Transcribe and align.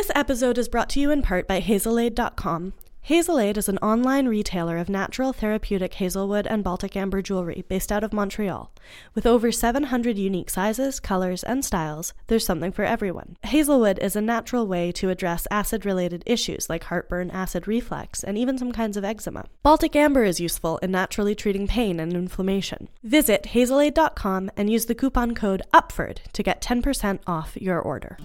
This 0.00 0.10
episode 0.14 0.56
is 0.56 0.70
brought 0.70 0.88
to 0.90 1.00
you 1.00 1.10
in 1.10 1.20
part 1.20 1.46
by 1.46 1.60
Hazelaid.com. 1.60 2.72
Hazelaid 3.06 3.58
is 3.58 3.68
an 3.68 3.76
online 3.78 4.28
retailer 4.28 4.78
of 4.78 4.88
natural 4.88 5.34
therapeutic 5.34 5.92
hazelwood 5.92 6.46
and 6.46 6.64
Baltic 6.64 6.96
amber 6.96 7.20
jewelry 7.20 7.66
based 7.68 7.92
out 7.92 8.02
of 8.02 8.14
Montreal. 8.14 8.72
With 9.14 9.26
over 9.26 9.52
700 9.52 10.16
unique 10.16 10.48
sizes, 10.48 11.00
colors, 11.00 11.44
and 11.44 11.62
styles, 11.62 12.14
there's 12.28 12.46
something 12.46 12.72
for 12.72 12.82
everyone. 12.82 13.36
Hazelwood 13.42 13.98
is 13.98 14.16
a 14.16 14.22
natural 14.22 14.66
way 14.66 14.90
to 14.92 15.10
address 15.10 15.46
acid 15.50 15.84
related 15.84 16.22
issues 16.24 16.70
like 16.70 16.84
heartburn, 16.84 17.30
acid 17.30 17.68
reflux, 17.68 18.24
and 18.24 18.38
even 18.38 18.56
some 18.56 18.72
kinds 18.72 18.96
of 18.96 19.04
eczema. 19.04 19.44
Baltic 19.62 19.94
amber 19.94 20.24
is 20.24 20.40
useful 20.40 20.78
in 20.78 20.92
naturally 20.92 21.34
treating 21.34 21.66
pain 21.66 22.00
and 22.00 22.14
inflammation. 22.14 22.88
Visit 23.02 23.48
hazelaid.com 23.52 24.50
and 24.56 24.70
use 24.70 24.86
the 24.86 24.94
coupon 24.94 25.34
code 25.34 25.60
UPFORD 25.74 26.20
to 26.32 26.42
get 26.42 26.62
10% 26.62 27.18
off 27.26 27.54
your 27.60 27.78
order. 27.78 28.16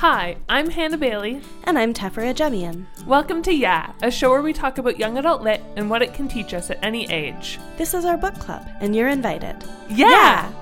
Hi, 0.00 0.38
I'm 0.48 0.70
Hannah 0.70 0.96
Bailey. 0.96 1.42
And 1.64 1.78
I'm 1.78 1.92
Tefera 1.92 2.34
Jemian. 2.34 2.86
Welcome 3.04 3.42
to 3.42 3.52
Yeah, 3.52 3.92
a 4.00 4.10
show 4.10 4.30
where 4.30 4.40
we 4.40 4.54
talk 4.54 4.78
about 4.78 4.98
young 4.98 5.18
adult 5.18 5.42
lit 5.42 5.62
and 5.76 5.90
what 5.90 6.00
it 6.00 6.14
can 6.14 6.26
teach 6.26 6.54
us 6.54 6.70
at 6.70 6.82
any 6.82 7.04
age. 7.12 7.58
This 7.76 7.92
is 7.92 8.06
our 8.06 8.16
book 8.16 8.32
club, 8.38 8.66
and 8.80 8.96
you're 8.96 9.10
invited. 9.10 9.62
Yeah! 9.90 10.08
yeah! 10.08 10.52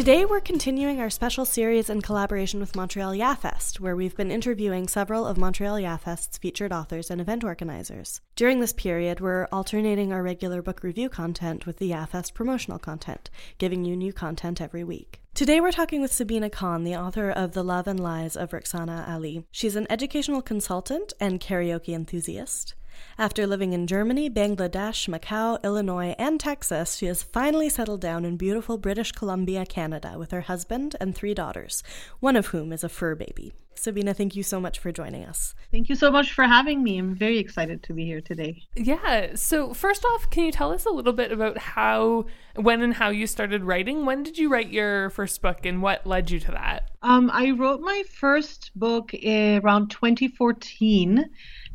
Today, 0.00 0.24
we're 0.24 0.40
continuing 0.40 0.98
our 0.98 1.10
special 1.10 1.44
series 1.44 1.90
in 1.90 2.00
collaboration 2.00 2.58
with 2.58 2.74
Montreal 2.74 3.12
YAFest, 3.12 3.80
where 3.80 3.94
we've 3.94 4.16
been 4.16 4.30
interviewing 4.30 4.88
several 4.88 5.26
of 5.26 5.36
Montreal 5.36 5.76
YAFest's 5.76 6.38
featured 6.38 6.72
authors 6.72 7.10
and 7.10 7.20
event 7.20 7.44
organizers. 7.44 8.22
During 8.34 8.60
this 8.60 8.72
period, 8.72 9.20
we're 9.20 9.46
alternating 9.52 10.10
our 10.10 10.22
regular 10.22 10.62
book 10.62 10.82
review 10.82 11.10
content 11.10 11.66
with 11.66 11.76
the 11.76 11.90
YAFest 11.90 12.32
promotional 12.32 12.78
content, 12.78 13.28
giving 13.58 13.84
you 13.84 13.94
new 13.94 14.14
content 14.14 14.62
every 14.62 14.84
week. 14.84 15.20
Today, 15.34 15.60
we're 15.60 15.70
talking 15.70 16.00
with 16.00 16.14
Sabina 16.14 16.48
Khan, 16.48 16.84
the 16.84 16.96
author 16.96 17.28
of 17.28 17.52
The 17.52 17.62
Love 17.62 17.86
and 17.86 18.00
Lies 18.00 18.38
of 18.38 18.52
Rukhsana 18.52 19.06
Ali. 19.06 19.44
She's 19.50 19.76
an 19.76 19.86
educational 19.90 20.40
consultant 20.40 21.12
and 21.20 21.40
karaoke 21.40 21.94
enthusiast. 21.94 22.74
After 23.18 23.46
living 23.46 23.72
in 23.72 23.86
Germany, 23.86 24.30
Bangladesh, 24.30 25.08
Macau, 25.08 25.62
Illinois, 25.62 26.14
and 26.18 26.40
Texas, 26.40 26.96
she 26.96 27.06
has 27.06 27.22
finally 27.22 27.68
settled 27.68 28.00
down 28.00 28.24
in 28.24 28.36
beautiful 28.36 28.78
British 28.78 29.12
Columbia, 29.12 29.66
Canada, 29.66 30.14
with 30.18 30.30
her 30.30 30.42
husband 30.42 30.96
and 31.00 31.14
three 31.14 31.34
daughters, 31.34 31.82
one 32.20 32.36
of 32.36 32.48
whom 32.48 32.72
is 32.72 32.84
a 32.84 32.88
fur 32.88 33.14
baby. 33.14 33.52
Sabina, 33.80 34.12
thank 34.12 34.36
you 34.36 34.42
so 34.42 34.60
much 34.60 34.78
for 34.78 34.92
joining 34.92 35.24
us. 35.24 35.54
Thank 35.70 35.88
you 35.88 35.94
so 35.94 36.10
much 36.10 36.34
for 36.34 36.44
having 36.44 36.82
me. 36.82 36.98
I'm 36.98 37.14
very 37.14 37.38
excited 37.38 37.82
to 37.84 37.94
be 37.94 38.04
here 38.04 38.20
today. 38.20 38.62
Yeah. 38.76 39.34
So, 39.36 39.72
first 39.72 40.04
off, 40.04 40.28
can 40.28 40.44
you 40.44 40.52
tell 40.52 40.70
us 40.70 40.84
a 40.84 40.90
little 40.90 41.14
bit 41.14 41.32
about 41.32 41.56
how, 41.56 42.26
when, 42.56 42.82
and 42.82 42.92
how 42.92 43.08
you 43.08 43.26
started 43.26 43.64
writing? 43.64 44.04
When 44.04 44.22
did 44.22 44.36
you 44.36 44.50
write 44.50 44.70
your 44.70 45.08
first 45.10 45.40
book 45.40 45.64
and 45.64 45.80
what 45.80 46.06
led 46.06 46.30
you 46.30 46.38
to 46.40 46.50
that? 46.52 46.90
Um, 47.00 47.30
I 47.32 47.52
wrote 47.52 47.80
my 47.80 48.02
first 48.12 48.70
book 48.74 49.14
around 49.14 49.90
2014 49.90 51.24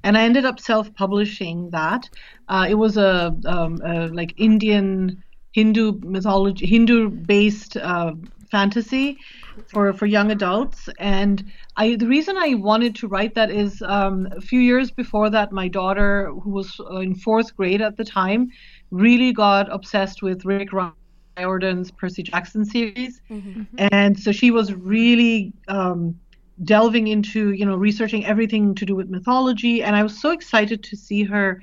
and 0.06 0.16
I 0.18 0.24
ended 0.24 0.46
up 0.46 0.60
self-publishing 0.60 1.72
that. 1.72 2.08
Uh, 2.48 2.68
it 2.70 2.76
was 2.76 2.96
a, 2.96 3.36
um, 3.46 3.82
a, 3.84 4.08
like 4.08 4.34
Indian 4.38 5.24
Hindu 5.54 6.00
mythology, 6.04 6.66
Hindu-based 6.68 7.78
uh, 7.78 8.14
fantasy 8.52 9.18
for 9.72 9.94
for 9.94 10.06
young 10.06 10.32
adults. 10.32 10.90
And 11.00 11.44
I 11.76 11.96
the 11.96 12.08
reason 12.08 12.38
I 12.38 12.54
wanted 12.54 12.94
to 12.96 13.08
write 13.08 13.34
that 13.36 13.50
is 13.50 13.82
um, 13.82 14.28
a 14.32 14.42
few 14.42 14.60
years 14.60 14.92
before 14.92 15.30
that, 15.32 15.52
my 15.52 15.68
daughter, 15.68 16.32
who 16.44 16.52
was 16.52 16.80
uh, 16.80 16.98
in 16.98 17.16
fourth 17.16 17.56
grade 17.58 17.82
at 17.82 17.98
the 17.98 18.06
time, 18.06 18.50
really 18.92 19.34
got 19.34 19.72
obsessed 19.72 20.22
with 20.22 20.46
Rick 20.46 20.70
Riordan's 21.38 21.90
Percy 21.90 22.22
Jackson 22.22 22.64
series, 22.64 23.22
mm-hmm. 23.30 23.64
and 23.92 24.20
so 24.20 24.32
she 24.32 24.52
was 24.52 24.74
really 24.74 25.54
um, 25.68 26.20
delving 26.64 27.08
into 27.08 27.52
you 27.52 27.66
know 27.66 27.76
researching 27.76 28.26
everything 28.26 28.74
to 28.76 28.86
do 28.86 28.96
with 28.96 29.10
mythology 29.10 29.84
and 29.84 29.96
i 29.96 30.02
was 30.02 30.20
so 30.20 30.32
excited 30.32 30.82
to 30.82 30.96
see 30.96 31.24
her 31.24 31.62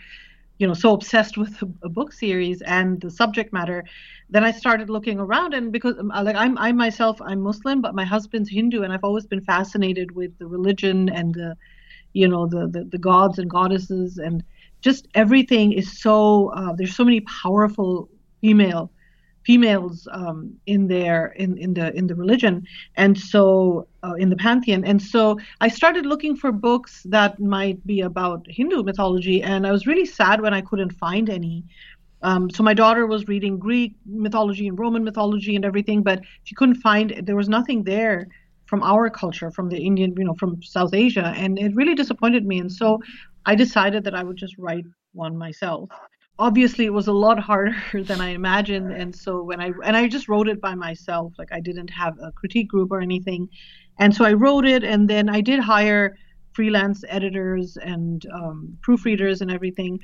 you 0.58 0.66
know 0.66 0.74
so 0.74 0.92
obsessed 0.92 1.38
with 1.38 1.60
a, 1.82 1.88
book 1.88 2.12
series 2.12 2.60
and 2.62 3.00
the 3.00 3.10
subject 3.10 3.52
matter 3.54 3.84
then 4.28 4.44
i 4.44 4.50
started 4.50 4.90
looking 4.90 5.18
around 5.18 5.54
and 5.54 5.72
because 5.72 5.98
um, 5.98 6.08
like 6.08 6.36
i'm 6.36 6.58
i 6.58 6.70
myself 6.70 7.20
i'm 7.22 7.40
muslim 7.40 7.80
but 7.80 7.94
my 7.94 8.04
husband's 8.04 8.50
hindu 8.50 8.82
and 8.82 8.92
i've 8.92 9.02
always 9.02 9.26
been 9.26 9.40
fascinated 9.40 10.12
with 10.12 10.36
the 10.38 10.46
religion 10.46 11.08
and 11.08 11.34
the 11.34 11.56
you 12.12 12.28
know 12.28 12.46
the 12.46 12.68
the, 12.68 12.84
the 12.84 12.98
gods 12.98 13.38
and 13.38 13.48
goddesses 13.48 14.18
and 14.18 14.44
just 14.82 15.08
everything 15.14 15.72
is 15.72 16.00
so 16.00 16.48
uh, 16.54 16.72
there's 16.74 16.94
so 16.94 17.04
many 17.04 17.20
powerful 17.20 18.10
female 18.42 18.90
females 19.44 20.08
um, 20.12 20.54
in 20.66 20.88
their 20.88 21.26
in, 21.32 21.58
in 21.58 21.74
the 21.74 21.94
in 21.96 22.06
the 22.06 22.14
religion. 22.14 22.66
And 22.96 23.18
so 23.18 23.86
uh, 24.04 24.14
in 24.14 24.30
the 24.30 24.36
pantheon. 24.36 24.84
And 24.84 25.00
so 25.00 25.38
i 25.60 25.68
started 25.68 26.06
looking 26.06 26.36
for 26.36 26.52
books 26.52 27.02
that 27.04 27.40
might 27.40 27.84
be 27.86 28.00
about 28.00 28.46
hindu 28.48 28.82
mythology. 28.82 29.42
And 29.42 29.66
i 29.66 29.72
was 29.72 29.86
really 29.86 30.06
sad 30.06 30.40
when 30.40 30.54
i 30.54 30.60
couldn't 30.60 30.92
find 30.92 31.28
any. 31.30 31.64
Um, 32.22 32.48
so 32.50 32.62
my 32.62 32.74
daughter 32.74 33.06
was 33.06 33.26
reading 33.26 33.58
greek 33.58 33.94
mythology 34.06 34.68
and 34.68 34.78
roman 34.78 35.02
mythology 35.02 35.56
and 35.56 35.64
everything 35.64 36.04
but 36.04 36.20
she 36.44 36.54
couldn't 36.54 36.76
find 36.76 37.20
there 37.26 37.34
was 37.34 37.48
nothing 37.48 37.82
there 37.82 38.28
from 38.66 38.80
our 38.84 39.10
culture 39.10 39.50
from 39.50 39.68
the 39.68 39.76
indian 39.76 40.14
you 40.16 40.24
know 40.24 40.34
from 40.34 40.62
south 40.62 40.94
asia. 40.94 41.32
And 41.36 41.58
it 41.58 41.74
really 41.74 41.94
disappointed 41.94 42.46
me. 42.46 42.60
And 42.60 42.70
so 42.70 43.00
i 43.44 43.54
decided 43.54 44.04
that 44.04 44.14
i 44.14 44.22
would 44.22 44.36
just 44.36 44.56
write 44.56 44.86
one 45.14 45.36
myself 45.36 45.90
obviously 46.38 46.84
it 46.86 46.92
was 46.92 47.06
a 47.06 47.12
lot 47.12 47.38
harder 47.38 47.76
than 48.04 48.20
I 48.20 48.30
imagined. 48.30 48.92
And 48.92 49.14
so 49.14 49.42
when 49.42 49.60
I 49.60 49.72
and 49.84 49.96
I 49.96 50.08
just 50.08 50.28
wrote 50.28 50.48
it 50.48 50.60
by 50.60 50.74
myself, 50.74 51.32
like 51.38 51.52
I 51.52 51.60
didn't 51.60 51.88
have 51.88 52.18
a 52.20 52.32
critique 52.32 52.68
group 52.68 52.90
or 52.90 53.00
anything. 53.00 53.48
And 53.98 54.14
so 54.14 54.24
I 54.24 54.32
wrote 54.32 54.64
it, 54.64 54.84
and 54.84 55.08
then 55.08 55.28
I 55.28 55.40
did 55.42 55.60
hire 55.60 56.16
freelance 56.52 57.04
editors 57.08 57.76
and 57.76 58.24
um, 58.32 58.78
proofreaders 58.86 59.40
and 59.40 59.50
everything. 59.50 60.00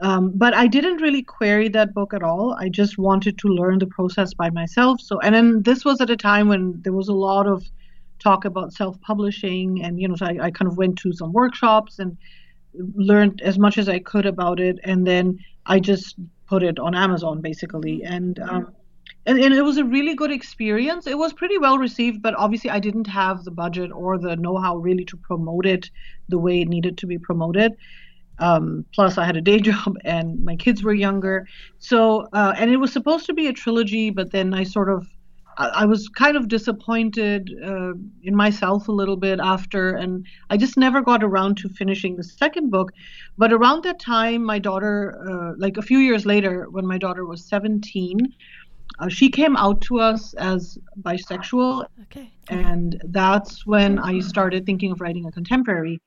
Um, 0.00 0.32
but 0.34 0.52
I 0.52 0.66
didn't 0.66 1.00
really 1.00 1.22
query 1.22 1.68
that 1.70 1.94
book 1.94 2.12
at 2.12 2.22
all. 2.22 2.56
I 2.58 2.68
just 2.68 2.98
wanted 2.98 3.38
to 3.38 3.48
learn 3.48 3.78
the 3.78 3.86
process 3.86 4.34
by 4.34 4.50
myself. 4.50 5.00
So, 5.00 5.20
and 5.20 5.34
then 5.34 5.62
this 5.62 5.84
was 5.84 6.00
at 6.00 6.10
a 6.10 6.16
time 6.16 6.48
when 6.48 6.80
there 6.82 6.92
was 6.92 7.08
a 7.08 7.14
lot 7.14 7.46
of 7.46 7.64
talk 8.18 8.44
about 8.44 8.72
self-publishing, 8.72 9.82
and 9.82 10.00
you 10.00 10.08
know, 10.08 10.16
so 10.16 10.26
I, 10.26 10.38
I 10.46 10.50
kind 10.50 10.70
of 10.70 10.76
went 10.76 10.98
to 10.98 11.12
some 11.12 11.32
workshops 11.32 11.98
and 11.98 12.16
learned 12.74 13.40
as 13.42 13.58
much 13.58 13.78
as 13.78 13.88
I 13.88 13.98
could 13.98 14.26
about 14.26 14.60
it, 14.60 14.78
and 14.84 15.06
then 15.06 15.38
I 15.66 15.80
just 15.80 16.16
put 16.46 16.62
it 16.62 16.78
on 16.78 16.94
Amazon 16.94 17.40
basically, 17.40 18.02
and 18.04 18.38
um, 18.40 18.74
and, 19.26 19.38
and 19.38 19.54
it 19.54 19.62
was 19.62 19.76
a 19.76 19.84
really 19.84 20.14
good 20.14 20.32
experience. 20.32 21.06
It 21.06 21.16
was 21.16 21.32
pretty 21.32 21.58
well 21.58 21.78
received, 21.78 22.22
but 22.22 22.34
obviously 22.34 22.70
I 22.70 22.80
didn't 22.80 23.06
have 23.06 23.44
the 23.44 23.50
budget 23.50 23.92
or 23.92 24.18
the 24.18 24.36
know-how 24.36 24.76
really 24.76 25.04
to 25.06 25.16
promote 25.16 25.64
it 25.64 25.90
the 26.28 26.38
way 26.38 26.60
it 26.62 26.68
needed 26.68 26.98
to 26.98 27.06
be 27.06 27.18
promoted. 27.18 27.72
Um, 28.38 28.84
plus, 28.92 29.18
I 29.18 29.24
had 29.24 29.36
a 29.36 29.40
day 29.40 29.60
job 29.70 29.96
and 30.04 30.44
my 30.44 30.56
kids 30.56 30.82
were 30.82 30.94
younger, 30.94 31.46
so 31.78 32.28
uh, 32.32 32.54
and 32.56 32.70
it 32.70 32.78
was 32.78 32.92
supposed 32.92 33.26
to 33.26 33.34
be 33.34 33.46
a 33.46 33.52
trilogy, 33.52 34.10
but 34.10 34.32
then 34.32 34.54
I 34.54 34.64
sort 34.64 34.88
of 34.88 35.06
I 35.58 35.84
was 35.84 36.08
kind 36.08 36.36
of 36.36 36.48
disappointed 36.48 37.50
uh, 37.64 37.92
in 38.22 38.34
myself 38.34 38.88
a 38.88 38.92
little 38.92 39.16
bit 39.16 39.38
after, 39.40 39.90
and 39.90 40.26
I 40.50 40.56
just 40.56 40.76
never 40.76 41.02
got 41.02 41.22
around 41.22 41.56
to 41.58 41.68
finishing 41.68 42.16
the 42.16 42.24
second 42.24 42.70
book. 42.70 42.92
But 43.36 43.52
around 43.52 43.84
that 43.84 44.00
time, 44.00 44.44
my 44.44 44.58
daughter, 44.58 45.22
uh, 45.28 45.54
like 45.58 45.76
a 45.76 45.82
few 45.82 45.98
years 45.98 46.24
later, 46.26 46.68
when 46.70 46.86
my 46.86 46.98
daughter 46.98 47.24
was 47.24 47.44
17, 47.44 48.18
uh, 48.98 49.08
she 49.08 49.28
came 49.30 49.56
out 49.56 49.80
to 49.82 50.00
us 50.00 50.34
as 50.34 50.78
bisexual. 51.00 51.86
Okay. 52.02 52.32
And 52.48 53.00
that's 53.04 53.66
when 53.66 53.98
I 53.98 54.20
started 54.20 54.66
thinking 54.66 54.92
of 54.92 55.00
writing 55.00 55.26
a 55.26 55.32
contemporary 55.32 56.00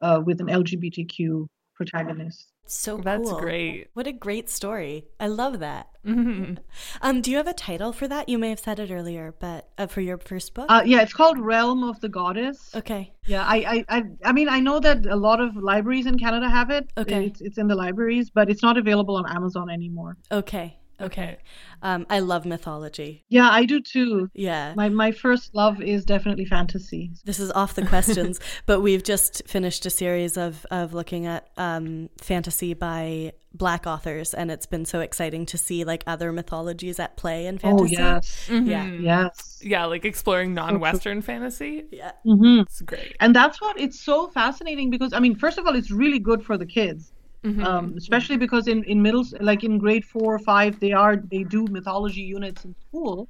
uh, 0.00 0.20
with 0.24 0.40
an 0.40 0.48
LGBTQ 0.48 1.48
protagonist. 1.74 2.48
So 2.66 2.96
cool. 2.96 3.04
That's 3.04 3.32
great. 3.32 3.88
What 3.92 4.06
a 4.06 4.12
great 4.12 4.48
story. 4.48 5.06
I 5.20 5.26
love 5.26 5.58
that. 5.60 5.88
Mm-hmm. 6.06 6.54
Um, 7.02 7.20
do 7.20 7.30
you 7.30 7.36
have 7.36 7.46
a 7.46 7.52
title 7.52 7.92
for 7.92 8.08
that? 8.08 8.28
You 8.28 8.38
may 8.38 8.48
have 8.50 8.60
said 8.60 8.78
it 8.78 8.90
earlier, 8.90 9.34
but 9.38 9.68
uh, 9.76 9.86
for 9.86 10.00
your 10.00 10.16
first 10.16 10.54
book? 10.54 10.66
Uh, 10.68 10.82
yeah, 10.84 11.02
it's 11.02 11.12
called 11.12 11.38
Realm 11.38 11.82
of 11.82 12.00
the 12.00 12.08
Goddess. 12.08 12.74
Okay. 12.74 13.12
Yeah, 13.26 13.44
I, 13.44 13.84
I, 13.88 13.96
I, 13.96 14.02
I 14.24 14.32
mean, 14.32 14.48
I 14.48 14.60
know 14.60 14.80
that 14.80 15.06
a 15.06 15.16
lot 15.16 15.40
of 15.40 15.56
libraries 15.56 16.06
in 16.06 16.18
Canada 16.18 16.48
have 16.48 16.70
it. 16.70 16.90
Okay. 16.96 17.26
It's, 17.26 17.40
it's 17.40 17.58
in 17.58 17.68
the 17.68 17.74
libraries, 17.74 18.30
but 18.30 18.48
it's 18.48 18.62
not 18.62 18.78
available 18.78 19.16
on 19.16 19.28
Amazon 19.28 19.68
anymore. 19.70 20.16
Okay. 20.32 20.78
Okay. 21.00 21.38
Um, 21.82 22.06
I 22.08 22.20
love 22.20 22.46
mythology. 22.46 23.24
Yeah, 23.28 23.48
I 23.50 23.64
do 23.64 23.80
too. 23.80 24.30
Yeah. 24.34 24.74
My 24.76 24.88
my 24.88 25.12
first 25.12 25.54
love 25.54 25.80
is 25.82 26.04
definitely 26.04 26.44
fantasy. 26.44 27.10
This 27.24 27.40
is 27.40 27.50
off 27.52 27.74
the 27.74 27.84
questions, 27.86 28.40
but 28.66 28.80
we've 28.80 29.02
just 29.02 29.42
finished 29.46 29.84
a 29.86 29.90
series 29.90 30.36
of, 30.36 30.64
of 30.70 30.94
looking 30.94 31.26
at 31.26 31.48
um, 31.56 32.08
fantasy 32.20 32.74
by 32.74 33.32
black 33.52 33.86
authors, 33.86 34.34
and 34.34 34.50
it's 34.50 34.66
been 34.66 34.84
so 34.84 35.00
exciting 35.00 35.46
to 35.46 35.58
see 35.58 35.84
like 35.84 36.02
other 36.06 36.32
mythologies 36.32 36.98
at 36.98 37.16
play 37.16 37.46
in 37.46 37.58
fantasy. 37.58 37.96
Oh 37.96 37.98
fantasy. 37.98 38.54
yes, 38.54 38.66
Yeah. 38.66 38.86
yes. 38.86 39.60
Yeah, 39.62 39.84
like 39.86 40.04
exploring 40.04 40.54
non-Western 40.54 41.22
fantasy. 41.22 41.84
Yeah. 41.90 42.12
hmm 42.24 42.60
It's 42.60 42.82
great. 42.82 43.16
And 43.20 43.34
that's 43.34 43.60
what 43.60 43.78
it's 43.80 44.00
so 44.00 44.28
fascinating 44.28 44.90
because 44.90 45.12
I 45.12 45.20
mean, 45.20 45.36
first 45.36 45.58
of 45.58 45.66
all, 45.66 45.74
it's 45.74 45.90
really 45.90 46.18
good 46.18 46.44
for 46.44 46.58
the 46.58 46.66
kids. 46.66 47.12
Mm-hmm. 47.44 47.62
um, 47.62 47.88
mm-hmm. 47.88 47.98
especially 47.98 48.38
because 48.38 48.68
in 48.68 48.84
in 48.84 49.02
middle 49.02 49.24
like 49.40 49.64
in 49.64 49.76
grade 49.76 50.04
four 50.06 50.34
or 50.34 50.38
five 50.38 50.80
they 50.80 50.92
are 50.92 51.16
they 51.16 51.42
do 51.44 51.66
mythology 51.70 52.22
units 52.22 52.64
in 52.64 52.74
school. 52.88 53.28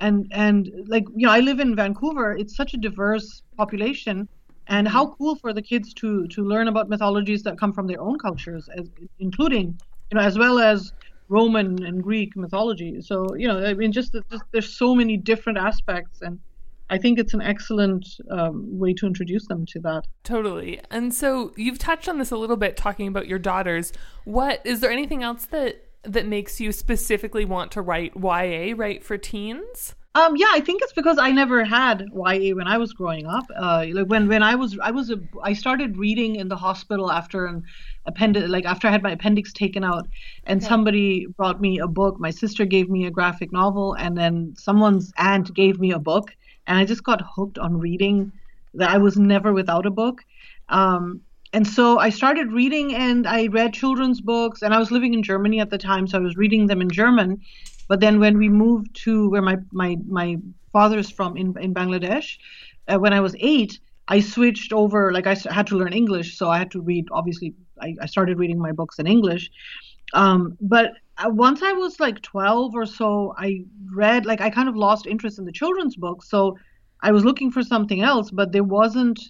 And 0.00 0.26
and 0.30 0.70
like 0.86 1.04
you 1.14 1.26
know 1.26 1.32
i 1.32 1.40
live 1.40 1.60
in 1.60 1.76
vancouver. 1.76 2.34
It's 2.34 2.56
such 2.56 2.72
a 2.72 2.78
diverse 2.78 3.42
population. 3.58 4.28
And 4.66 4.88
how 4.88 5.04
mm-hmm. 5.04 5.14
cool 5.18 5.36
for 5.36 5.52
the 5.52 5.60
kids 5.60 5.92
to 5.94 6.26
to 6.28 6.42
learn 6.42 6.68
about 6.68 6.88
mythologies 6.88 7.42
that 7.42 7.58
come 7.58 7.72
from 7.72 7.86
their 7.86 8.00
own 8.00 8.18
cultures 8.18 8.68
as, 8.78 8.88
including 9.18 9.78
you 10.10 10.14
know 10.16 10.22
as 10.22 10.38
well 10.38 10.58
as 10.58 10.92
roman 11.28 11.84
and 11.84 12.02
greek 12.02 12.34
mythology. 12.36 13.02
So 13.02 13.34
you 13.34 13.46
know 13.46 13.62
i 13.62 13.74
mean 13.74 13.92
just, 13.92 14.16
just 14.30 14.44
there's 14.52 14.72
so 14.78 14.94
many 14.94 15.18
different 15.18 15.58
aspects 15.58 16.22
and 16.22 16.40
i 16.90 16.98
think 16.98 17.18
it's 17.18 17.34
an 17.34 17.42
excellent 17.42 18.06
um, 18.30 18.66
way 18.78 18.92
to 18.92 19.06
introduce 19.06 19.46
them 19.46 19.64
to 19.66 19.80
that 19.80 20.06
Totally. 20.30 20.80
And 20.90 21.12
so 21.12 21.52
you've 21.56 21.78
touched 21.78 22.08
on 22.08 22.18
this 22.18 22.30
a 22.30 22.36
little 22.36 22.56
bit 22.56 22.76
talking 22.76 23.08
about 23.08 23.26
your 23.26 23.38
daughters. 23.38 23.92
What 24.24 24.60
is 24.64 24.80
there 24.80 24.90
anything 24.90 25.22
else 25.22 25.46
that 25.46 25.86
that 26.02 26.26
makes 26.26 26.60
you 26.60 26.72
specifically 26.72 27.44
want 27.44 27.72
to 27.72 27.82
write 27.82 28.12
YA, 28.16 28.74
right 28.76 29.02
for 29.02 29.18
teens? 29.18 29.94
Um, 30.14 30.34
yeah, 30.36 30.48
I 30.50 30.60
think 30.60 30.82
it's 30.82 30.92
because 30.92 31.18
I 31.18 31.30
never 31.30 31.62
had 31.64 32.04
YA 32.12 32.54
when 32.54 32.66
I 32.66 32.78
was 32.78 32.92
growing 32.92 33.26
up. 33.26 33.44
Uh, 33.56 33.86
like 33.92 34.06
when 34.06 34.28
when 34.28 34.42
I 34.42 34.56
was 34.56 34.78
I 34.82 34.90
was 34.90 35.10
a 35.10 35.20
I 35.42 35.52
started 35.52 35.96
reading 35.96 36.36
in 36.36 36.48
the 36.48 36.56
hospital 36.56 37.10
after 37.10 37.46
an 37.46 37.62
appendix 38.06 38.48
like 38.48 38.64
after 38.64 38.88
I 38.88 38.90
had 38.90 39.02
my 39.02 39.12
appendix 39.12 39.52
taken 39.52 39.84
out, 39.84 40.06
and 40.44 40.62
somebody 40.62 41.26
brought 41.36 41.60
me 41.60 41.78
a 41.78 41.86
book. 41.86 42.20
My 42.20 42.30
sister 42.30 42.64
gave 42.64 42.90
me 42.90 43.06
a 43.06 43.10
graphic 43.10 43.52
novel, 43.52 43.94
and 43.94 44.16
then 44.18 44.54
someone's 44.56 45.12
aunt 45.16 45.54
gave 45.54 45.78
me 45.80 45.92
a 45.92 45.98
book, 45.98 46.36
and 46.70 46.78
I 46.78 46.84
just 46.84 47.02
got 47.02 47.20
hooked 47.34 47.58
on 47.58 47.78
reading. 47.78 48.32
That 48.74 48.90
I 48.90 48.98
was 48.98 49.18
never 49.18 49.52
without 49.52 49.84
a 49.84 49.90
book. 49.90 50.22
Um, 50.68 51.22
and 51.52 51.66
so 51.66 51.98
I 51.98 52.10
started 52.10 52.52
reading 52.52 52.94
and 52.94 53.26
I 53.26 53.48
read 53.48 53.74
children's 53.74 54.20
books 54.20 54.62
and 54.62 54.72
I 54.72 54.78
was 54.78 54.92
living 54.92 55.12
in 55.12 55.24
Germany 55.24 55.58
at 55.58 55.70
the 55.70 55.78
time 55.78 56.06
so 56.06 56.16
I 56.16 56.20
was 56.20 56.36
reading 56.36 56.68
them 56.68 56.80
in 56.80 56.88
German 56.88 57.40
but 57.88 57.98
then 57.98 58.20
when 58.20 58.38
we 58.38 58.48
moved 58.48 58.94
to 59.02 59.28
where 59.30 59.42
my 59.42 59.56
my 59.72 59.96
my 60.06 60.36
father's 60.72 61.10
from 61.10 61.36
in 61.36 61.58
in 61.58 61.74
Bangladesh 61.74 62.38
uh, 62.86 62.98
when 62.98 63.12
I 63.12 63.18
was 63.18 63.34
8 63.40 63.80
I 64.06 64.20
switched 64.20 64.72
over 64.72 65.12
like 65.12 65.26
I 65.26 65.34
had 65.50 65.66
to 65.68 65.76
learn 65.76 65.92
English 65.92 66.38
so 66.38 66.48
I 66.48 66.58
had 66.58 66.70
to 66.70 66.80
read 66.80 67.08
obviously 67.10 67.54
I, 67.80 67.96
I 68.00 68.06
started 68.06 68.38
reading 68.38 68.60
my 68.60 68.70
books 68.70 69.00
in 69.00 69.08
English 69.08 69.50
um, 70.14 70.56
but 70.60 70.92
once 71.28 71.62
I 71.62 71.72
was 71.72 72.00
like 72.00 72.22
12 72.22 72.74
or 72.74 72.86
so 72.86 73.34
I 73.36 73.64
read 73.92 74.26
like 74.26 74.40
I 74.40 74.50
kind 74.50 74.68
of 74.68 74.76
lost 74.76 75.06
interest 75.06 75.38
in 75.38 75.44
the 75.44 75.52
children's 75.52 75.96
books 75.96 76.28
so 76.28 76.56
I 77.02 77.12
was 77.12 77.24
looking 77.24 77.50
for 77.50 77.62
something 77.62 78.02
else 78.02 78.30
but 78.30 78.52
there 78.52 78.64
wasn't 78.64 79.20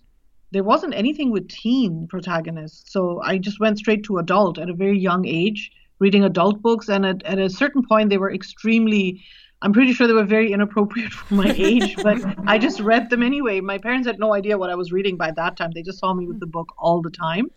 there 0.53 0.65
wasn't 0.65 0.95
anything 0.95 1.31
with 1.31 1.49
teen 1.49 2.07
protagonists. 2.09 2.93
So 2.93 3.21
I 3.23 3.39
just 3.39 3.61
went 3.61 3.79
straight 3.79 4.05
to 4.05 4.19
adult 4.19 4.59
at 4.59 4.69
a 4.69 4.75
very 4.75 4.99
young 4.99 5.27
age, 5.27 5.71
reading 5.99 6.25
adult 6.25 6.61
books. 6.61 6.89
And 6.89 7.07
at, 7.07 7.23
at 7.25 7.39
a 7.39 7.49
certain 7.49 7.87
point, 7.87 8.11
they 8.11 8.19
were 8.19 8.33
extremely, 8.33 9.23
I'm 9.63 9.73
pretty 9.73 9.93
sure 9.93 10.07
they 10.07 10.13
were 10.13 10.25
very 10.25 10.53
inappropriate 10.53 11.13
for 11.13 11.35
my 11.35 11.55
age, 11.57 11.97
but 12.03 12.19
I 12.47 12.59
just 12.59 12.81
read 12.81 13.11
them 13.11 13.23
anyway. 13.23 13.61
My 13.61 13.79
parents 13.79 14.07
had 14.07 14.19
no 14.19 14.35
idea 14.35 14.59
what 14.59 14.71
I 14.71 14.75
was 14.75 14.93
reading 14.93 15.17
by 15.17 15.31
that 15.33 15.57
time. 15.57 15.71
They 15.73 15.83
just 15.83 16.01
saw 16.01 16.13
me 16.15 16.27
with 16.27 16.41
the 16.41 16.47
book 16.47 16.69
all 16.79 17.01
the 17.01 17.11
time. 17.11 17.51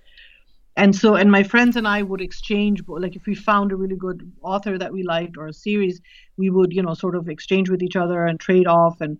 And 0.75 0.95
so, 0.95 1.15
and 1.15 1.31
my 1.31 1.43
friends 1.43 1.75
and 1.75 1.87
I 1.87 2.01
would 2.01 2.21
exchange, 2.21 2.81
like 2.87 3.15
if 3.15 3.25
we 3.25 3.35
found 3.35 3.71
a 3.71 3.75
really 3.75 3.95
good 3.95 4.31
author 4.41 4.77
that 4.77 4.91
we 4.91 5.03
liked 5.03 5.37
or 5.37 5.47
a 5.47 5.53
series, 5.53 6.01
we 6.37 6.49
would, 6.49 6.73
you 6.73 6.81
know, 6.81 6.93
sort 6.93 7.15
of 7.15 7.29
exchange 7.29 7.69
with 7.69 7.83
each 7.83 7.95
other 7.95 8.25
and 8.25 8.39
trade 8.39 8.67
off 8.67 8.99
and 9.01 9.19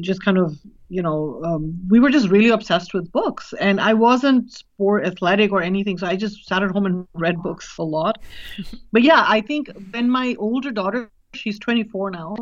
just 0.00 0.22
kind 0.22 0.38
of 0.38 0.58
you 0.88 1.02
know 1.02 1.40
um, 1.44 1.78
we 1.88 2.00
were 2.00 2.10
just 2.10 2.28
really 2.28 2.50
obsessed 2.50 2.94
with 2.94 3.10
books. 3.12 3.54
And 3.58 3.80
i 3.80 3.94
wasn't 3.94 4.52
sport 4.52 5.06
athletic 5.06 5.52
or 5.52 5.62
anything 5.62 5.98
so 5.98 6.06
i 6.06 6.16
just 6.16 6.46
sat 6.46 6.62
at 6.62 6.70
home 6.70 6.86
and 6.86 7.06
read 7.14 7.42
books 7.42 7.78
a 7.78 7.82
lot. 7.82 8.20
But 8.92 9.02
yeah 9.02 9.24
i 9.26 9.40
think 9.40 9.70
when 9.90 10.10
my 10.10 10.34
older 10.38 10.70
daughter 10.70 11.10
she's 11.34 11.58
24 11.58 12.10
now 12.10 12.36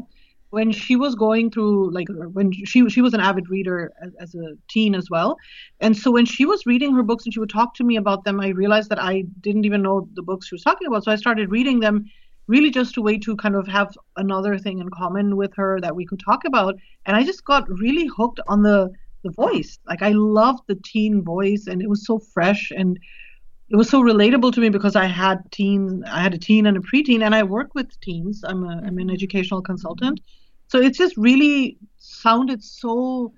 when 0.57 0.73
she 0.73 0.97
was 0.97 1.15
going 1.15 1.51
through 1.51 1.91
like 1.97 2.09
uh, 2.09 2.29
when 2.37 2.51
she 2.71 2.79
she 2.89 3.03
was 3.07 3.15
an 3.17 3.21
avid 3.29 3.51
reader 3.55 3.93
as, 4.05 4.13
as 4.25 4.35
a 4.35 4.47
teen 4.71 4.95
as 5.01 5.11
well. 5.15 5.37
And 5.81 5.95
so 6.03 6.11
when 6.11 6.25
she 6.35 6.47
was 6.53 6.65
reading 6.71 6.95
her 6.95 7.03
books 7.03 7.25
and 7.25 7.35
she 7.35 7.41
would 7.41 7.57
talk 7.59 7.75
to 7.75 7.85
me 7.89 7.97
about 8.03 8.25
them 8.25 8.41
i 8.47 8.49
realized 8.63 8.89
that 8.93 9.03
i 9.09 9.15
didn't 9.47 9.67
even 9.71 9.83
know 9.87 9.97
the 10.15 10.23
books 10.29 10.47
she 10.47 10.55
was 10.59 10.63
talking 10.69 10.87
about. 10.89 11.05
So 11.05 11.13
i 11.13 11.17
started 11.25 11.51
reading 11.57 11.81
them 11.81 11.97
really 12.55 12.71
just 12.71 12.97
a 12.97 13.03
way 13.09 13.19
to 13.27 13.37
kind 13.45 13.57
of 13.61 13.67
have 13.79 13.91
another 14.25 14.57
thing 14.65 14.79
in 14.85 14.89
common 15.03 15.37
with 15.41 15.53
her 15.57 15.73
that 15.85 15.95
we 15.99 16.07
could 16.07 16.23
talk 16.31 16.47
about. 16.47 16.75
And 17.05 17.19
i 17.19 17.23
just 17.33 17.45
got 17.53 17.69
really 17.85 18.07
hooked 18.17 18.41
on 18.49 18.63
the 18.69 18.79
the 19.25 19.33
voice. 19.43 19.79
Like 19.93 20.03
i 20.11 20.13
loved 20.41 20.65
the 20.69 20.79
teen 20.91 21.23
voice 21.35 21.67
and 21.67 21.83
it 21.85 21.91
was 21.95 22.07
so 22.07 22.19
fresh 22.19 22.65
and 22.81 22.99
it 23.75 23.77
was 23.83 23.91
so 23.91 24.01
relatable 24.11 24.53
to 24.55 24.65
me 24.65 24.69
because 24.79 24.97
i 25.05 25.07
had 25.21 25.39
teens 25.59 26.03
i 26.19 26.21
had 26.27 26.35
a 26.41 26.43
teen 26.49 26.67
and 26.73 26.77
a 26.81 26.85
preteen 26.89 27.23
and 27.27 27.35
i 27.41 27.43
work 27.59 27.71
with 27.79 27.89
teens. 28.09 28.43
I'm 28.51 28.65
a 28.65 28.75
i'm 28.79 28.85
an 28.87 28.97
mm-hmm. 28.97 29.17
educational 29.19 29.63
consultant 29.71 30.21
so 30.69 30.81
it 30.81 30.95
just 30.95 31.17
really 31.17 31.79
sounded 31.99 32.63
so 32.63 33.33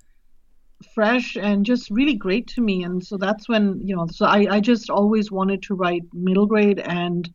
fresh 0.94 1.36
and 1.36 1.66
just 1.66 1.90
really 1.90 2.14
great 2.14 2.46
to 2.48 2.60
me. 2.60 2.84
And 2.84 3.04
so 3.04 3.16
that's 3.16 3.48
when 3.48 3.80
you 3.82 3.96
know 3.96 4.06
so 4.10 4.26
i 4.26 4.46
i 4.56 4.60
just 4.60 4.90
always 4.90 5.30
wanted 5.30 5.62
to 5.64 5.74
write 5.74 6.02
middle 6.12 6.46
grade 6.46 6.78
and 6.80 7.32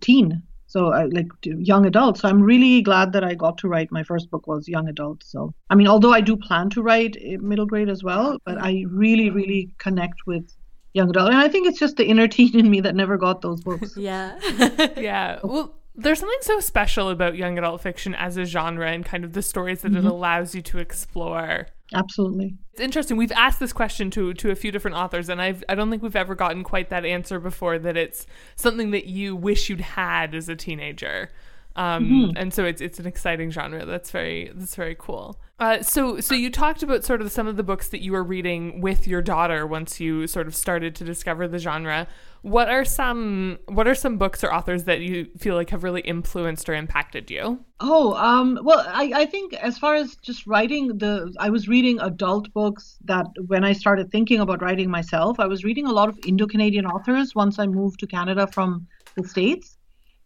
teen. 0.00 0.42
So 0.66 0.92
I, 0.92 1.04
like 1.04 1.28
young 1.44 1.86
adults 1.86 2.22
so 2.22 2.28
i'm 2.28 2.42
really 2.42 2.82
glad 2.82 3.12
that 3.12 3.22
i 3.22 3.34
got 3.34 3.58
to 3.58 3.68
write 3.68 3.92
my 3.92 4.02
first 4.02 4.28
book 4.30 4.46
was 4.48 4.66
young 4.66 4.88
adult. 4.88 5.22
So 5.22 5.54
i 5.70 5.74
mean 5.74 5.86
although 5.86 6.12
i 6.12 6.20
do 6.20 6.36
plan 6.36 6.68
to 6.70 6.82
write 6.82 7.16
middle 7.40 7.66
grade 7.66 7.88
as 7.88 8.02
well 8.02 8.38
but 8.44 8.58
i 8.60 8.84
really 8.88 9.30
really 9.30 9.70
connect 9.78 10.26
with 10.26 10.52
young 10.94 11.10
adult. 11.10 11.28
And 11.28 11.38
i 11.38 11.48
think 11.48 11.68
it's 11.68 11.78
just 11.78 11.96
the 11.96 12.06
inner 12.06 12.26
teen 12.36 12.58
in 12.58 12.68
me 12.68 12.80
that 12.80 12.96
never 12.96 13.16
got 13.16 13.40
those 13.40 13.60
books. 13.60 13.96
Yeah. 13.96 14.38
Yeah. 14.96 15.38
Well, 15.44 15.74
there's 15.94 16.18
something 16.18 16.38
so 16.40 16.60
special 16.60 17.08
about 17.08 17.36
young 17.36 17.56
adult 17.56 17.80
fiction 17.80 18.14
as 18.14 18.36
a 18.36 18.44
genre 18.44 18.90
and 18.90 19.04
kind 19.04 19.24
of 19.24 19.32
the 19.32 19.42
stories 19.42 19.82
that 19.82 19.94
it 19.94 20.04
allows 20.04 20.54
you 20.54 20.62
to 20.62 20.78
explore. 20.78 21.68
absolutely 21.94 22.56
It's 22.72 22.80
interesting. 22.80 23.16
We've 23.16 23.32
asked 23.32 23.60
this 23.60 23.72
question 23.72 24.10
to 24.10 24.34
to 24.34 24.50
a 24.50 24.56
few 24.56 24.72
different 24.72 24.96
authors, 24.96 25.28
and 25.28 25.40
I've 25.40 25.62
I 25.68 25.74
don't 25.74 25.90
think 25.90 26.02
we've 26.02 26.16
ever 26.16 26.34
gotten 26.34 26.64
quite 26.64 26.90
that 26.90 27.04
answer 27.04 27.38
before. 27.38 27.78
That 27.78 27.96
it's 27.96 28.26
something 28.56 28.90
that 28.90 29.06
you 29.06 29.36
wish 29.36 29.68
you'd 29.68 29.80
had 29.80 30.34
as 30.34 30.48
a 30.48 30.56
teenager, 30.56 31.30
um, 31.76 32.32
and 32.36 32.52
so 32.52 32.64
it's 32.64 32.80
it's 32.80 32.98
an 32.98 33.06
exciting 33.06 33.50
genre. 33.50 33.86
That's 33.86 34.10
very 34.10 34.50
that's 34.54 34.74
very 34.74 34.96
cool. 34.98 35.38
Uh, 35.60 35.80
so 35.82 36.18
so 36.18 36.34
you 36.34 36.50
talked 36.50 36.82
about 36.82 37.04
sort 37.04 37.22
of 37.22 37.30
some 37.30 37.46
of 37.46 37.56
the 37.56 37.62
books 37.62 37.88
that 37.90 38.00
you 38.00 38.10
were 38.10 38.24
reading 38.24 38.80
with 38.80 39.06
your 39.06 39.22
daughter 39.22 39.64
once 39.66 40.00
you 40.00 40.26
sort 40.26 40.48
of 40.48 40.54
started 40.54 40.96
to 40.96 41.04
discover 41.04 41.46
the 41.46 41.58
genre. 41.58 42.08
What 42.42 42.68
are 42.68 42.84
some 42.84 43.58
what 43.66 43.86
are 43.86 43.94
some 43.94 44.18
books 44.18 44.42
or 44.42 44.52
authors 44.52 44.84
that 44.84 45.00
you 45.00 45.28
feel 45.38 45.54
like 45.54 45.70
have 45.70 45.84
really 45.84 46.00
influenced 46.00 46.68
or 46.68 46.74
impacted 46.74 47.30
you? 47.30 47.64
Oh, 47.78 48.14
um, 48.14 48.58
well, 48.64 48.84
I, 48.88 49.12
I 49.14 49.26
think 49.26 49.54
as 49.54 49.78
far 49.78 49.94
as 49.94 50.16
just 50.16 50.46
writing 50.46 50.98
the, 50.98 51.32
I 51.38 51.50
was 51.50 51.68
reading 51.68 52.00
adult 52.00 52.52
books 52.52 52.98
that 53.04 53.26
when 53.46 53.62
I 53.64 53.74
started 53.74 54.10
thinking 54.10 54.40
about 54.40 54.60
writing 54.60 54.90
myself, 54.90 55.38
I 55.38 55.46
was 55.46 55.64
reading 55.64 55.86
a 55.86 55.92
lot 55.92 56.08
of 56.08 56.18
Indo 56.26 56.46
Canadian 56.46 56.86
authors 56.86 57.34
once 57.34 57.58
I 57.58 57.66
moved 57.66 58.00
to 58.00 58.06
Canada 58.06 58.46
from 58.46 58.86
the 59.16 59.26
States. 59.28 59.76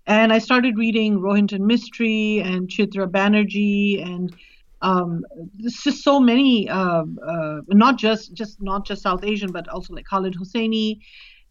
And 0.07 0.33
I 0.33 0.39
started 0.39 0.79
reading 0.79 1.19
Rohinton 1.19 1.61
Mistry 1.61 2.43
and 2.43 2.69
Chitra 2.69 3.07
Banerjee 3.11 4.03
and 4.03 4.35
um, 4.83 5.25
there's 5.57 5.75
just 5.75 6.03
so 6.03 6.21
many, 6.21 6.69
uh, 6.69 7.05
uh, 7.27 7.61
not 7.69 7.99
just 7.99 8.35
just 8.35 8.61
not 8.61 8.87
just 8.87 9.03
South 9.03 9.25
Asian, 9.25 9.53
but 9.53 9.69
also 9.69 9.95
like 9.95 10.07
Khaled 10.07 10.37
Hosseini 10.37 10.99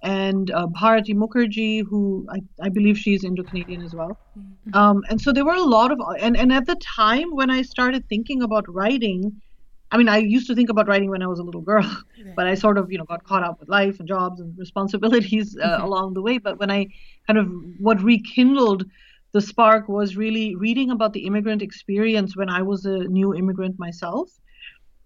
and 0.04 0.52
uh, 0.52 0.68
Bharati 0.68 1.14
Mukherjee, 1.14 1.84
who 1.90 2.28
I, 2.30 2.40
I 2.62 2.70
believe 2.70 2.98
she's 3.00 3.24
Indo-Canadian 3.24 3.82
as 3.82 3.96
well. 3.96 4.20
Um, 4.74 5.04
and 5.10 5.20
so 5.20 5.34
there 5.34 5.44
were 5.44 5.56
a 5.56 5.64
lot 5.64 5.92
of, 5.92 6.00
and, 6.20 6.38
and 6.38 6.54
at 6.54 6.68
the 6.68 6.76
time 6.76 7.34
when 7.34 7.50
I 7.50 7.64
started 7.64 8.08
thinking 8.08 8.44
about 8.44 8.66
writing, 8.72 9.42
I 9.90 9.98
mean, 9.98 10.10
I 10.10 10.18
used 10.18 10.48
to 10.48 10.56
think 10.56 10.70
about 10.70 10.88
writing 10.88 11.10
when 11.10 11.24
I 11.24 11.28
was 11.28 11.40
a 11.40 11.44
little 11.44 11.62
girl, 11.62 11.90
but 12.36 12.46
I 12.46 12.54
sort 12.54 12.78
of, 12.78 12.92
you 12.92 12.98
know, 12.98 13.06
got 13.06 13.24
caught 13.24 13.44
up 13.44 13.60
with 13.60 13.70
life 13.70 14.00
and 14.00 14.08
jobs 14.08 14.40
and 14.40 14.54
responsibilities 14.58 15.58
uh, 15.58 15.80
along 15.82 16.14
the 16.14 16.22
way. 16.22 16.38
But 16.38 16.60
when 16.60 16.70
I 16.70 16.88
kind 17.26 17.40
of, 17.40 17.48
what 17.80 18.02
rekindled 18.04 18.86
the 19.38 19.42
spark 19.42 19.88
was 19.88 20.18
really 20.18 20.56
reading 20.56 20.90
about 20.90 21.14
the 21.14 21.28
immigrant 21.28 21.62
experience 21.62 22.36
when 22.36 22.50
I 22.50 22.64
was 22.64 22.86
a 22.86 22.98
new 23.20 23.36
immigrant 23.36 23.78
myself. 23.78 24.32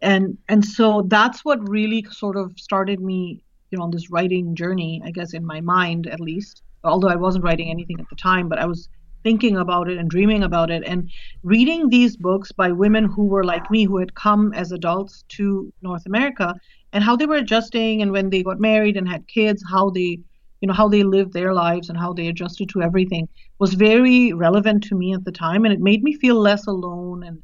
And, 0.02 0.38
and 0.48 0.64
so 0.64 1.04
that's 1.08 1.44
what 1.44 1.60
really 1.68 2.08
sort 2.10 2.38
of 2.38 2.58
started 2.58 3.02
me, 3.02 3.44
you 3.72 3.78
know, 3.78 3.84
on 3.84 3.92
this 3.92 4.10
writing 4.10 4.56
journey, 4.56 5.02
I 5.04 5.12
guess, 5.12 5.34
in 5.34 5.46
my 5.46 5.60
mind 5.60 6.08
at 6.08 6.22
least, 6.22 6.62
although 6.86 7.10
I 7.10 7.18
wasn't 7.18 7.44
writing 7.44 7.70
anything 7.70 8.00
at 8.00 8.08
the 8.10 8.16
time, 8.16 8.48
but 8.48 8.58
I 8.58 8.66
was 8.68 8.88
thinking 9.22 9.58
about 9.58 9.90
it 9.90 9.98
and 9.98 10.10
dreaming 10.10 10.44
about 10.44 10.72
it 10.72 10.84
and 10.86 11.12
reading 11.44 11.90
these 11.90 12.16
books 12.16 12.54
by 12.54 12.72
women 12.72 13.04
who 13.04 13.26
were 13.26 13.44
like 13.44 13.70
me 13.70 13.84
who 13.84 13.98
had 13.98 14.16
come 14.16 14.54
as 14.54 14.72
adults 14.72 15.24
to 15.28 15.72
north 15.84 16.08
america 16.08 16.56
and 16.92 17.04
how 17.04 17.16
they 17.16 17.28
were 17.28 17.36
adjusting 17.36 18.02
and 18.02 18.12
when 18.12 18.32
they 18.32 18.42
got 18.42 18.60
married 18.60 18.98
and 18.98 19.08
had 19.08 19.28
kids 19.28 19.64
how 19.70 19.92
they 19.92 20.18
you 20.62 20.68
know 20.68 20.74
how 20.74 20.88
they 20.88 21.04
lived 21.04 21.34
their 21.34 21.54
lives 21.54 21.90
and 21.90 21.98
how 21.98 22.14
they 22.14 22.28
adjusted 22.28 22.70
to 22.70 22.82
everything 22.82 23.28
was 23.60 23.74
very 23.74 24.34
relevant 24.34 24.84
to 24.84 24.96
me 24.96 25.14
at 25.14 25.26
the 25.26 25.32
time 25.32 25.66
and 25.66 25.74
it 25.74 25.80
made 25.80 26.04
me 26.04 26.14
feel 26.14 26.36
less 26.36 26.68
alone 26.68 27.24
and 27.24 27.42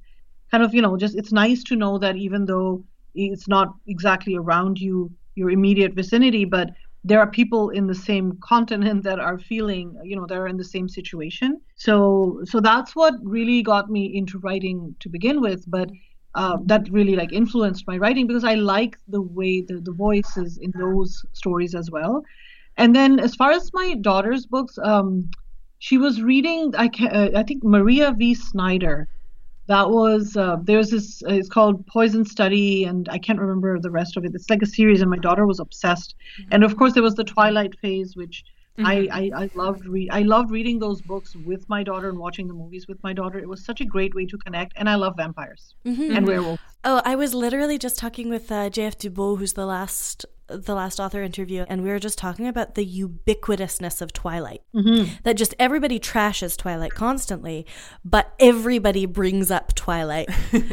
kind 0.52 0.64
of 0.64 0.74
you 0.74 0.82
know 0.82 0.98
just 0.98 1.16
it's 1.16 1.32
nice 1.32 1.64
to 1.64 1.76
know 1.76 1.98
that 1.98 2.16
even 2.16 2.46
though 2.46 2.84
it's 3.16 3.48
not 3.48 3.74
exactly 3.88 4.36
around 4.36 4.80
you 4.80 5.12
your 5.36 5.50
immediate 5.50 5.94
vicinity 5.94 6.46
but 6.46 6.70
there 7.04 7.20
are 7.20 7.30
people 7.30 7.70
in 7.70 7.88
the 7.88 7.96
same 7.96 8.38
continent 8.44 9.04
that 9.04 9.20
are 9.20 9.40
feeling 9.40 9.96
you 10.04 10.16
know 10.16 10.26
they're 10.28 10.48
in 10.48 10.58
the 10.58 10.64
same 10.64 10.90
situation. 10.90 11.62
So 11.76 12.42
so 12.44 12.60
that's 12.60 12.96
what 12.96 13.14
really 13.24 13.62
got 13.62 13.90
me 13.90 14.16
into 14.16 14.40
writing 14.40 14.96
to 15.00 15.10
begin 15.10 15.40
with 15.42 15.64
but 15.68 15.90
uh, 16.36 16.58
that 16.66 16.88
really 16.92 17.16
like 17.16 17.32
influenced 17.32 17.88
my 17.88 17.98
writing 17.98 18.28
because 18.28 18.44
i 18.44 18.54
like 18.54 18.96
the 19.08 19.22
way 19.22 19.62
the, 19.62 19.80
the 19.82 19.92
voices 19.94 20.60
in 20.62 20.72
those 20.78 21.26
stories 21.34 21.74
as 21.74 21.90
well 21.90 22.22
and 22.78 22.96
then 22.96 23.20
as 23.20 23.36
far 23.36 23.52
as 23.52 23.72
my 23.74 23.96
daughter's 23.96 24.46
books 24.46 24.78
um, 24.84 25.30
she 25.80 25.98
was 25.98 26.22
reading 26.22 26.74
i 26.78 26.88
can, 26.88 27.08
uh, 27.08 27.30
i 27.36 27.44
think 27.44 27.64
maria 27.64 28.12
v. 28.12 28.34
Snyder. 28.34 29.08
That 29.68 29.90
was 29.90 30.38
uh, 30.38 30.56
there's 30.64 30.92
this 30.92 31.22
uh, 31.24 31.34
it's 31.34 31.50
called 31.50 31.86
poison 31.88 32.24
study 32.24 32.86
and 32.86 33.10
i 33.10 33.18
can't 33.18 33.38
remember 33.38 33.78
the 33.80 33.92
rest 33.92 34.16
of 34.16 34.24
it. 34.24 34.32
It's 34.34 34.50
like 34.50 34.62
a 34.62 34.66
series 34.66 35.02
and 35.02 35.10
my 35.12 35.18
daughter 35.18 35.46
was 35.46 35.60
obsessed. 35.60 36.16
Mm-hmm. 36.16 36.54
and 36.54 36.64
of 36.64 36.78
course 36.78 36.94
there 36.94 37.04
was 37.04 37.16
the 37.16 37.26
twilight 37.26 37.78
phase 37.82 38.16
which 38.16 38.46
mm-hmm. 38.78 38.86
I, 38.86 38.96
I, 39.12 39.44
I 39.44 39.50
loved 39.56 39.86
re- 39.86 40.10
i 40.10 40.22
loved 40.22 40.52
reading 40.52 40.80
those 40.80 41.02
books 41.02 41.36
with 41.36 41.68
my 41.68 41.84
daughter 41.84 42.08
and 42.08 42.18
watching 42.18 42.48
the 42.48 42.54
movies 42.54 42.88
with 42.88 43.04
my 43.04 43.12
daughter. 43.12 43.38
It 43.40 43.50
was 43.50 43.66
such 43.66 43.82
a 43.82 43.86
great 43.86 44.16
way 44.16 44.26
to 44.28 44.38
connect 44.38 44.72
and 44.78 44.90
i 44.90 44.96
love 44.96 45.16
vampires 45.18 45.76
mm-hmm. 45.86 46.16
and 46.16 46.26
werewolves. 46.26 46.62
Oh 46.86 47.02
i 47.04 47.16
was 47.18 47.34
literally 47.34 47.78
just 47.78 48.00
talking 48.00 48.30
with 48.30 48.50
uh, 48.50 48.70
jf 48.70 48.96
dubeau 49.04 49.38
who's 49.38 49.54
the 49.62 49.66
last 49.66 50.26
the 50.48 50.76
last 50.76 51.00
author 51.00 51.22
interview, 51.22 51.66
and 51.68 51.84
we 51.84 51.90
were 51.90 52.00
just 52.00 52.18
talking 52.18 52.48
about 52.48 52.76
the 52.76 52.86
ubiquitousness 52.86 54.02
of 54.02 54.14
Twilight. 54.14 54.62
Mm-hmm. 54.74 55.16
That 55.24 55.38
just 55.38 55.54
everybody 55.60 56.00
trashes 56.00 56.58
Twilight 56.58 56.94
constantly, 56.94 57.66
but 58.04 58.34
everybody 58.40 59.06
brings 59.06 59.52
up 59.52 59.76
Twilight. 59.76 60.30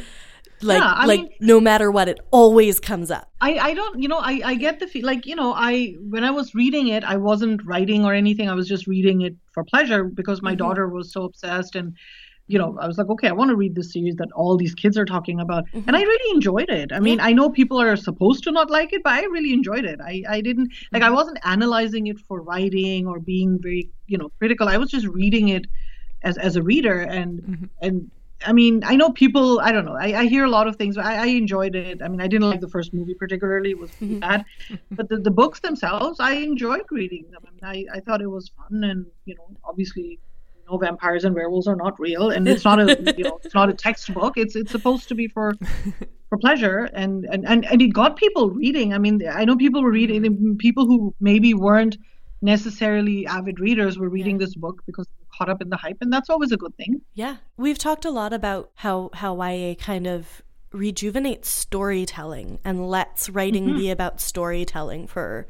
like 0.62 0.80
yeah, 0.80 1.04
like 1.04 1.20
mean, 1.20 1.30
no 1.40 1.60
matter 1.60 1.90
what 1.90 2.08
it 2.08 2.20
always 2.30 2.78
comes 2.80 3.10
up 3.10 3.30
i 3.40 3.58
i 3.58 3.74
don't 3.74 4.00
you 4.00 4.08
know 4.08 4.18
i 4.18 4.40
i 4.44 4.54
get 4.54 4.78
the 4.78 4.86
feel 4.86 5.04
like 5.04 5.26
you 5.26 5.34
know 5.34 5.52
i 5.52 5.94
when 6.00 6.24
i 6.24 6.30
was 6.30 6.54
reading 6.54 6.88
it 6.88 7.04
i 7.04 7.16
wasn't 7.16 7.60
writing 7.66 8.04
or 8.04 8.14
anything 8.14 8.48
i 8.48 8.54
was 8.54 8.68
just 8.68 8.86
reading 8.86 9.22
it 9.22 9.34
for 9.52 9.64
pleasure 9.64 10.04
because 10.04 10.40
my 10.40 10.52
mm-hmm. 10.52 10.58
daughter 10.58 10.88
was 10.88 11.12
so 11.12 11.24
obsessed 11.24 11.74
and 11.74 11.94
you 12.46 12.58
know, 12.58 12.76
I 12.78 12.86
was 12.86 12.98
like, 12.98 13.08
okay, 13.08 13.28
I 13.28 13.32
want 13.32 13.48
to 13.50 13.56
read 13.56 13.74
this 13.74 13.92
series 13.92 14.16
that 14.16 14.30
all 14.32 14.56
these 14.56 14.74
kids 14.74 14.98
are 14.98 15.06
talking 15.06 15.40
about. 15.40 15.66
Mm-hmm. 15.68 15.88
And 15.88 15.96
I 15.96 16.02
really 16.02 16.34
enjoyed 16.34 16.68
it. 16.68 16.92
I 16.92 17.00
mean, 17.00 17.18
yeah. 17.18 17.26
I 17.26 17.32
know 17.32 17.48
people 17.48 17.80
are 17.80 17.96
supposed 17.96 18.44
to 18.44 18.52
not 18.52 18.70
like 18.70 18.92
it, 18.92 19.02
but 19.02 19.14
I 19.14 19.22
really 19.22 19.52
enjoyed 19.52 19.84
it. 19.86 19.98
I, 20.00 20.22
I 20.28 20.40
didn't, 20.42 20.70
like, 20.92 21.02
I 21.02 21.06
mm-hmm. 21.06 21.14
wasn't 21.14 21.38
analyzing 21.44 22.08
it 22.08 22.18
for 22.20 22.42
writing 22.42 23.06
or 23.06 23.18
being 23.18 23.58
very, 23.60 23.88
you 24.06 24.18
know, 24.18 24.30
critical. 24.38 24.68
I 24.68 24.76
was 24.76 24.90
just 24.90 25.06
reading 25.06 25.48
it 25.48 25.66
as, 26.22 26.36
as 26.36 26.56
a 26.56 26.62
reader. 26.62 27.00
And, 27.00 27.40
mm-hmm. 27.40 27.64
and, 27.80 28.10
I 28.46 28.52
mean, 28.52 28.82
I 28.84 28.96
know 28.96 29.10
people. 29.10 29.60
I 29.60 29.72
don't 29.72 29.86
know. 29.86 29.96
I, 29.96 30.20
I 30.20 30.24
hear 30.26 30.44
a 30.44 30.50
lot 30.50 30.66
of 30.66 30.76
things, 30.76 30.96
but 30.96 31.06
I, 31.06 31.22
I, 31.22 31.26
enjoyed 31.26 31.74
it. 31.74 32.02
I 32.02 32.08
mean, 32.08 32.20
I 32.20 32.26
didn't 32.26 32.50
like 32.50 32.60
the 32.60 32.68
first 32.68 32.92
movie 32.92 33.14
particularly; 33.14 33.70
it 33.70 33.78
was 33.78 33.90
mm-hmm. 33.92 34.18
bad. 34.18 34.44
but 34.90 35.08
the, 35.08 35.18
the 35.18 35.30
books 35.30 35.60
themselves, 35.60 36.20
I 36.20 36.32
enjoyed 36.32 36.82
reading 36.90 37.24
them. 37.30 37.42
I, 37.46 37.72
mean, 37.72 37.86
I 37.92 37.96
I 37.96 38.00
thought 38.00 38.20
it 38.20 38.26
was 38.26 38.50
fun, 38.50 38.84
and 38.84 39.06
you 39.24 39.34
know, 39.36 39.46
obviously, 39.64 40.18
know 40.70 40.78
vampires 40.78 41.24
and 41.24 41.34
werewolves 41.34 41.66
are 41.66 41.76
not 41.76 41.98
real 41.98 42.30
and 42.30 42.48
it's 42.48 42.64
not 42.64 42.78
a 42.80 43.14
you 43.18 43.24
know 43.24 43.38
it's 43.42 43.54
not 43.54 43.68
a 43.68 43.74
textbook 43.74 44.36
it's 44.36 44.56
it's 44.56 44.70
supposed 44.70 45.08
to 45.08 45.14
be 45.14 45.28
for 45.28 45.54
for 46.28 46.38
pleasure 46.38 46.88
and 46.92 47.24
and 47.26 47.46
and, 47.46 47.64
and 47.66 47.82
it 47.82 47.92
got 47.92 48.16
people 48.16 48.50
reading 48.50 48.92
i 48.92 48.98
mean 48.98 49.20
i 49.28 49.44
know 49.44 49.56
people 49.56 49.82
were 49.82 49.90
reading 49.90 50.22
mm-hmm. 50.22 50.56
people 50.56 50.86
who 50.86 51.14
maybe 51.20 51.54
weren't 51.54 51.96
necessarily 52.42 53.26
avid 53.26 53.58
readers 53.60 53.98
were 53.98 54.08
reading 54.08 54.38
yeah. 54.38 54.46
this 54.46 54.54
book 54.54 54.82
because 54.86 55.06
caught 55.36 55.48
up 55.48 55.60
in 55.60 55.68
the 55.68 55.76
hype 55.76 55.96
and 56.00 56.12
that's 56.12 56.30
always 56.30 56.52
a 56.52 56.56
good 56.56 56.74
thing 56.76 57.00
yeah 57.14 57.36
we've 57.56 57.78
talked 57.78 58.04
a 58.04 58.10
lot 58.10 58.32
about 58.32 58.70
how 58.76 59.10
how 59.12 59.42
ya 59.42 59.74
kind 59.74 60.06
of 60.06 60.42
rejuvenates 60.74 61.48
storytelling 61.48 62.58
and 62.64 62.88
lets 62.88 63.30
writing 63.30 63.66
mm-hmm. 63.66 63.78
be 63.78 63.90
about 63.90 64.20
storytelling 64.20 65.06
for, 65.06 65.46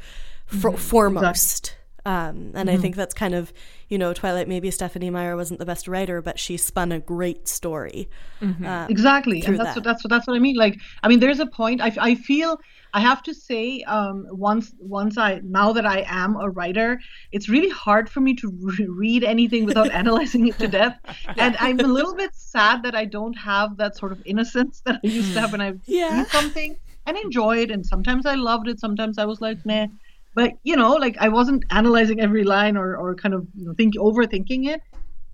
for 0.47 0.71
mm-hmm. 0.71 0.79
foremost 0.79 1.65
exactly. 1.65 1.81
Um, 2.07 2.53
and 2.55 2.55
mm-hmm. 2.55 2.69
I 2.69 2.77
think 2.77 2.97
that's 2.97 3.15
kind 3.15 3.35
of, 3.35 3.51
you 3.95 3.99
know, 3.99 4.13
Twilight. 4.13 4.49
Maybe 4.49 4.73
Stephenie 4.73 5.09
Meyer 5.09 5.37
wasn't 5.37 5.61
the 5.61 5.65
best 5.65 5.87
writer, 5.87 6.21
but 6.21 6.37
she 6.37 6.57
spun 6.57 6.91
a 6.91 6.99
great 6.99 7.47
story. 7.47 8.09
Mm-hmm. 8.43 8.67
Um, 8.67 8.91
exactly, 8.91 9.41
and 9.47 9.57
that's 9.57 9.69
that. 9.69 9.77
what 9.77 9.85
that's 9.85 10.03
what 10.03 10.11
that's 10.11 10.27
what 10.27 10.35
I 10.35 10.41
mean. 10.41 10.57
Like, 10.57 10.81
I 11.05 11.07
mean, 11.07 11.21
there's 11.21 11.39
a 11.39 11.47
point. 11.47 11.81
I, 11.81 11.93
I 12.01 12.17
feel 12.17 12.59
I 12.93 12.99
have 12.99 13.23
to 13.23 13.33
say, 13.33 13.83
um, 13.83 14.27
once 14.31 14.75
once 14.81 15.17
I 15.17 15.41
now 15.45 15.73
that 15.75 15.87
I 15.87 16.05
am 16.09 16.35
a 16.35 16.51
writer, 16.51 17.01
it's 17.31 17.49
really 17.49 17.69
hard 17.69 18.11
for 18.11 18.21
me 18.21 18.35
to 18.35 18.53
re- 18.61 18.89
read 18.89 19.23
anything 19.23 19.65
without 19.65 19.93
analyzing 20.01 20.49
it 20.49 20.59
to 20.59 20.67
death. 20.67 20.99
And 21.37 21.57
I'm 21.61 21.79
a 21.79 21.87
little 21.87 22.17
bit 22.17 22.35
sad 22.35 22.83
that 22.83 22.97
I 22.97 23.05
don't 23.05 23.35
have 23.35 23.77
that 23.77 23.97
sort 23.97 24.11
of 24.11 24.21
innocence 24.27 24.83
that 24.87 24.99
I 25.05 25.07
used 25.07 25.35
to 25.35 25.41
have 25.41 25.53
when 25.53 25.61
I 25.61 25.75
yeah. 25.87 26.19
read 26.19 26.27
something 26.31 26.77
and 27.07 27.17
enjoyed. 27.17 27.71
And 27.71 27.87
sometimes 27.87 28.27
I 28.27 28.35
loved 28.35 28.67
it. 28.67 28.81
Sometimes 28.81 29.19
I 29.19 29.25
was 29.25 29.41
like, 29.41 29.65
nah 29.65 29.87
but 30.35 30.53
you 30.63 30.77
know 30.77 30.95
like 30.95 31.17
i 31.19 31.29
wasn't 31.29 31.65
analyzing 31.71 32.21
every 32.21 32.45
line 32.45 32.77
or, 32.77 32.97
or 32.97 33.15
kind 33.15 33.35
of 33.35 33.47
you 33.55 33.67
know, 33.67 33.75
think 33.75 33.95
overthinking 33.97 34.67
it. 34.69 34.81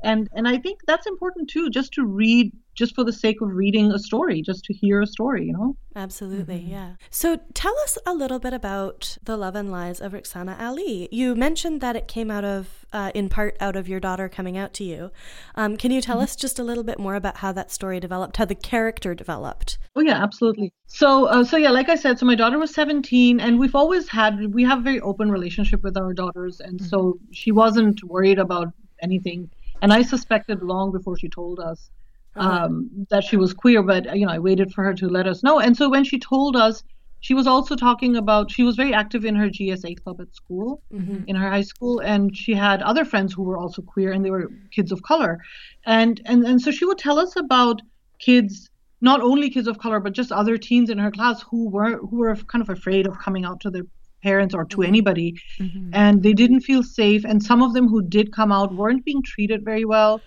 And 0.03 0.29
and 0.35 0.49
i 0.49 0.57
think 0.59 0.81
that's 0.87 1.07
important 1.07 1.51
too 1.51 1.71
just 1.71 1.93
to 1.95 2.07
read 2.07 2.53
just 2.81 2.95
for 2.95 3.05
the 3.05 3.13
sake 3.13 3.43
of 3.43 3.55
reading 3.55 3.93
a 3.93 3.99
story 3.99 4.41
just 4.41 4.65
to 4.65 4.73
hear 4.73 5.03
a 5.03 5.07
story 5.07 5.45
you 5.45 5.53
know? 5.53 5.77
Absolutely 5.95 6.61
mm-hmm. 6.61 6.71
yeah. 6.71 6.91
So 7.11 7.39
tell 7.53 7.77
us 7.85 7.99
a 8.07 8.15
little 8.15 8.39
bit 8.39 8.55
about 8.55 9.19
the 9.23 9.37
love 9.37 9.55
and 9.55 9.71
lies 9.71 10.01
of 10.01 10.13
Rukhsana 10.13 10.59
Ali. 10.59 11.09
You 11.13 11.35
mentioned 11.35 11.81
that 11.83 11.95
it 11.95 12.09
came 12.09 12.31
out 12.31 12.45
of 12.45 12.87
uh, 12.93 13.11
in 13.15 13.29
part 13.29 13.57
out 13.61 13.77
of 13.77 13.87
your 13.87 14.01
daughter 14.01 14.29
coming 14.29 14.57
out 14.57 14.73
to 14.75 14.85
you. 14.85 15.11
Um, 15.57 15.77
can 15.77 15.91
you 15.91 16.01
tell 16.01 16.17
mm-hmm. 16.17 16.25
us 16.25 16.37
just 16.37 16.59
a 16.59 16.65
little 16.65 16.85
bit 16.85 16.99
more 16.99 17.17
about 17.17 17.39
how 17.39 17.53
that 17.53 17.71
story 17.71 18.01
developed 18.01 18.39
how 18.39 18.47
the 18.47 18.55
character 18.55 19.15
developed? 19.15 19.79
Oh 19.95 20.01
yeah 20.01 20.23
absolutely. 20.23 20.73
So 20.87 21.27
uh, 21.27 21.45
so 21.45 21.57
yeah 21.57 21.71
like 21.71 21.89
i 21.89 21.97
said 21.97 22.19
so 22.19 22.25
my 22.27 22.35
daughter 22.35 22.59
was 22.59 22.73
17 22.73 23.41
and 23.41 23.59
we've 23.59 23.75
always 23.75 24.09
had 24.09 24.55
we 24.55 24.65
have 24.65 24.79
a 24.79 24.83
very 24.83 25.01
open 25.01 25.31
relationship 25.31 25.83
with 25.83 25.97
our 25.97 26.15
daughters 26.15 26.61
and 26.61 26.79
mm-hmm. 26.79 26.89
so 26.89 27.19
she 27.33 27.53
wasn't 27.53 28.03
worried 28.05 28.39
about 28.39 28.69
anything. 29.03 29.51
And 29.83 29.93
I 29.93 30.03
suspected 30.03 30.63
long 30.63 30.93
before 30.93 31.19
she 31.19 31.29
told 31.29 31.59
us 31.59 31.91
um, 32.37 33.07
that 33.11 33.25
she 33.25 33.37
was 33.37 33.53
queer, 33.53 33.83
but 33.83 34.17
you 34.17 34.27
know, 34.27 34.33
I 34.33 34.39
waited 34.39 34.73
for 34.73 34.85
her 34.85 34.95
to 34.95 35.09
let 35.09 35.27
us 35.27 35.43
know. 35.43 35.59
And 35.59 35.77
so 35.77 35.89
when 35.89 36.05
she 36.05 36.19
told 36.19 36.57
us, 36.57 36.83
she 37.21 37.35
was 37.35 37.47
also 37.47 37.77
talking 37.77 38.17
about 38.17 38.51
she 38.51 38.63
was 38.63 38.77
very 38.77 38.95
active 38.95 39.25
in 39.27 39.35
her 39.35 39.49
GSA 39.49 40.03
club 40.03 40.21
at 40.21 40.35
school, 40.35 40.83
mm-hmm. 40.93 41.25
in 41.27 41.37
her 41.37 41.51
high 41.51 41.63
school, 41.63 42.01
and 42.01 42.35
she 42.35 42.55
had 42.55 42.81
other 42.83 43.05
friends 43.05 43.35
who 43.35 43.43
were 43.43 43.59
also 43.59 43.83
queer, 43.83 44.13
and 44.13 44.25
they 44.25 44.31
were 44.31 44.51
kids 44.71 44.91
of 44.91 45.03
color, 45.03 45.39
and 45.85 46.21
and 46.25 46.45
and 46.45 46.63
so 46.63 46.71
she 46.71 46.87
would 46.87 46.99
tell 46.99 47.19
us 47.19 47.37
about 47.37 47.83
kids 48.19 48.71
not 49.01 49.21
only 49.21 49.49
kids 49.51 49.67
of 49.67 49.79
color 49.79 49.99
but 49.99 50.13
just 50.13 50.31
other 50.31 50.59
teens 50.59 50.91
in 50.91 50.99
her 50.99 51.11
class 51.11 51.43
who 51.43 51.69
were 51.69 51.97
who 51.99 52.19
were 52.19 52.35
kind 52.37 52.63
of 52.63 52.69
afraid 52.69 53.07
of 53.07 53.19
coming 53.19 53.45
out 53.45 53.61
to 53.61 53.71
their 53.71 53.85
parents 54.23 54.55
or 54.55 54.65
to 54.65 54.77
mm-hmm. 54.77 54.89
anybody 54.89 55.35
mm-hmm. 55.59 55.91
and 55.95 56.23
they 56.23 56.35
didn't 56.35 56.61
feel 56.61 56.83
safe 56.83 57.25
and 57.25 57.43
some 57.43 57.63
of 57.63 57.73
them 57.73 57.89
who 57.89 58.03
did 58.03 58.33
come 58.33 58.53
out 58.53 58.75
weren't 58.75 59.05
being 59.05 59.23
treated 59.23 59.65
very 59.65 59.87
well 59.87 60.21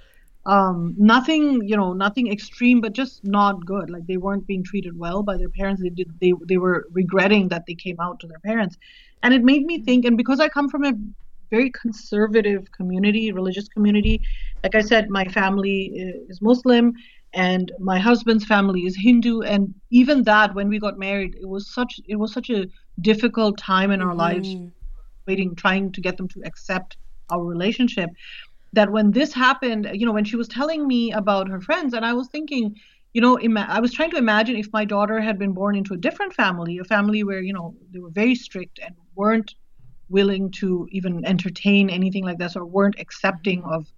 um, 0.46 0.94
nothing 0.98 1.66
you 1.68 1.78
know 1.78 1.94
nothing 1.94 2.32
extreme 2.32 2.82
but 2.82 2.94
just 2.94 3.24
not 3.24 3.66
good. 3.66 3.90
Like 3.90 4.06
they 4.08 4.18
weren't 4.18 4.46
being 4.46 4.64
treated 4.64 4.98
well 4.98 5.24
by 5.24 5.38
their 5.38 5.50
parents. 5.50 5.82
They 5.82 5.90
did 5.90 6.12
they, 6.20 6.34
they 6.48 6.58
were 6.58 6.88
regretting 6.92 7.48
that 7.50 7.66
they 7.66 7.76
came 7.76 8.00
out 8.00 8.20
to 8.22 8.28
their 8.28 8.40
parents. 8.40 8.78
And 9.24 9.34
it 9.34 9.44
made 9.44 9.66
me 9.66 9.82
think 9.82 10.04
and 10.06 10.18
because 10.18 10.42
i 10.42 10.50
come 10.50 10.68
from 10.70 10.84
a 10.84 10.94
very 11.50 11.72
conservative 11.72 12.70
community 12.72 13.32
religious 13.32 13.70
community 13.70 14.20
like 14.64 14.76
i 14.76 14.82
said 14.82 15.10
my 15.10 15.24
family 15.26 15.78
is 16.30 16.42
muslim 16.42 16.94
and 17.34 17.72
my 17.80 17.98
husband's 18.00 18.46
family 18.46 18.82
is 18.82 18.96
hindu. 18.96 19.42
And 19.42 19.74
even 19.92 20.24
that 20.24 20.54
when 20.54 20.68
we 20.68 20.78
got 20.80 21.00
married 21.00 21.36
it 21.40 21.48
was 21.48 21.74
such 21.74 22.00
it 22.08 22.18
was 22.18 22.34
such 22.34 22.50
a 22.50 22.68
difficult 23.02 23.58
time 23.58 23.92
in 23.92 24.02
our 24.02 24.10
mm-hmm. 24.10 24.20
lives 24.20 24.56
waiting 25.28 25.56
trying 25.56 25.92
to 25.94 26.02
get 26.02 26.18
them 26.18 26.28
to 26.30 26.42
accept 26.44 26.98
our 27.30 27.44
relationship 27.44 28.10
that 28.74 28.92
when 28.92 29.12
this 29.12 29.34
happened 29.34 29.90
you 29.94 30.06
know 30.06 30.12
when 30.12 30.26
she 30.26 30.36
was 30.36 30.48
telling 30.48 30.88
me 30.88 31.12
about 31.12 31.48
her 31.48 31.62
friends 31.62 31.94
and 31.94 32.06
i 32.06 32.14
was 32.14 32.28
thinking 32.28 32.76
you 33.14 33.22
know 33.22 33.38
ima- 33.38 33.68
i 33.70 33.80
was 33.80 33.94
trying 33.94 34.12
to 34.12 34.18
imagine 34.18 34.56
if 34.56 34.68
my 34.74 34.84
daughter 34.84 35.22
had 35.22 35.40
been 35.40 35.54
born 35.54 35.76
into 35.76 35.94
a 35.94 35.98
different 35.98 36.34
family 36.34 36.78
a 36.80 36.84
family 36.84 37.24
where 37.24 37.42
you 37.42 37.54
know 37.54 37.76
they 37.92 38.00
were 38.00 38.10
very 38.10 38.36
strict 38.36 38.80
and 38.84 38.96
weren't 39.16 39.56
willing 40.10 40.52
to 40.52 40.88
even 40.92 41.26
entertain 41.26 41.90
anything 41.90 42.24
like 42.24 42.38
this 42.38 42.56
or 42.56 42.66
weren't 42.66 43.00
accepting 43.00 43.64
of 43.64 43.92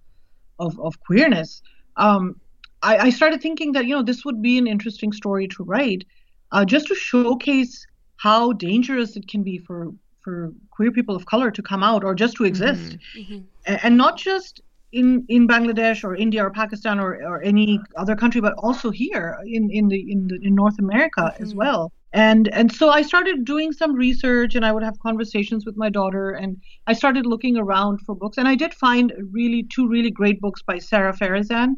of, 0.58 0.78
of 0.80 0.98
queerness. 1.00 1.62
Um, 1.96 2.40
I, 2.82 2.96
I, 2.96 3.10
started 3.10 3.42
thinking 3.42 3.72
that 3.72 3.86
you 3.86 3.94
know 3.94 4.02
this 4.02 4.24
would 4.24 4.40
be 4.40 4.58
an 4.58 4.66
interesting 4.66 5.12
story 5.12 5.48
to 5.48 5.64
write 5.64 6.04
uh, 6.52 6.64
just 6.64 6.86
to 6.88 6.94
showcase 6.94 7.86
how 8.16 8.52
dangerous 8.52 9.16
it 9.16 9.28
can 9.28 9.42
be 9.42 9.58
for 9.58 9.92
for 10.26 10.52
queer 10.70 10.90
people 10.90 11.14
of 11.14 11.24
color 11.26 11.52
to 11.52 11.62
come 11.62 11.84
out 11.84 12.02
or 12.02 12.12
just 12.12 12.34
to 12.36 12.44
exist 12.44 12.98
mm-hmm. 13.16 13.38
and, 13.64 13.96
not 13.96 14.18
just 14.18 14.60
in 14.90 15.24
in 15.28 15.46
Bangladesh 15.46 16.02
or 16.02 16.16
India 16.16 16.40
or 16.46 16.50
Pakistan 16.50 16.98
or, 16.98 17.10
or 17.30 17.36
any 17.42 17.68
other 18.02 18.16
country, 18.22 18.40
but 18.40 18.54
also 18.66 18.90
here 18.90 19.38
in 19.56 19.70
in 19.70 19.86
the 19.92 20.00
in 20.14 20.26
the, 20.30 20.36
in 20.48 20.52
North 20.62 20.78
America 20.80 21.24
mm-hmm. 21.26 21.44
as 21.44 21.54
well. 21.54 21.92
And 22.12 22.48
and 22.60 22.72
so 22.80 22.90
I 22.98 23.02
started 23.02 23.44
doing 23.44 23.70
some 23.80 23.92
research, 24.06 24.56
and 24.56 24.64
I 24.68 24.72
would 24.72 24.86
have 24.88 24.98
conversations 25.08 25.64
with 25.64 25.76
my 25.84 25.90
daughter, 25.98 26.26
and 26.42 26.50
I 26.90 26.94
started 27.02 27.24
looking 27.32 27.56
around 27.64 28.00
for 28.04 28.14
books, 28.22 28.36
and 28.40 28.48
I 28.48 28.56
did 28.62 28.72
find 28.86 29.12
really 29.38 29.62
two 29.74 29.86
really 29.94 30.12
great 30.20 30.40
books 30.40 30.60
by 30.70 30.78
Sara 30.90 31.12
Farizan. 31.20 31.70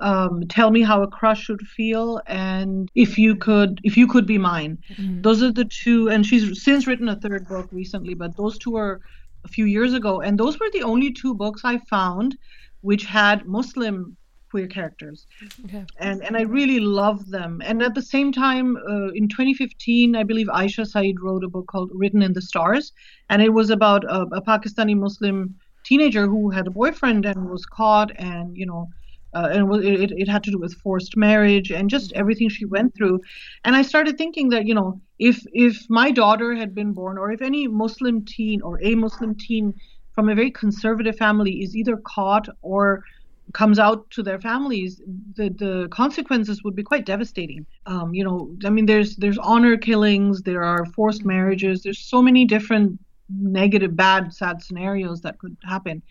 Um, 0.00 0.46
tell 0.48 0.70
me 0.70 0.82
how 0.82 1.02
a 1.02 1.08
crush 1.08 1.42
should 1.44 1.60
feel 1.60 2.22
and 2.26 2.88
if 2.94 3.18
you 3.18 3.34
could 3.36 3.80
if 3.82 3.96
you 3.98 4.06
could 4.06 4.24
be 4.24 4.38
mine 4.38 4.78
mm-hmm. 4.88 5.20
those 5.20 5.42
are 5.42 5.52
the 5.52 5.64
two 5.64 6.08
and 6.08 6.24
she's 6.24 6.62
since 6.62 6.86
written 6.86 7.08
a 7.08 7.16
third 7.16 7.46
book 7.48 7.68
recently 7.70 8.14
but 8.14 8.34
those 8.36 8.56
two 8.56 8.76
are 8.76 9.00
a 9.44 9.48
few 9.48 9.64
years 9.64 9.94
ago, 9.94 10.20
and 10.20 10.38
those 10.38 10.58
were 10.58 10.70
the 10.72 10.82
only 10.82 11.12
two 11.12 11.34
books 11.34 11.62
I 11.64 11.78
found 11.78 12.36
which 12.82 13.04
had 13.04 13.46
Muslim 13.46 14.16
queer 14.50 14.66
characters, 14.66 15.26
okay. 15.64 15.84
and 15.98 16.24
and 16.24 16.36
I 16.36 16.42
really 16.42 16.80
love 16.80 17.30
them. 17.30 17.62
And 17.64 17.82
at 17.82 17.94
the 17.94 18.02
same 18.02 18.32
time, 18.32 18.76
uh, 18.76 19.10
in 19.12 19.28
2015, 19.28 20.16
I 20.16 20.24
believe 20.24 20.48
Aisha 20.48 20.86
Saeed 20.86 21.20
wrote 21.20 21.44
a 21.44 21.48
book 21.48 21.66
called 21.68 21.90
Written 21.94 22.22
in 22.22 22.32
the 22.32 22.42
Stars, 22.42 22.92
and 23.28 23.42
it 23.42 23.50
was 23.50 23.70
about 23.70 24.04
a, 24.04 24.22
a 24.32 24.42
Pakistani 24.42 24.96
Muslim 24.96 25.54
teenager 25.84 26.26
who 26.26 26.50
had 26.50 26.66
a 26.66 26.70
boyfriend 26.70 27.26
and 27.26 27.48
was 27.48 27.64
caught, 27.66 28.10
and 28.16 28.56
you 28.56 28.66
know 28.66 28.88
uh, 29.34 29.48
and 29.52 29.84
it, 29.84 30.12
it 30.12 30.28
had 30.28 30.42
to 30.44 30.50
do 30.50 30.58
with 30.58 30.74
forced 30.74 31.16
marriage 31.16 31.70
and 31.70 31.88
just 31.90 32.10
mm-hmm. 32.10 32.20
everything 32.20 32.48
she 32.48 32.64
went 32.64 32.94
through 32.94 33.20
and 33.64 33.74
i 33.76 33.82
started 33.82 34.18
thinking 34.18 34.48
that 34.48 34.66
you 34.66 34.74
know 34.74 35.00
if 35.18 35.44
if 35.52 35.88
my 35.88 36.10
daughter 36.10 36.54
had 36.54 36.74
been 36.74 36.92
born 36.92 37.18
or 37.18 37.30
if 37.30 37.42
any 37.42 37.68
muslim 37.68 38.24
teen 38.24 38.60
or 38.62 38.80
a 38.82 38.94
muslim 38.94 39.34
teen 39.34 39.74
from 40.12 40.28
a 40.28 40.34
very 40.34 40.50
conservative 40.50 41.16
family 41.16 41.62
is 41.62 41.76
either 41.76 41.96
caught 41.98 42.48
or 42.62 43.04
comes 43.52 43.78
out 43.78 44.08
to 44.10 44.22
their 44.22 44.40
families 44.40 45.00
the 45.34 45.48
the 45.50 45.88
consequences 45.90 46.62
would 46.62 46.76
be 46.76 46.82
quite 46.82 47.04
devastating 47.04 47.66
um, 47.86 48.14
you 48.14 48.24
know 48.24 48.54
i 48.64 48.70
mean 48.70 48.86
there's 48.86 49.16
there's 49.16 49.38
honor 49.38 49.76
killings 49.76 50.42
there 50.42 50.62
are 50.62 50.84
forced 50.86 51.20
mm-hmm. 51.20 51.28
marriages 51.28 51.82
there's 51.82 51.98
so 51.98 52.22
many 52.22 52.44
different 52.44 52.98
negative 53.28 53.96
bad 53.96 54.32
sad 54.32 54.62
scenarios 54.62 55.20
that 55.20 55.38
could 55.38 55.56
happen 55.64 56.02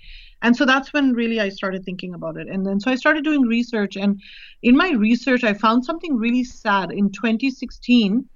and 0.42 0.56
so 0.56 0.66
that's 0.66 0.94
when 0.94 1.14
really 1.14 1.40
i 1.40 1.50
started 1.50 1.84
thinking 1.84 2.14
about 2.14 2.38
it. 2.38 2.48
And 2.48 2.66
then 2.66 2.80
so 2.80 2.92
i 2.92 2.96
started 2.96 3.24
doing 3.24 3.42
research 3.42 3.96
and 3.96 4.22
in 4.64 4.76
my 4.78 4.92
research 4.92 5.44
i 5.44 5.54
found 5.54 5.86
something 5.86 6.16
really 6.16 6.44
sad. 6.44 6.92
In 6.92 7.12
2016 7.12 8.28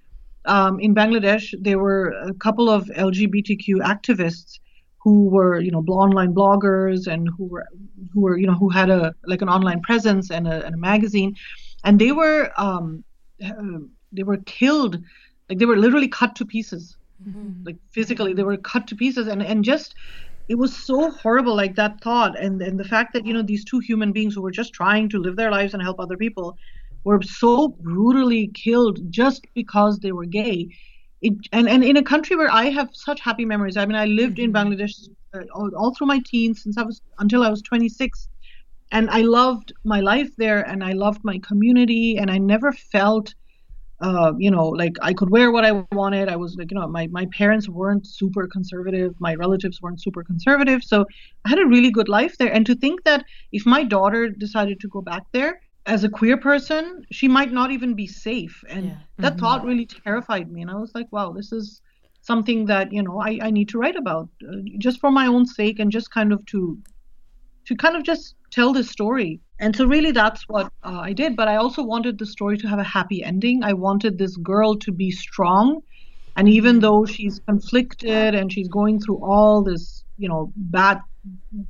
um, 0.46 0.80
in 0.80 0.94
bangladesh 0.94 1.54
there 1.60 1.80
were 1.80 2.10
a 2.24 2.34
couple 2.34 2.70
of 2.70 2.86
lgbtq 2.86 3.68
activists 3.94 4.60
who 5.04 5.26
were 5.26 5.60
you 5.60 5.72
know 5.72 5.84
online 5.90 6.34
bloggers 6.34 7.08
and 7.08 7.30
who 7.38 7.46
were 7.46 7.68
who 8.14 8.22
were 8.22 8.38
you 8.38 8.48
know 8.48 8.54
who 8.54 8.70
had 8.70 8.90
a 8.90 9.14
like 9.26 9.42
an 9.42 9.50
online 9.50 9.82
presence 9.82 10.32
and 10.32 10.48
a, 10.48 10.66
and 10.66 10.76
a 10.76 10.78
magazine. 10.78 11.36
And 11.84 12.00
they 12.00 12.14
were 12.14 12.52
um, 12.58 13.04
uh, 13.46 13.80
they 14.14 14.24
were 14.24 14.38
killed 14.38 15.02
like 15.50 15.60
they 15.60 15.66
were 15.66 15.78
literally 15.78 16.08
cut 16.08 16.36
to 16.38 16.46
pieces. 16.46 16.98
Mm-hmm. 17.24 17.64
like 17.64 17.78
physically 17.92 18.34
they 18.34 18.44
were 18.44 18.58
cut 18.58 18.88
to 18.88 18.96
pieces. 18.96 19.28
And 19.28 19.44
and 19.44 19.64
just 19.64 19.96
it 20.50 20.56
was 20.56 20.76
so 20.76 21.12
horrible 21.12 21.56
like 21.56 21.76
that 21.76 22.02
thought. 22.02 22.38
And 22.40 22.62
and 22.62 22.80
the 22.80 22.84
fact 22.84 23.14
that 23.14 23.26
you 23.26 23.34
know 23.34 23.42
these 23.42 23.64
two 23.64 23.80
human 23.80 24.12
beings 24.12 24.36
who 24.36 24.42
were 24.42 24.52
just 24.52 24.74
trying 24.74 25.10
to 25.10 25.20
live 25.20 25.36
their 25.36 25.52
lives 25.52 25.74
and 25.74 25.82
help 25.82 26.00
other 26.00 26.18
people 26.18 26.58
were 27.04 27.22
so 27.22 27.70
brutally 27.70 28.48
killed 28.54 29.00
just 29.12 29.46
because 29.54 30.00
they 30.00 30.12
were 30.12 30.26
gay. 30.26 30.70
It, 31.22 31.34
and 31.52 31.70
and 31.70 31.84
in 31.84 31.96
a 31.96 32.04
country 32.04 32.36
where 32.36 32.52
i 32.52 32.66
have 32.66 32.90
such 32.92 33.22
happy 33.22 33.46
memories 33.46 33.78
i 33.78 33.86
mean 33.86 33.96
i 33.96 34.04
lived 34.04 34.40
in 34.40 34.52
mm-hmm. 34.52 34.74
bangladesh 34.74 35.08
uh, 35.34 35.44
all, 35.56 35.72
all 35.78 35.96
through 35.96 36.08
my 36.08 36.20
teens 36.26 36.62
since 36.62 36.78
i 36.78 36.84
was 36.84 37.02
until 37.20 37.44
i 37.44 37.50
was 37.50 37.62
26 37.62 38.28
and 38.92 39.10
i 39.10 39.22
loved 39.22 39.72
my 39.86 40.02
life 40.02 40.36
there 40.38 40.68
and 40.68 40.84
i 40.84 40.92
loved 40.92 41.24
my 41.24 41.40
community 41.40 42.18
and 42.18 42.30
i 42.30 42.38
never 42.38 42.74
felt 42.74 43.34
uh, 44.04 44.34
you 44.38 44.52
know, 44.52 44.68
like 44.68 44.98
I 45.02 45.14
could 45.14 45.30
wear 45.30 45.50
what 45.50 45.64
I 45.64 45.72
wanted. 45.94 46.28
I 46.28 46.36
was 46.36 46.58
like, 46.58 46.72
you 46.72 46.78
know, 46.78 46.86
my, 46.88 47.08
my 47.08 47.26
parents 47.28 47.70
weren't 47.70 48.06
super 48.06 48.48
conservative. 48.48 49.16
My 49.20 49.34
relatives 49.36 49.82
weren't 49.82 50.02
super 50.02 50.26
conservative. 50.26 50.84
So 50.84 51.06
I 51.46 51.50
had 51.50 51.60
a 51.60 51.66
really 51.66 51.90
good 51.90 52.10
life 52.10 52.38
there. 52.38 52.52
And 52.52 52.66
to 52.66 52.76
think 52.76 53.06
that 53.06 53.24
if 53.54 53.66
my 53.66 53.86
daughter 53.86 54.28
decided 54.28 54.82
to 54.82 54.90
go 54.90 55.02
back 55.02 55.24
there 55.32 55.62
as 55.86 56.04
a 56.04 56.10
queer 56.10 56.36
person, 56.36 57.06
she 57.12 57.30
might 57.30 57.54
not 57.54 57.72
even 57.72 57.94
be 57.94 58.06
safe. 58.06 58.62
And 58.68 58.88
yeah. 58.88 58.98
that 59.20 59.34
mm-hmm. 59.34 59.40
thought 59.40 59.66
really 59.66 59.86
terrified 59.86 60.52
me. 60.52 60.62
And 60.62 60.70
I 60.70 60.76
was 60.76 60.92
like, 60.94 61.08
wow, 61.14 61.32
this 61.32 61.54
is 61.54 61.82
something 62.22 62.66
that, 62.66 62.92
you 62.92 63.04
know, 63.04 63.22
I, 63.22 63.40
I 63.42 63.52
need 63.52 63.70
to 63.70 63.78
write 63.78 63.96
about 63.96 64.28
uh, 64.50 64.58
just 64.80 65.00
for 65.00 65.12
my 65.12 65.28
own 65.28 65.46
sake 65.46 65.80
and 65.80 65.90
just 65.90 66.12
kind 66.12 66.34
of 66.34 66.46
to, 66.48 66.78
to 67.68 67.76
kind 67.78 67.96
of 67.96 68.04
just 68.04 68.36
tell 68.52 68.74
this 68.74 68.90
story 68.90 69.40
and 69.64 69.74
so, 69.74 69.86
really, 69.86 70.12
that's 70.12 70.44
what 70.50 70.66
uh, 70.84 71.00
I 71.00 71.14
did. 71.14 71.38
But 71.38 71.48
I 71.48 71.56
also 71.56 71.84
wanted 71.84 72.20
the 72.20 72.26
story 72.26 72.58
to 72.58 72.68
have 72.68 72.80
a 72.80 72.84
happy 72.84 73.24
ending. 73.24 73.64
I 73.64 73.72
wanted 73.72 74.18
this 74.18 74.36
girl 74.36 74.76
to 74.80 74.92
be 74.92 75.10
strong. 75.10 75.82
And 76.36 76.50
even 76.50 76.82
though 76.82 77.06
she's 77.06 77.40
conflicted 77.40 78.36
and 78.36 78.52
she's 78.52 78.68
going 78.68 79.00
through 79.00 79.24
all 79.24 79.64
this, 79.64 80.04
you 80.18 80.28
know, 80.28 80.52
bad, 80.58 81.00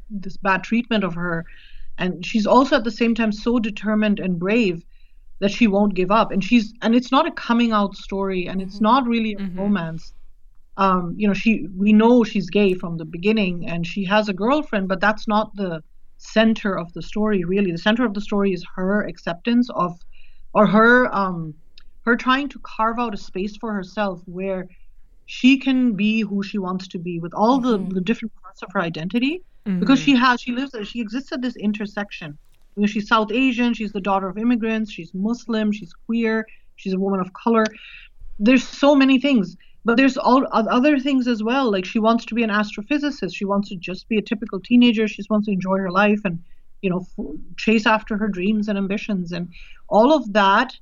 this 0.09 0.37
bad 0.37 0.63
treatment 0.63 1.03
of 1.03 1.13
her, 1.13 1.45
and 1.99 2.25
she's 2.25 2.47
also 2.47 2.77
at 2.77 2.83
the 2.83 2.89
same 2.89 3.13
time 3.13 3.31
so 3.31 3.59
determined 3.59 4.19
and 4.19 4.39
brave 4.39 4.83
that 5.37 5.51
she 5.51 5.67
won't 5.67 5.93
give 5.93 6.09
up. 6.09 6.31
And 6.31 6.43
she's, 6.43 6.73
and 6.81 6.95
it's 6.95 7.11
not 7.11 7.27
a 7.27 7.31
coming 7.31 7.73
out 7.73 7.95
story, 7.95 8.47
and 8.47 8.59
it's 8.59 8.77
mm-hmm. 8.77 8.85
not 8.85 9.05
really 9.05 9.33
a 9.33 9.37
mm-hmm. 9.37 9.59
romance. 9.59 10.13
Um, 10.77 11.13
you 11.15 11.27
know, 11.27 11.35
she, 11.35 11.67
we 11.77 11.93
know 11.93 12.23
she's 12.23 12.49
gay 12.49 12.73
from 12.73 12.97
the 12.97 13.05
beginning, 13.05 13.67
and 13.67 13.85
she 13.85 14.03
has 14.05 14.29
a 14.29 14.33
girlfriend, 14.33 14.87
but 14.87 14.99
that's 14.99 15.27
not 15.27 15.55
the 15.55 15.83
center 16.23 16.77
of 16.77 16.91
the 16.93 17.01
story 17.01 17.43
really. 17.43 17.71
The 17.71 17.77
center 17.77 18.05
of 18.05 18.13
the 18.13 18.21
story 18.21 18.53
is 18.53 18.65
her 18.75 19.01
acceptance 19.01 19.69
of 19.69 19.99
or 20.53 20.65
her 20.67 21.13
um 21.13 21.53
her 22.05 22.15
trying 22.15 22.49
to 22.49 22.59
carve 22.59 22.99
out 22.99 23.13
a 23.13 23.17
space 23.17 23.55
for 23.57 23.73
herself 23.73 24.21
where 24.25 24.67
she 25.25 25.57
can 25.57 25.93
be 25.93 26.21
who 26.21 26.43
she 26.43 26.57
wants 26.57 26.87
to 26.89 26.99
be 26.99 27.19
with 27.19 27.33
all 27.33 27.59
mm-hmm. 27.59 27.87
the, 27.89 27.95
the 27.95 28.01
different 28.01 28.33
parts 28.41 28.61
of 28.61 28.69
her 28.73 28.81
identity. 28.81 29.41
Mm-hmm. 29.65 29.79
because 29.79 29.97
she 29.97 30.13
has 30.13 30.41
she 30.41 30.51
lives 30.51 30.75
she 30.83 30.99
exists 30.99 31.31
at 31.31 31.41
this 31.41 31.55
intersection. 31.55 32.37
You 32.75 32.81
know, 32.81 32.87
she's 32.87 33.07
south 33.07 33.31
asian 33.31 33.73
she's 33.73 33.93
the 33.93 34.01
daughter 34.01 34.27
of 34.27 34.37
immigrants 34.37 34.91
she's 34.91 35.13
muslim 35.13 35.71
she's 35.71 35.93
queer 36.05 36.45
she's 36.75 36.93
a 36.93 36.99
woman 36.99 37.19
of 37.19 37.31
color. 37.33 37.65
There's 38.39 38.67
so 38.67 38.95
many 38.95 39.19
things 39.19 39.55
but 39.85 39.97
there's 39.97 40.17
all 40.17 40.47
other 40.51 40.99
things 40.99 41.27
as 41.27 41.43
well 41.43 41.71
like 41.71 41.85
she 41.85 41.99
wants 41.99 42.25
to 42.25 42.35
be 42.35 42.43
an 42.43 42.49
astrophysicist 42.49 43.35
she 43.35 43.45
wants 43.45 43.69
to 43.69 43.75
just 43.75 44.07
be 44.07 44.17
a 44.17 44.21
typical 44.21 44.59
teenager 44.59 45.07
she 45.07 45.17
just 45.17 45.29
wants 45.29 45.45
to 45.45 45.51
enjoy 45.51 45.77
her 45.77 45.91
life 45.91 46.21
and 46.23 46.39
you 46.81 46.89
know 46.89 47.05
f- 47.17 47.25
chase 47.57 47.85
after 47.85 48.17
her 48.17 48.27
dreams 48.27 48.67
and 48.67 48.77
ambitions 48.77 49.31
and 49.31 49.49
all 49.87 50.13
of 50.13 50.31
that 50.33 50.73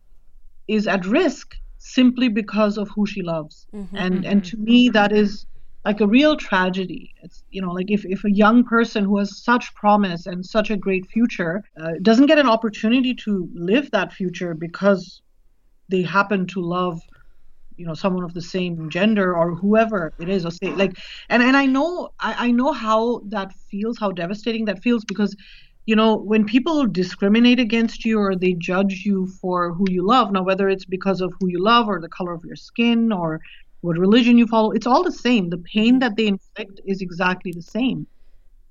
is 0.67 0.87
at 0.87 1.05
risk 1.05 1.55
simply 1.77 2.29
because 2.29 2.77
of 2.77 2.89
who 2.89 3.05
she 3.05 3.21
loves 3.21 3.67
mm-hmm, 3.73 3.95
and 3.95 4.15
mm-hmm. 4.15 4.31
and 4.31 4.45
to 4.45 4.57
me 4.57 4.89
that 4.89 5.11
is 5.11 5.45
like 5.83 5.99
a 5.99 6.07
real 6.07 6.35
tragedy 6.37 7.13
it's 7.23 7.43
you 7.49 7.61
know 7.61 7.71
like 7.71 7.89
if, 7.89 8.05
if 8.05 8.23
a 8.23 8.31
young 8.31 8.63
person 8.63 9.03
who 9.03 9.17
has 9.17 9.43
such 9.43 9.73
promise 9.73 10.27
and 10.27 10.45
such 10.45 10.69
a 10.69 10.77
great 10.77 11.07
future 11.07 11.63
uh, 11.81 11.93
doesn't 12.01 12.27
get 12.27 12.37
an 12.37 12.47
opportunity 12.47 13.15
to 13.15 13.49
live 13.53 13.89
that 13.91 14.13
future 14.13 14.53
because 14.53 15.21
they 15.89 16.03
happen 16.03 16.45
to 16.47 16.61
love 16.61 17.01
you 17.82 17.88
know 17.88 17.98
someone 18.04 18.24
of 18.24 18.34
the 18.34 18.46
same 18.56 18.89
gender 18.98 19.36
or 19.36 19.48
whoever 19.56 20.13
it 20.20 20.30
is 20.36 20.46
or 20.46 20.52
say 20.52 20.70
like 20.82 20.94
and 21.30 21.41
and 21.48 21.56
i 21.63 21.65
know 21.65 22.10
I, 22.20 22.32
I 22.48 22.52
know 22.60 22.72
how 22.72 23.22
that 23.36 23.54
feels 23.70 24.00
how 24.04 24.12
devastating 24.12 24.65
that 24.65 24.84
feels 24.84 25.04
because 25.13 25.36
you 25.89 25.96
know 25.96 26.12
when 26.15 26.46
people 26.46 26.86
discriminate 26.86 27.60
against 27.60 28.06
you 28.06 28.20
or 28.20 28.36
they 28.36 28.54
judge 28.72 29.04
you 29.08 29.28
for 29.41 29.74
who 29.74 29.86
you 29.89 30.04
love 30.15 30.32
now 30.32 30.44
whether 30.44 30.70
it's 30.70 30.86
because 30.86 31.20
of 31.22 31.34
who 31.39 31.48
you 31.56 31.62
love 31.74 31.88
or 31.88 32.00
the 32.00 32.15
color 32.17 32.34
of 32.34 32.46
your 32.46 32.60
skin 32.70 33.12
or 33.12 33.41
what 33.82 33.98
religion 33.98 34.38
you 34.38 34.48
follow 34.48 34.72
it's 34.72 34.88
all 34.88 35.04
the 35.04 35.12
same. 35.12 35.50
The 35.50 35.58
pain 35.58 36.00
that 36.00 36.15
they 36.15 36.28
inflict 36.28 36.82
is 36.86 37.02
exactly 37.02 37.52
the 37.52 37.62
same. 37.62 38.08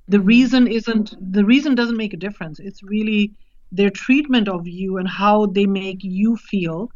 The 0.09 0.16
mm-hmm. 0.18 0.27
reason 0.27 0.66
isn't 0.66 1.14
the 1.33 1.44
reason 1.44 1.75
doesn't 1.75 1.96
make 1.96 2.14
a 2.14 2.16
difference. 2.16 2.59
It's 2.59 2.83
really 2.83 3.33
their 3.73 3.90
treatment 3.90 4.49
of 4.49 4.66
you 4.66 4.96
and 4.96 5.09
how 5.09 5.46
they 5.46 5.66
make 5.66 6.03
you 6.03 6.37
feel 6.37 6.90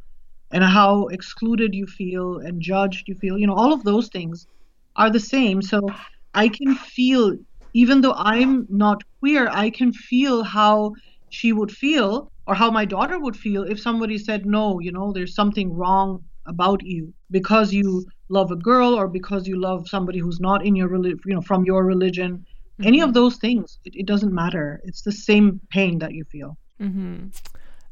and 0.55 0.63
how 0.63 1.09
excluded 1.09 1.75
you 1.75 1.87
feel 1.87 2.39
and 2.39 2.63
judged 2.63 3.09
you 3.09 3.15
feel 3.15 3.37
you 3.37 3.47
know 3.47 3.55
all 3.55 3.73
of 3.73 3.83
those 3.85 4.09
things 4.09 4.47
are 4.97 5.11
the 5.11 5.21
same 5.21 5.61
so 5.61 5.81
i 6.35 6.49
can 6.49 6.75
feel 6.75 7.37
even 7.75 8.01
though 8.01 8.15
i'm 8.17 8.67
not 8.71 9.03
queer 9.19 9.49
i 9.51 9.69
can 9.69 9.93
feel 9.93 10.43
how 10.43 10.93
she 11.29 11.53
would 11.53 11.73
feel 11.73 12.31
or 12.47 12.55
how 12.55 12.71
my 12.71 12.85
daughter 12.85 13.19
would 13.19 13.37
feel 13.37 13.65
if 13.65 13.81
somebody 13.81 14.17
said 14.17 14.47
no 14.47 14.79
you 14.81 14.93
know 14.93 15.13
there's 15.13 15.35
something 15.35 15.75
wrong 15.75 16.23
about 16.47 16.85
you 16.85 17.13
because 17.31 17.73
you 17.73 18.05
love 18.29 18.51
a 18.53 18.57
girl 18.57 18.95
or 18.95 19.09
because 19.09 19.49
you 19.49 19.61
love 19.61 19.89
somebody 19.89 20.19
who's 20.19 20.41
not 20.41 20.65
in 20.65 20.77
your 20.77 20.89
religion 20.89 21.21
you 21.27 21.35
know 21.35 21.41
from 21.41 21.65
your 21.65 21.85
religion 21.85 22.39
mm-hmm. 22.39 22.87
any 22.87 23.01
of 23.01 23.13
those 23.13 23.37
things 23.37 23.79
it, 23.85 23.95
it, 23.97 24.07
doesn't 24.07 24.33
matter 24.33 24.81
it's 24.85 25.03
the 25.03 25.13
same 25.13 25.61
pain 25.71 25.99
that 25.99 26.13
you 26.13 26.25
feel 26.25 26.57
mm-hmm. 26.81 27.27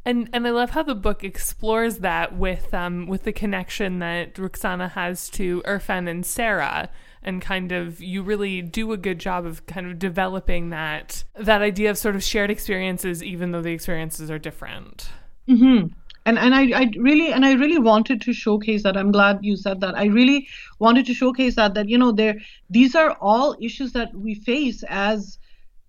And 0.05 0.29
and 0.33 0.47
I 0.47 0.51
love 0.51 0.71
how 0.71 0.83
the 0.83 0.95
book 0.97 1.23
explores 1.23 1.99
that 1.99 2.37
with 2.37 2.75
um 2.75 3.07
with 3.07 3.23
the 3.23 3.33
connection 3.33 4.01
that 4.01 4.35
Rukhsana 4.35 4.91
has 4.93 5.31
to 5.31 5.63
Irfan 5.63 6.09
and 6.09 6.27
Sarah 6.27 6.91
and 7.23 7.41
kind 7.41 7.71
of 7.71 8.03
you 8.03 8.23
really 8.23 8.63
do 8.63 8.93
a 8.93 8.97
good 8.97 9.21
job 9.21 9.47
of 9.47 9.65
kind 9.67 9.87
of 9.87 9.99
developing 9.99 10.71
that 10.71 11.23
that 11.39 11.63
idea 11.63 11.91
of 11.91 11.99
sort 11.99 12.17
of 12.17 12.23
shared 12.23 12.51
experiences 12.51 13.23
even 13.23 13.53
though 13.53 13.63
the 13.63 13.73
experiences 13.73 14.31
are 14.31 14.39
different. 14.39 15.09
Mm-hmm. 15.49 15.89
and 16.27 16.39
and 16.39 16.55
I, 16.55 16.81
I 16.81 16.91
really 16.99 17.33
and 17.33 17.45
i 17.45 17.53
really 17.53 17.79
wanted 17.79 18.21
to 18.23 18.33
showcase 18.33 18.83
that. 18.83 18.97
I'm 18.97 19.13
glad 19.13 19.39
you 19.43 19.57
said 19.57 19.81
that. 19.83 19.97
I 19.97 20.07
really 20.07 20.49
wanted 20.81 21.07
to 21.07 21.15
showcase 21.15 21.55
that 21.57 21.75
that 21.75 21.89
you 21.89 21.99
know 21.99 22.11
there 22.11 22.37
these 22.71 22.97
are 22.97 23.17
all 23.21 23.57
issues 23.61 23.93
that 23.93 24.13
we 24.15 24.35
face 24.35 24.83
as 24.89 25.39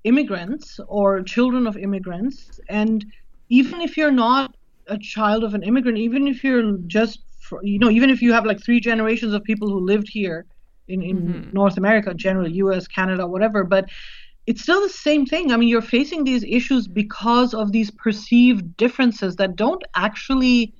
immigrants 0.03 0.79
or 0.87 1.23
children 1.23 1.65
of 1.65 1.77
immigrants. 1.77 2.59
And 2.69 3.05
even 3.49 3.81
if 3.81 3.97
you're 3.97 4.11
not 4.11 4.55
a 4.87 4.97
child 4.97 5.43
of 5.43 5.53
an 5.53 5.63
immigrant 5.63 5.97
even 5.97 6.27
if 6.27 6.43
you're 6.43 6.77
just 6.87 7.19
you 7.61 7.79
know 7.79 7.89
even 7.89 8.09
if 8.09 8.21
you 8.21 8.33
have 8.33 8.45
like 8.45 8.61
three 8.61 8.79
generations 8.79 9.33
of 9.33 9.43
people 9.43 9.69
who 9.69 9.79
lived 9.79 10.07
here 10.09 10.45
in, 10.87 11.01
in 11.01 11.17
mm-hmm. 11.21 11.49
North 11.53 11.77
America, 11.77 12.13
generally 12.13 12.51
US, 12.53 12.87
Canada, 12.87 13.27
whatever, 13.27 13.63
but 13.63 13.89
it's 14.45 14.61
still 14.61 14.81
the 14.81 14.89
same 14.89 15.25
thing. 15.25 15.51
I 15.51 15.57
mean, 15.57 15.69
you're 15.69 15.81
facing 15.81 16.23
these 16.23 16.43
issues 16.43 16.87
because 16.87 17.53
of 17.53 17.71
these 17.71 17.89
perceived 17.91 18.75
differences 18.75 19.37
that 19.37 19.55
don't 19.55 19.83
actually 19.95 20.73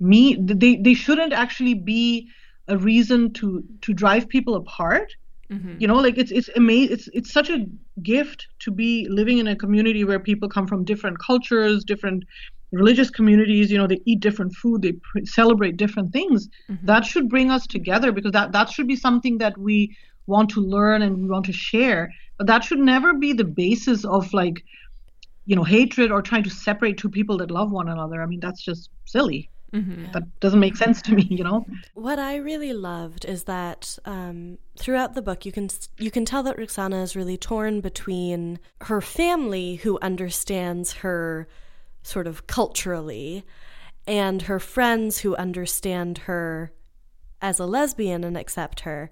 mean 0.00 0.46
they, 0.46 0.76
they 0.76 0.94
shouldn't 0.94 1.32
actually 1.32 1.74
be 1.74 2.28
a 2.66 2.76
reason 2.76 3.32
to 3.34 3.62
to 3.82 3.92
drive 3.92 4.28
people 4.28 4.56
apart. 4.56 5.12
Mm-hmm. 5.54 5.76
You 5.78 5.86
know, 5.86 5.96
like 5.96 6.18
it's 6.18 6.32
it's 6.32 6.50
amazing. 6.56 6.92
It's 6.94 7.08
it's 7.12 7.32
such 7.32 7.50
a 7.50 7.66
gift 8.02 8.46
to 8.60 8.70
be 8.70 9.06
living 9.08 9.38
in 9.38 9.46
a 9.46 9.56
community 9.56 10.04
where 10.04 10.18
people 10.18 10.48
come 10.48 10.66
from 10.66 10.84
different 10.84 11.18
cultures, 11.18 11.84
different 11.84 12.24
religious 12.74 13.10
communities 13.10 13.70
you 13.70 13.78
know 13.78 13.86
they 13.86 14.00
eat 14.04 14.20
different 14.20 14.52
food 14.54 14.82
they 14.82 14.92
pr- 14.92 15.24
celebrate 15.24 15.76
different 15.76 16.12
things 16.12 16.48
mm-hmm. 16.68 16.86
that 16.86 17.04
should 17.04 17.28
bring 17.28 17.50
us 17.50 17.66
together 17.66 18.12
because 18.12 18.32
that 18.32 18.52
that 18.52 18.68
should 18.68 18.88
be 18.88 18.96
something 18.96 19.38
that 19.38 19.56
we 19.56 19.96
want 20.26 20.50
to 20.50 20.60
learn 20.60 21.02
and 21.02 21.16
we 21.18 21.28
want 21.28 21.44
to 21.44 21.52
share 21.52 22.10
but 22.36 22.46
that 22.46 22.64
should 22.64 22.78
never 22.78 23.14
be 23.14 23.32
the 23.32 23.44
basis 23.44 24.04
of 24.04 24.32
like 24.32 24.64
you 25.46 25.54
know 25.54 25.62
hatred 25.62 26.10
or 26.10 26.20
trying 26.20 26.42
to 26.42 26.50
separate 26.50 26.98
two 26.98 27.08
people 27.08 27.38
that 27.38 27.50
love 27.50 27.70
one 27.70 27.88
another 27.88 28.22
i 28.22 28.26
mean 28.26 28.40
that's 28.40 28.62
just 28.62 28.90
silly 29.04 29.48
Mm-hmm. 29.74 30.12
That 30.12 30.40
doesn't 30.40 30.60
make 30.60 30.76
sense 30.76 31.02
to 31.02 31.12
me, 31.12 31.26
you 31.28 31.42
know. 31.42 31.66
What 31.94 32.20
I 32.20 32.36
really 32.36 32.72
loved 32.72 33.24
is 33.24 33.44
that 33.44 33.98
um, 34.04 34.58
throughout 34.78 35.14
the 35.14 35.22
book, 35.22 35.44
you 35.44 35.50
can 35.50 35.68
you 35.98 36.12
can 36.12 36.24
tell 36.24 36.44
that 36.44 36.56
Rukhsana 36.56 37.02
is 37.02 37.16
really 37.16 37.36
torn 37.36 37.80
between 37.80 38.60
her 38.82 39.00
family, 39.00 39.76
who 39.76 39.98
understands 40.00 40.92
her 40.94 41.48
sort 42.02 42.28
of 42.28 42.46
culturally, 42.46 43.44
and 44.06 44.42
her 44.42 44.60
friends 44.60 45.18
who 45.18 45.34
understand 45.36 46.18
her 46.18 46.72
as 47.42 47.58
a 47.58 47.66
lesbian 47.66 48.22
and 48.22 48.36
accept 48.36 48.80
her. 48.80 49.10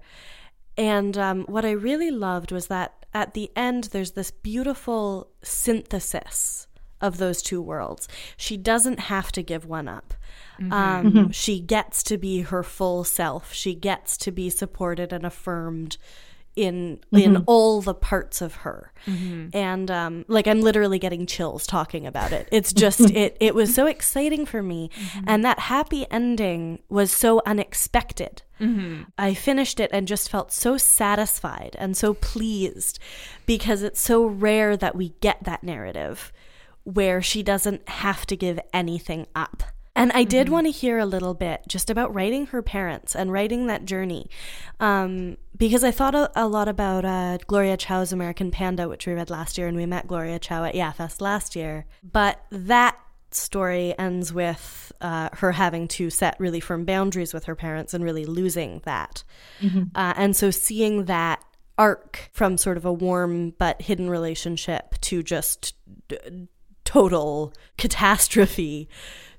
And 0.77 1.17
um, 1.17 1.43
what 1.43 1.65
I 1.65 1.71
really 1.71 2.09
loved 2.09 2.51
was 2.51 2.67
that 2.67 3.05
at 3.13 3.33
the 3.33 3.51
end, 3.55 3.85
there's 3.85 4.11
this 4.11 4.31
beautiful 4.31 5.29
synthesis 5.43 6.67
of 7.03 7.17
those 7.17 7.43
two 7.43 7.61
worlds. 7.61 8.07
She 8.37 8.57
doesn't 8.57 9.01
have 9.01 9.31
to 9.33 9.43
give 9.43 9.65
one 9.65 9.87
up. 9.87 10.15
Mm-hmm. 10.59 10.73
Um, 10.73 11.11
mm-hmm. 11.11 11.31
She 11.31 11.59
gets 11.59 12.01
to 12.03 12.17
be 12.17 12.41
her 12.41 12.63
full 12.63 13.03
self. 13.03 13.53
She 13.53 13.75
gets 13.75 14.17
to 14.17 14.31
be 14.31 14.49
supported 14.49 15.13
and 15.13 15.25
affirmed 15.25 15.97
in 16.55 16.99
mm-hmm. 17.11 17.17
in 17.17 17.37
all 17.47 17.81
the 17.81 17.93
parts 17.93 18.41
of 18.41 18.55
her 18.57 18.93
mm-hmm. 19.07 19.47
and 19.53 19.89
um 19.89 20.23
like 20.27 20.47
i'm 20.47 20.61
literally 20.61 20.99
getting 20.99 21.25
chills 21.25 21.65
talking 21.65 22.05
about 22.05 22.31
it 22.31 22.47
it's 22.51 22.71
just 22.83 22.99
it 23.11 23.35
it 23.39 23.55
was 23.55 23.73
so 23.73 23.87
exciting 23.87 24.45
for 24.45 24.61
me 24.61 24.89
mm-hmm. 24.95 25.23
and 25.27 25.43
that 25.43 25.57
happy 25.57 26.05
ending 26.11 26.79
was 26.89 27.11
so 27.11 27.41
unexpected 27.45 28.43
mm-hmm. 28.59 29.01
i 29.17 29.33
finished 29.33 29.79
it 29.79 29.89
and 29.91 30.07
just 30.07 30.29
felt 30.29 30.51
so 30.51 30.77
satisfied 30.77 31.75
and 31.79 31.97
so 31.97 32.13
pleased 32.13 32.99
because 33.47 33.81
it's 33.81 34.01
so 34.01 34.23
rare 34.23 34.77
that 34.77 34.95
we 34.95 35.09
get 35.21 35.43
that 35.43 35.63
narrative 35.63 36.31
where 36.83 37.21
she 37.21 37.43
doesn't 37.43 37.87
have 37.87 38.25
to 38.25 38.35
give 38.35 38.59
anything 38.73 39.25
up 39.35 39.63
and 39.95 40.11
I 40.13 40.23
did 40.23 40.45
mm-hmm. 40.45 40.53
want 40.53 40.67
to 40.67 40.71
hear 40.71 40.97
a 40.97 41.05
little 41.05 41.33
bit 41.33 41.61
just 41.67 41.89
about 41.89 42.13
writing 42.13 42.47
her 42.47 42.61
parents 42.61 43.15
and 43.15 43.31
writing 43.31 43.67
that 43.67 43.85
journey. 43.85 44.29
Um, 44.79 45.37
because 45.55 45.83
I 45.83 45.91
thought 45.91 46.15
a, 46.15 46.31
a 46.35 46.47
lot 46.47 46.67
about 46.67 47.05
uh, 47.05 47.37
Gloria 47.45 47.77
Chao's 47.77 48.11
American 48.11 48.49
Panda, 48.49 48.89
which 48.89 49.05
we 49.05 49.13
read 49.13 49.29
last 49.29 49.57
year, 49.57 49.67
and 49.67 49.77
we 49.77 49.85
met 49.85 50.07
Gloria 50.07 50.39
Chao 50.39 50.63
at 50.63 50.73
YAFest 50.73 51.21
last 51.21 51.55
year. 51.55 51.85
But 52.03 52.43
that 52.49 52.97
story 53.29 53.97
ends 53.97 54.33
with 54.33 54.91
uh, 55.01 55.29
her 55.33 55.51
having 55.51 55.87
to 55.89 56.09
set 56.09 56.39
really 56.39 56.59
firm 56.59 56.85
boundaries 56.85 57.33
with 57.33 57.45
her 57.45 57.55
parents 57.55 57.93
and 57.93 58.03
really 58.03 58.25
losing 58.25 58.81
that. 58.85 59.23
Mm-hmm. 59.61 59.83
Uh, 59.93 60.13
and 60.17 60.35
so 60.35 60.49
seeing 60.49 61.05
that 61.05 61.43
arc 61.77 62.29
from 62.33 62.57
sort 62.57 62.77
of 62.77 62.85
a 62.85 62.93
warm 62.93 63.51
but 63.57 63.81
hidden 63.81 64.09
relationship 64.09 64.95
to 65.01 65.23
just 65.23 65.75
d- 66.07 66.47
total 66.93 67.51
catastrophe 67.75 68.87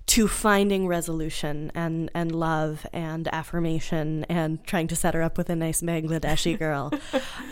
to 0.06 0.26
finding 0.26 0.88
resolution 0.88 1.70
and, 1.72 2.10
and 2.12 2.34
love 2.34 2.84
and 2.92 3.28
affirmation 3.32 4.24
and 4.24 4.62
trying 4.66 4.88
to 4.88 4.96
set 4.96 5.14
her 5.14 5.22
up 5.22 5.38
with 5.38 5.48
a 5.48 5.54
nice 5.54 5.80
Bangladeshi 5.80 6.58
girl. 6.58 6.92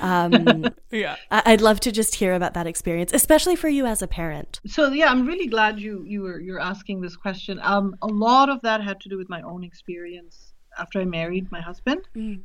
Um, 0.00 0.66
yeah, 0.90 1.14
I, 1.30 1.52
would 1.52 1.60
love 1.60 1.78
to 1.80 1.92
just 1.92 2.16
hear 2.16 2.34
about 2.34 2.54
that 2.54 2.66
experience, 2.66 3.12
especially 3.12 3.54
for 3.54 3.68
you 3.68 3.86
as 3.86 4.02
a 4.02 4.08
parent. 4.08 4.58
So 4.66 4.90
yeah, 4.90 5.12
I'm 5.12 5.24
really 5.26 5.46
glad 5.46 5.78
you 5.78 6.02
you 6.04 6.22
were 6.22 6.40
you're 6.40 6.58
asking 6.58 7.02
this 7.02 7.14
question. 7.14 7.60
Um, 7.62 7.94
a 8.02 8.08
lot 8.08 8.48
of 8.48 8.60
that 8.62 8.82
had 8.82 9.00
to 9.02 9.08
do 9.08 9.16
with 9.16 9.28
my 9.28 9.42
own 9.42 9.62
experience 9.62 10.52
after 10.76 11.00
I 11.00 11.04
married 11.04 11.52
my 11.52 11.60
husband. 11.60 12.02
Mm. 12.16 12.40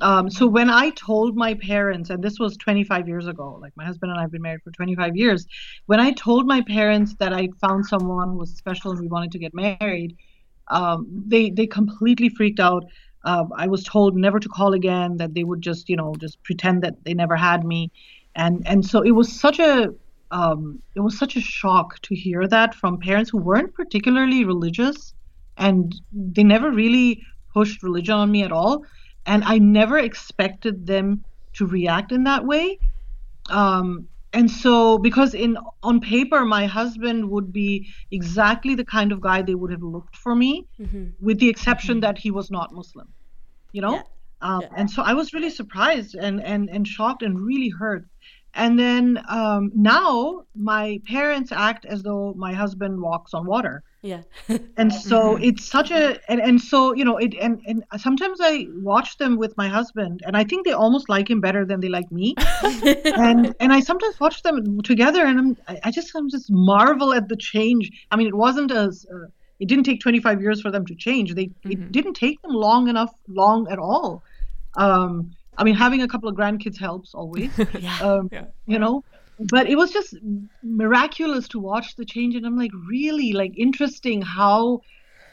Um, 0.00 0.30
so 0.30 0.46
when 0.46 0.70
I 0.70 0.90
told 0.90 1.36
my 1.36 1.54
parents, 1.54 2.10
and 2.10 2.22
this 2.22 2.38
was 2.38 2.56
25 2.56 3.06
years 3.06 3.26
ago, 3.26 3.58
like 3.60 3.72
my 3.76 3.84
husband 3.84 4.10
and 4.10 4.18
I 4.18 4.22
have 4.22 4.32
been 4.32 4.42
married 4.42 4.62
for 4.62 4.70
25 4.70 5.16
years, 5.16 5.46
when 5.86 6.00
I 6.00 6.12
told 6.12 6.46
my 6.46 6.62
parents 6.62 7.14
that 7.18 7.32
I 7.32 7.48
found 7.60 7.86
someone 7.86 8.30
who 8.30 8.36
was 8.36 8.56
special 8.56 8.92
and 8.92 9.00
we 9.00 9.08
wanted 9.08 9.32
to 9.32 9.38
get 9.38 9.54
married, 9.54 10.16
um, 10.68 11.06
they 11.26 11.50
they 11.50 11.66
completely 11.66 12.28
freaked 12.28 12.60
out. 12.60 12.84
Uh, 13.24 13.44
I 13.56 13.66
was 13.66 13.84
told 13.84 14.16
never 14.16 14.40
to 14.40 14.48
call 14.48 14.72
again, 14.72 15.18
that 15.18 15.34
they 15.34 15.44
would 15.44 15.60
just 15.60 15.88
you 15.88 15.96
know 15.96 16.14
just 16.18 16.42
pretend 16.44 16.82
that 16.82 17.04
they 17.04 17.14
never 17.14 17.36
had 17.36 17.64
me, 17.64 17.90
and 18.36 18.62
and 18.66 18.86
so 18.86 19.02
it 19.02 19.10
was 19.10 19.30
such 19.32 19.58
a 19.58 19.88
um, 20.30 20.80
it 20.94 21.00
was 21.00 21.18
such 21.18 21.36
a 21.36 21.40
shock 21.40 22.00
to 22.02 22.14
hear 22.14 22.46
that 22.46 22.74
from 22.74 22.98
parents 22.98 23.30
who 23.30 23.38
weren't 23.38 23.74
particularly 23.74 24.44
religious, 24.44 25.12
and 25.56 25.94
they 26.12 26.44
never 26.44 26.70
really 26.70 27.20
pushed 27.52 27.82
religion 27.82 28.14
on 28.14 28.30
me 28.30 28.44
at 28.44 28.52
all 28.52 28.84
and 29.26 29.44
I 29.44 29.58
never 29.58 29.98
expected 29.98 30.86
them 30.86 31.24
to 31.54 31.66
react 31.66 32.12
in 32.12 32.24
that 32.24 32.44
way. 32.44 32.78
Um, 33.48 34.08
and 34.32 34.48
so, 34.48 34.96
because 34.98 35.34
in 35.34 35.58
on 35.82 36.00
paper, 36.00 36.44
my 36.44 36.66
husband 36.66 37.28
would 37.30 37.52
be 37.52 37.88
exactly 38.12 38.76
the 38.76 38.84
kind 38.84 39.10
of 39.10 39.20
guy 39.20 39.42
they 39.42 39.56
would 39.56 39.72
have 39.72 39.82
looked 39.82 40.16
for 40.16 40.36
me, 40.36 40.66
mm-hmm. 40.80 41.06
with 41.20 41.40
the 41.40 41.48
exception 41.48 41.96
mm-hmm. 41.96 42.02
that 42.02 42.18
he 42.18 42.30
was 42.30 42.50
not 42.50 42.72
Muslim, 42.72 43.08
you 43.72 43.82
know. 43.82 43.94
Yeah. 43.94 44.02
Um, 44.42 44.60
yeah. 44.62 44.68
And 44.76 44.90
so 44.90 45.02
I 45.02 45.14
was 45.14 45.34
really 45.34 45.50
surprised 45.50 46.14
and 46.14 46.42
and 46.42 46.70
and 46.70 46.86
shocked 46.86 47.22
and 47.22 47.40
really 47.40 47.70
hurt. 47.70 48.06
And 48.54 48.78
then 48.78 49.22
um, 49.28 49.70
now 49.74 50.44
my 50.54 51.00
parents 51.06 51.52
act 51.52 51.84
as 51.84 52.02
though 52.02 52.34
my 52.36 52.52
husband 52.52 53.00
walks 53.00 53.34
on 53.34 53.46
water. 53.46 53.82
Yeah. 54.02 54.22
and 54.78 54.92
so 54.92 55.34
mm-hmm. 55.34 55.44
it's 55.44 55.64
such 55.66 55.90
a 55.90 56.18
and, 56.30 56.40
and 56.40 56.58
so 56.60 56.94
you 56.94 57.04
know 57.04 57.18
it 57.18 57.34
and 57.34 57.60
and 57.66 57.84
sometimes 57.98 58.38
I 58.40 58.66
watch 58.76 59.18
them 59.18 59.36
with 59.36 59.54
my 59.58 59.68
husband 59.68 60.22
and 60.24 60.38
I 60.38 60.44
think 60.44 60.64
they 60.64 60.72
almost 60.72 61.10
like 61.10 61.28
him 61.28 61.40
better 61.40 61.66
than 61.66 61.80
they 61.80 61.90
like 61.90 62.10
me. 62.10 62.34
and 63.04 63.54
and 63.60 63.72
I 63.72 63.80
sometimes 63.80 64.18
watch 64.18 64.42
them 64.42 64.80
together 64.82 65.26
and 65.26 65.38
I'm 65.38 65.56
I 65.84 65.90
just 65.90 66.14
I'm 66.14 66.30
just 66.30 66.50
marvel 66.50 67.12
at 67.12 67.28
the 67.28 67.36
change. 67.36 67.90
I 68.10 68.16
mean 68.16 68.26
it 68.26 68.34
wasn't 68.34 68.72
as 68.72 69.04
uh, 69.12 69.26
it 69.58 69.68
didn't 69.68 69.84
take 69.84 70.00
25 70.00 70.40
years 70.40 70.62
for 70.62 70.70
them 70.70 70.86
to 70.86 70.94
change. 70.94 71.34
They 71.34 71.46
mm-hmm. 71.46 71.72
it 71.72 71.92
didn't 71.92 72.14
take 72.14 72.40
them 72.40 72.52
long 72.52 72.88
enough 72.88 73.12
long 73.28 73.68
at 73.70 73.78
all. 73.78 74.22
Um 74.76 75.32
I 75.58 75.64
mean 75.64 75.74
having 75.74 76.00
a 76.00 76.08
couple 76.08 76.30
of 76.30 76.36
grandkids 76.36 76.78
helps 76.78 77.14
always. 77.14 77.50
yeah. 77.78 77.98
Um, 78.00 78.30
yeah. 78.32 78.46
you 78.66 78.78
know 78.78 79.04
but 79.48 79.68
it 79.68 79.76
was 79.76 79.90
just 79.90 80.14
miraculous 80.62 81.48
to 81.48 81.58
watch 81.58 81.96
the 81.96 82.04
change 82.04 82.34
and 82.34 82.46
i'm 82.46 82.58
like 82.58 82.72
really 82.88 83.32
like 83.32 83.52
interesting 83.56 84.20
how 84.20 84.80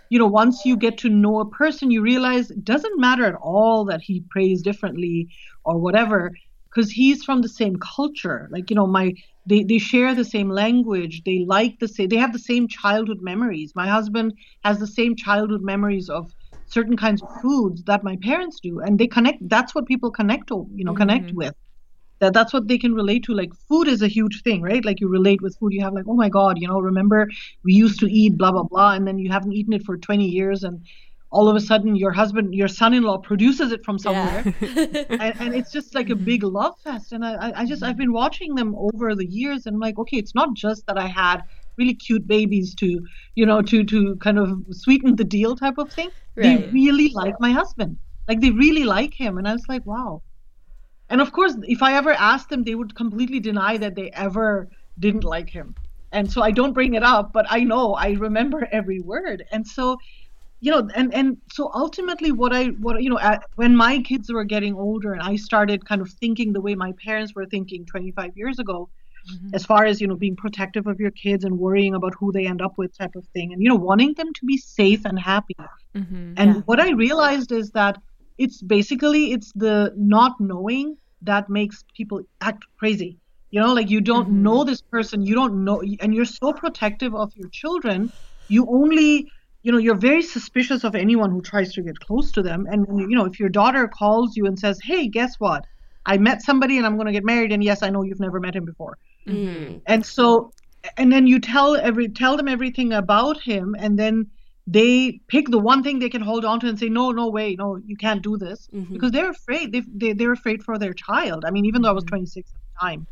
you 0.09 0.17
know 0.17 0.27
once 0.27 0.65
you 0.65 0.77
get 0.77 0.97
to 0.97 1.09
know 1.09 1.39
a 1.39 1.49
person 1.49 1.91
you 1.91 2.01
realize 2.01 2.49
it 2.51 2.63
doesn't 2.63 2.99
matter 2.99 3.25
at 3.25 3.35
all 3.35 3.85
that 3.85 4.01
he 4.01 4.21
prays 4.29 4.61
differently 4.61 5.27
or 5.65 5.77
whatever 5.77 6.31
because 6.77 6.91
he's 6.91 7.23
from 7.23 7.41
the 7.41 7.49
same 7.49 7.75
culture. 7.77 8.47
Like 8.51 8.69
you 8.69 8.75
know 8.75 8.85
my 8.85 9.13
they, 9.47 9.63
they 9.63 9.79
share 9.79 10.13
the 10.13 10.25
same 10.25 10.49
language 10.49 11.23
they 11.25 11.39
like 11.39 11.79
the 11.79 11.87
same 11.87 12.09
they 12.09 12.17
have 12.17 12.33
the 12.33 12.39
same 12.39 12.67
childhood 12.67 13.21
memories. 13.21 13.73
My 13.75 13.87
husband 13.87 14.33
has 14.63 14.77
the 14.79 14.87
same 14.87 15.15
childhood 15.15 15.61
memories 15.61 16.09
of 16.09 16.31
certain 16.67 16.95
kinds 16.95 17.23
of 17.23 17.29
foods 17.41 17.83
that 17.85 18.03
my 18.03 18.17
parents 18.17 18.59
do 18.61 18.79
and 18.79 18.99
they 18.99 19.07
connect 19.07 19.39
that's 19.49 19.73
what 19.73 19.85
people 19.85 20.11
connect 20.11 20.47
to 20.47 20.67
you 20.75 20.83
know 20.83 20.91
mm-hmm. 20.91 20.97
connect 20.97 21.31
with 21.33 21.55
that 22.19 22.33
that's 22.33 22.53
what 22.53 22.67
they 22.67 22.77
can 22.77 22.93
relate 22.93 23.23
to. 23.25 23.33
Like 23.33 23.53
food 23.67 23.87
is 23.87 24.01
a 24.01 24.07
huge 24.07 24.41
thing 24.43 24.61
right? 24.61 24.83
Like 24.83 24.99
you 24.99 25.07
relate 25.07 25.41
with 25.41 25.57
food. 25.57 25.73
You 25.73 25.83
have 25.83 25.93
like 25.93 26.05
oh 26.07 26.15
my 26.15 26.29
god 26.29 26.59
you 26.59 26.67
know 26.67 26.79
remember 26.79 27.27
we 27.63 27.73
used 27.73 27.99
to 27.99 28.07
eat 28.11 28.37
blah 28.37 28.51
blah 28.51 28.63
blah 28.63 28.93
and 28.93 29.07
then 29.07 29.19
you 29.19 29.31
haven't 29.31 29.53
eaten 29.53 29.73
it 29.73 29.83
for 29.83 29.97
20 29.97 30.25
years 30.25 30.63
and 30.63 30.81
all 31.29 31.49
of 31.49 31.55
a 31.55 31.61
sudden 31.61 31.95
your 31.95 32.11
husband 32.11 32.53
your 32.55 32.67
son-in-law 32.67 33.17
produces 33.17 33.71
it 33.71 33.83
from 33.83 33.99
somewhere. 33.99 34.43
Yeah. 34.61 35.05
and, 35.09 35.41
and 35.41 35.55
it's 35.55 35.71
just 35.71 35.93
like 35.93 36.09
a 36.09 36.13
mm-hmm. 36.15 36.23
big 36.23 36.43
love 36.43 36.79
fest 36.79 37.11
and 37.11 37.25
I, 37.25 37.51
I- 37.55 37.65
just 37.65 37.83
i've 37.83 37.97
been 37.97 38.13
watching 38.13 38.55
them 38.55 38.75
over 38.75 39.13
the 39.13 39.25
years 39.25 39.65
and 39.65 39.75
i'm 39.75 39.79
like 39.79 39.97
okay 39.99 40.17
it's 40.17 40.33
not 40.33 40.53
just 40.53 40.85
that 40.87 40.97
i 40.97 41.07
had 41.07 41.41
really 41.77 41.93
cute 41.93 42.25
babies 42.27 42.73
to 42.75 43.05
you 43.35 43.45
know 43.45 43.61
to 43.61 43.83
to 43.83 44.15
kind 44.17 44.39
of 44.39 44.63
sweeten 44.71 45.15
the 45.15 45.23
deal 45.23 45.55
type 45.55 45.77
of 45.77 45.91
thing. 45.91 46.09
They 46.35 46.57
really 46.71 47.09
like 47.13 47.39
my 47.39 47.51
husband. 47.51 47.97
Like 48.27 48.41
they 48.41 48.51
really 48.51 48.83
like 48.83 49.13
him 49.13 49.37
and 49.37 49.47
i 49.47 49.53
was 49.53 49.65
like 49.69 49.85
wow 49.85 50.21
and 51.09 51.21
of 51.21 51.31
course 51.31 51.55
if 51.63 51.81
i 51.81 51.93
ever 51.93 52.11
asked 52.13 52.49
them 52.49 52.63
they 52.63 52.75
would 52.75 52.95
completely 52.95 53.39
deny 53.39 53.77
that 53.77 53.95
they 53.95 54.09
ever 54.11 54.69
didn't 54.99 55.23
like 55.23 55.49
him 55.49 55.75
and 56.11 56.31
so 56.31 56.41
i 56.41 56.51
don't 56.51 56.73
bring 56.73 56.93
it 56.93 57.03
up 57.03 57.31
but 57.33 57.45
i 57.49 57.63
know 57.63 57.93
i 57.95 58.11
remember 58.11 58.67
every 58.71 58.99
word 58.99 59.43
and 59.51 59.67
so 59.67 59.97
you 60.61 60.71
know 60.71 60.87
and 60.95 61.13
and 61.13 61.37
so 61.51 61.69
ultimately 61.73 62.31
what 62.31 62.53
i 62.53 62.65
what 62.85 63.01
you 63.03 63.09
know 63.09 63.19
at, 63.19 63.43
when 63.55 63.75
my 63.75 63.99
kids 64.01 64.31
were 64.31 64.43
getting 64.43 64.75
older 64.75 65.13
and 65.13 65.21
i 65.21 65.35
started 65.35 65.85
kind 65.87 66.01
of 66.01 66.09
thinking 66.19 66.53
the 66.53 66.61
way 66.61 66.75
my 66.75 66.91
parents 67.05 67.33
were 67.35 67.45
thinking 67.45 67.85
25 67.85 68.31
years 68.35 68.59
ago 68.59 68.89
as 69.53 69.65
far 69.65 69.85
as 69.85 70.01
you 70.01 70.07
know 70.07 70.15
being 70.15 70.35
protective 70.35 70.87
of 70.87 70.99
your 70.99 71.11
kids 71.11 71.43
and 71.43 71.57
worrying 71.59 71.93
about 71.95 72.13
who 72.19 72.31
they 72.31 72.45
end 72.47 72.61
up 72.61 72.73
with 72.77 72.97
type 72.97 73.15
of 73.15 73.25
thing 73.33 73.53
and 73.53 73.61
you 73.61 73.69
know 73.69 73.75
wanting 73.75 74.13
them 74.15 74.31
to 74.33 74.45
be 74.45 74.57
safe 74.57 75.05
and 75.05 75.19
happy 75.19 75.55
Mm-hmm. 75.95 76.35
and 76.37 76.55
Yeah. 76.55 76.61
what 76.65 76.79
i 76.79 76.91
realized 76.91 77.51
is 77.51 77.71
that 77.71 77.97
it's 78.37 78.61
basically 78.61 79.31
it's 79.31 79.51
the 79.53 79.93
not 79.97 80.33
knowing 80.39 80.97
that 81.21 81.49
makes 81.49 81.83
people 81.95 82.21
act 82.41 82.65
crazy 82.79 83.17
you 83.51 83.59
know 83.61 83.73
like 83.73 83.89
you 83.89 84.01
don't 84.01 84.29
Mhm. 84.29 84.41
know 84.47 84.63
this 84.63 84.81
person 84.81 85.21
you 85.21 85.35
don't 85.35 85.63
know 85.63 85.81
and 86.01 86.13
you're 86.13 86.25
so 86.25 86.53
protective 86.53 87.15
of 87.15 87.31
your 87.35 87.49
children 87.49 88.11
you 88.47 88.67
only 88.69 89.27
you 89.63 89.71
know 89.71 89.77
you're 89.77 89.95
very 90.09 90.21
suspicious 90.21 90.83
of 90.83 90.95
anyone 90.95 91.31
who 91.31 91.41
tries 91.41 91.73
to 91.73 91.81
get 91.81 91.99
close 91.99 92.31
to 92.31 92.41
them 92.41 92.65
and 92.69 92.85
you 93.09 93.15
know 93.17 93.25
if 93.25 93.39
your 93.39 93.49
daughter 93.49 93.87
calls 93.87 94.35
you 94.37 94.45
and 94.45 94.59
says 94.59 94.79
hey 94.83 95.07
guess 95.07 95.35
what 95.39 95.65
i 96.05 96.17
met 96.17 96.41
somebody 96.41 96.77
and 96.77 96.85
i'm 96.85 96.95
going 96.95 97.07
to 97.07 97.13
get 97.13 97.25
married 97.25 97.51
and 97.51 97.63
yes 97.63 97.81
i 97.83 97.89
know 97.89 98.03
you've 98.03 98.19
never 98.19 98.39
met 98.39 98.55
him 98.55 98.65
before 98.65 98.97
Mm. 99.27 99.81
and 99.85 100.05
so 100.05 100.51
and 100.97 101.11
then 101.11 101.27
you 101.27 101.39
tell 101.39 101.75
every 101.75 102.07
tell 102.09 102.37
them 102.37 102.47
everything 102.47 102.93
about 102.93 103.41
him 103.41 103.75
and 103.79 103.97
then 103.99 104.27
they 104.69 105.19
pick 105.29 105.47
the 105.49 105.57
one 105.57 105.81
thing 105.83 105.99
they 105.99 106.09
can 106.09 106.21
hold 106.21 106.43
on 106.45 106.59
to 106.59 106.67
and 106.67 106.77
say 106.79 106.89
no 106.89 107.11
no 107.11 107.29
way 107.29 107.55
no 107.55 107.77
you 107.85 107.95
can't 107.95 108.21
do 108.21 108.37
this 108.37 108.67
Mhm. 108.73 108.93
because 108.93 109.11
they're 109.11 109.29
afraid 109.31 109.71
they, 109.71 109.81
they, 109.95 110.13
they're 110.13 110.33
afraid 110.33 110.63
for 110.63 110.77
their 110.77 110.93
child 110.93 111.45
i 111.45 111.51
mean 111.51 111.65
even 111.65 111.81
though 111.81 111.89
i 111.89 111.93
was 111.93 112.03
26 112.03 112.49
at 112.49 112.59
the 112.73 112.87
time 112.87 113.07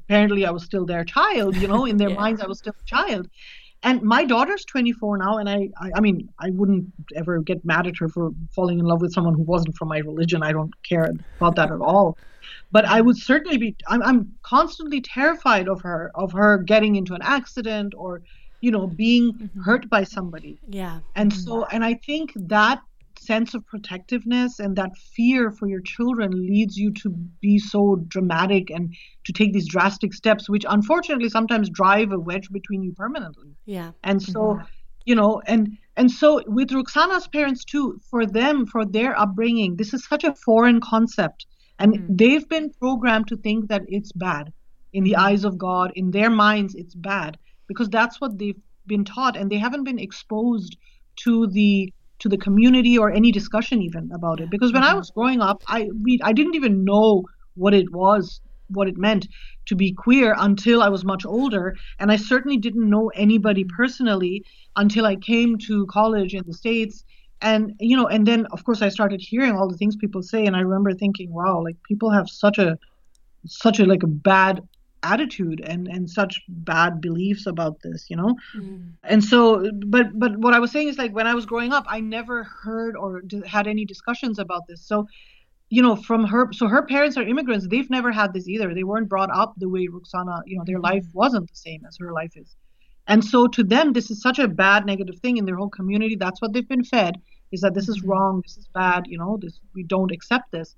apparently 0.00 0.46
i 0.46 0.50
was 0.50 0.64
still 0.64 0.86
their 0.86 1.04
child 1.04 1.56
you 1.56 1.68
know 1.68 1.84
in 1.84 1.96
their 1.98 2.08
Yeah. 2.14 2.20
minds 2.22 2.40
i 2.40 2.46
was 2.46 2.58
still 2.58 2.72
a 2.80 2.88
child 2.96 3.28
and 3.82 4.00
my 4.02 4.24
daughter's 4.24 4.64
24 4.64 5.18
now 5.18 5.36
and 5.38 5.48
I, 5.48 5.68
I 5.84 5.90
i 5.96 6.00
mean 6.00 6.28
i 6.40 6.50
wouldn't 6.50 6.86
ever 7.16 7.40
get 7.40 7.64
mad 7.64 7.86
at 7.86 7.98
her 7.98 8.08
for 8.08 8.30
falling 8.56 8.78
in 8.78 8.86
love 8.86 9.02
with 9.02 9.12
someone 9.12 9.34
who 9.34 9.42
wasn't 9.42 9.76
from 9.76 9.88
my 9.88 9.98
religion 9.98 10.42
i 10.42 10.52
don't 10.52 10.72
care 10.88 11.10
about 11.40 11.56
that 11.56 11.70
at 11.70 11.80
all 11.80 12.16
but 12.70 12.84
I 12.84 13.00
would 13.00 13.16
certainly 13.16 13.56
be. 13.56 13.74
I'm, 13.88 14.02
I'm 14.02 14.32
constantly 14.42 15.00
terrified 15.00 15.66
of 15.66 15.80
her, 15.80 16.10
of 16.14 16.32
her 16.32 16.58
getting 16.58 16.96
into 16.96 17.14
an 17.14 17.22
accident 17.22 17.94
or, 17.96 18.20
you 18.64 18.70
know, 18.76 18.86
being 19.04 19.26
Mhm. 19.32 19.62
hurt 19.66 19.84
by 19.94 20.02
somebody. 20.16 20.54
Yeah. 20.80 20.96
And 21.20 21.30
so, 21.44 21.52
and 21.72 21.82
I 21.90 21.94
think 22.08 22.26
that 22.56 22.78
sense 23.30 23.50
of 23.56 23.60
protectiveness 23.72 24.52
and 24.64 24.72
that 24.80 24.92
fear 25.16 25.50
for 25.58 25.66
your 25.72 25.80
children 25.94 26.30
leads 26.52 26.74
you 26.82 26.90
to 27.02 27.08
be 27.46 27.58
so 27.72 27.82
dramatic 28.14 28.64
and 28.76 28.84
to 29.26 29.32
take 29.38 29.52
these 29.52 29.68
drastic 29.76 30.12
steps, 30.20 30.48
which 30.54 30.66
unfortunately 30.76 31.28
sometimes 31.28 31.68
drive 31.80 32.10
a 32.12 32.18
wedge 32.28 32.48
between 32.58 32.82
you 32.86 32.92
permanently 33.02 33.50
Yeah. 33.76 33.90
and 34.02 34.18
so 34.32 34.42
you 35.10 35.14
know 35.20 35.32
and 35.52 35.62
and 36.00 36.08
so 36.20 36.28
with 36.58 36.70
Rukhsana's 36.76 37.26
parents 37.36 37.62
too 37.72 37.86
for 38.10 38.22
them 38.38 38.66
for 38.72 38.82
their 38.96 39.12
upbringing 39.24 39.70
this 39.80 39.92
is 39.96 40.02
such 40.12 40.24
a 40.24 40.34
foreign 40.46 40.80
concept 40.92 41.40
and 41.80 41.90
Mhm. 41.94 42.06
they've 42.20 42.48
been 42.56 42.68
programmed 42.84 43.28
to 43.28 43.36
think 43.46 43.60
that 43.72 43.82
it's 43.96 44.12
bad 44.26 44.44
in 44.96 45.02
the 45.08 45.16
eyes 45.26 45.42
of 45.48 45.54
God 45.68 45.88
in 46.00 46.06
their 46.16 46.30
minds 46.46 46.72
it's 46.82 46.96
bad 47.12 47.32
because 47.68 47.88
that's 47.88 48.20
what 48.20 48.38
they've 48.38 48.60
been 48.86 49.04
taught 49.04 49.36
and 49.36 49.50
they 49.50 49.58
haven't 49.58 49.84
been 49.84 49.98
exposed 49.98 50.76
to 51.16 51.46
the 51.48 51.92
to 52.20 52.28
the 52.28 52.38
community 52.38 52.96
or 52.98 53.10
any 53.10 53.32
discussion 53.32 53.82
even 53.82 54.10
about 54.14 54.40
it 54.40 54.50
because 54.50 54.72
when 54.72 54.82
I 54.84 54.94
Mhm. 54.94 54.98
was 54.98 55.10
growing 55.10 55.40
up 55.40 55.62
I 55.68 55.88
we, 56.02 56.20
I 56.22 56.32
didn't 56.32 56.54
even 56.54 56.84
know 56.84 57.24
what 57.54 57.74
it 57.74 57.90
was 57.92 58.40
what 58.68 58.88
it 58.88 58.96
meant 58.96 59.26
to 59.66 59.76
be 59.76 59.92
queer 59.92 60.34
until 60.38 60.82
I 60.82 60.88
was 60.88 61.04
much 61.04 61.24
older 61.26 61.74
and 61.98 62.10
I 62.10 62.16
certainly 62.16 62.56
didn't 62.56 62.88
know 62.88 63.10
anybody 63.14 63.64
personally 63.76 64.42
until 64.76 65.06
I 65.06 65.16
came 65.16 65.58
to 65.66 65.86
college 65.86 66.34
in 66.34 66.42
the 66.46 66.54
states 66.54 67.04
and 67.40 67.72
you 67.80 67.96
know 67.96 68.06
and 68.06 68.26
then 68.26 68.46
of 68.52 68.64
course 68.64 68.82
I 68.82 68.88
started 68.88 69.20
hearing 69.20 69.54
all 69.54 69.68
the 69.68 69.76
things 69.76 69.96
people 69.96 70.22
say 70.22 70.46
and 70.46 70.56
I 70.56 70.60
remember 70.60 70.92
thinking 70.94 71.32
wow 71.32 71.62
like 71.62 71.76
people 71.88 72.10
have 72.10 72.28
such 72.28 72.58
a 72.58 72.78
such 73.46 73.80
a 73.80 73.86
like 73.86 74.02
a 74.02 74.08
bad 74.08 74.60
attitude 75.12 75.60
and 75.72 75.86
and 75.94 76.08
such 76.18 76.34
bad 76.48 77.00
beliefs 77.06 77.44
about 77.46 77.74
this 77.84 78.06
you 78.10 78.16
know? 78.20 78.32
Mm. 78.56 78.92
and 79.12 79.22
so 79.32 79.40
but 79.96 80.06
but 80.22 80.32
what 80.44 80.54
i 80.54 80.60
was 80.64 80.70
saying 80.74 80.88
is 80.92 80.98
like 81.02 81.12
when 81.18 81.26
i 81.32 81.34
was 81.38 81.46
growing 81.52 81.72
up 81.78 81.84
i 81.96 82.00
never 82.00 82.36
heard 82.64 82.96
or 82.96 83.10
d- 83.32 83.42
had 83.56 83.66
any 83.74 83.84
discussions 83.84 84.38
about 84.38 84.62
this. 84.68 84.80
So 84.92 85.06
you 85.76 85.82
know 85.86 85.96
from 86.08 86.24
her 86.32 86.42
so 86.58 86.64
her 86.74 86.82
parents 86.94 87.16
are 87.18 87.26
immigrants. 87.32 87.66
They've 87.68 87.90
never 87.98 88.10
had 88.20 88.32
this 88.32 88.46
either. 88.54 88.68
They 88.74 88.84
weren't 88.90 89.08
brought 89.14 89.32
up 89.42 89.50
the 89.56 89.68
way 89.74 89.84
Rukhsana 89.94 90.36
you 90.46 90.56
know 90.56 90.64
their 90.70 90.82
life 90.90 91.06
wasn't 91.22 91.46
the 91.52 91.56
same 91.68 91.82
as 91.88 91.96
her 92.02 92.12
life 92.20 92.34
is. 92.42 92.50
And 93.12 93.20
so 93.32 93.46
to 93.56 93.62
them 93.74 93.86
this 93.96 94.08
is 94.12 94.18
such 94.28 94.38
a 94.38 94.48
bad 94.64 94.80
negative 94.92 95.18
thing 95.20 95.36
in 95.38 95.44
their 95.46 95.56
whole 95.60 95.74
community. 95.80 96.16
That's 96.16 96.40
what 96.42 96.52
they've 96.52 96.72
been 96.76 96.84
fed 96.96 97.14
is 97.54 97.60
that 97.62 97.74
this 97.74 97.88
is 97.92 97.98
Mhm. 98.00 98.08
wrong 98.10 98.34
this 98.44 98.56
is 98.62 98.68
bad 98.82 99.00
you 99.12 99.18
know 99.22 99.32
this 99.42 99.56
we 99.76 99.82
don't 99.94 100.12
accept 100.18 100.46
this 100.56 100.68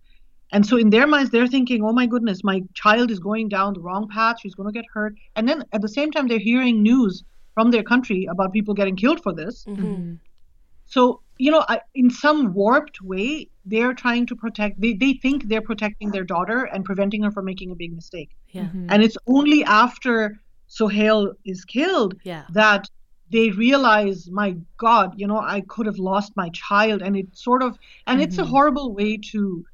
and 0.52 0.64
so 0.64 0.76
in 0.76 0.90
their 0.90 1.06
minds 1.06 1.30
they're 1.30 1.46
thinking 1.46 1.82
oh 1.84 1.92
my 1.92 2.06
goodness 2.06 2.44
my 2.44 2.62
child 2.74 3.10
is 3.10 3.18
going 3.18 3.48
down 3.48 3.74
the 3.74 3.80
wrong 3.80 4.08
path 4.08 4.36
she's 4.40 4.54
going 4.54 4.68
to 4.72 4.72
get 4.72 4.84
hurt 4.92 5.14
and 5.34 5.48
then 5.48 5.64
at 5.72 5.82
the 5.82 5.88
same 5.88 6.10
time 6.10 6.26
they're 6.28 6.38
hearing 6.38 6.82
news 6.82 7.24
from 7.54 7.70
their 7.70 7.82
country 7.82 8.26
about 8.30 8.52
people 8.52 8.74
getting 8.74 8.96
killed 8.96 9.20
for 9.22 9.32
this 9.32 9.64
Mhm. 9.66 10.18
so 10.86 11.20
you 11.38 11.50
know 11.50 11.64
I, 11.68 11.80
in 11.94 12.10
some 12.10 12.52
warped 12.54 13.02
way 13.02 13.48
they're 13.64 13.94
trying 13.94 14.26
to 14.26 14.36
protect 14.36 14.80
they, 14.80 14.92
they 14.94 15.14
think 15.14 15.48
they're 15.48 15.60
protecting 15.72 16.10
their 16.10 16.24
daughter 16.24 16.64
and 16.64 16.84
preventing 16.84 17.22
her 17.24 17.30
from 17.30 17.44
making 17.44 17.70
a 17.70 17.74
big 17.74 17.92
mistake 17.94 18.30
Yeah. 18.52 18.68
Mhm. 18.68 18.86
and 18.90 19.02
it's 19.02 19.18
only 19.26 19.64
after 19.64 20.40
sohail 20.68 21.32
is 21.44 21.64
killed 21.64 22.14
Yeah. 22.24 22.44
that 22.50 22.88
they 23.30 23.50
realize 23.50 24.30
my 24.30 24.56
god 24.76 25.14
you 25.20 25.26
know 25.26 25.40
i 25.40 25.60
could 25.72 25.86
have 25.86 25.98
lost 25.98 26.36
my 26.36 26.48
child 26.50 27.02
and 27.02 27.16
it 27.16 27.26
sort 27.36 27.62
of 27.62 27.76
and 28.06 28.20
it's 28.20 28.38
a 28.38 28.44
Mhm. 28.44 28.48
horrible 28.54 28.88
way 28.94 29.16
to 29.32 29.64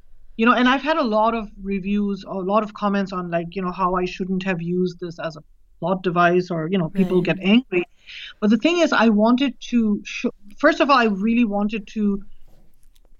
you 0.42 0.46
know 0.46 0.55
and 0.61 0.68
i've 0.68 0.83
had 0.83 0.98
a 0.98 1.05
lot 1.05 1.35
of 1.40 1.48
reviews 1.72 2.24
a 2.28 2.35
lot 2.52 2.64
of 2.68 2.74
comments 2.74 3.12
on 3.12 3.31
like 3.31 3.57
you 3.59 3.62
know 3.62 3.72
how 3.72 3.94
i 3.96 4.05
shouldn't 4.05 4.44
have 4.50 4.62
used 4.62 5.00
this 5.00 5.20
as 5.28 5.37
a 5.37 5.44
plot 5.81 6.02
device 6.02 6.50
or 6.50 6.68
you 6.72 6.78
know 6.78 6.90
people 7.00 7.22
Right. 7.22 7.31
get 7.31 7.38
angry 7.55 7.85
but 8.40 8.50
the 8.50 8.59
thing 8.59 8.78
is 8.78 8.92
i 8.92 9.09
wanted 9.09 9.55
to 9.70 10.00
show 10.05 10.31
first 10.66 10.81
of 10.81 10.90
all 10.90 10.98
i 10.98 11.11
really 11.28 11.44
wanted 11.44 11.88
to 11.96 12.07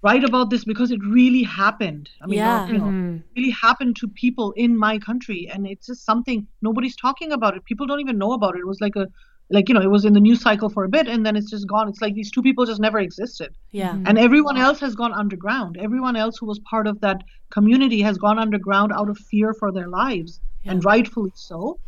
write 0.03 0.23
about 0.23 0.49
this 0.49 0.65
because 0.65 0.91
it 0.91 0.99
really 1.05 1.43
happened 1.43 2.09
i 2.21 2.27
mean 2.27 2.43
Yeah. 2.43 2.65
you 2.67 2.79
know, 2.79 2.93
Mhm. 2.93 3.23
really 3.35 3.51
happened 3.51 3.95
to 3.97 4.07
people 4.09 4.51
in 4.57 4.77
my 4.77 4.99
country 4.99 5.49
and 5.53 5.65
it's 5.67 5.87
just 5.87 6.05
something 6.05 6.47
nobody's 6.61 6.95
talking 6.95 7.31
about 7.31 7.55
it 7.57 7.65
people 7.65 7.87
don't 7.87 8.01
even 8.01 8.17
know 8.17 8.33
about 8.33 8.55
it 8.55 8.59
it 8.59 8.67
was 8.67 8.81
like 8.81 8.95
a 8.95 9.07
like 9.53 9.69
you 9.69 9.75
know 9.75 9.81
it 9.81 9.91
was 9.91 10.05
in 10.05 10.13
the 10.13 10.21
news 10.27 10.41
cycle 10.41 10.69
for 10.69 10.85
a 10.85 10.89
bit 10.89 11.07
and 11.07 11.25
then 11.25 11.37
it's 11.37 11.51
just 11.51 11.67
gone 11.67 11.89
it's 11.89 12.01
like 12.01 12.15
these 12.15 12.31
two 12.31 12.43
people 12.43 12.65
just 12.65 12.81
never 12.81 12.99
existed 12.99 13.55
Yeah. 13.71 13.95
Mhm. 13.95 14.07
and 14.07 14.19
everyone 14.19 14.57
else 14.57 14.79
has 14.81 14.95
gone 14.95 15.13
underground 15.23 15.77
everyone 15.87 16.17
else 16.17 16.37
who 16.39 16.47
was 16.47 16.59
part 16.71 16.87
of 16.87 16.99
that 17.01 17.23
community 17.57 18.01
has 18.01 18.17
gone 18.17 18.39
underground 18.39 18.93
out 18.93 19.09
of 19.09 19.17
fear 19.31 19.53
for 19.61 19.71
their 19.71 19.89
lives 19.89 20.41
and 20.67 20.85
rightfully 20.85 21.31
so 21.35 21.79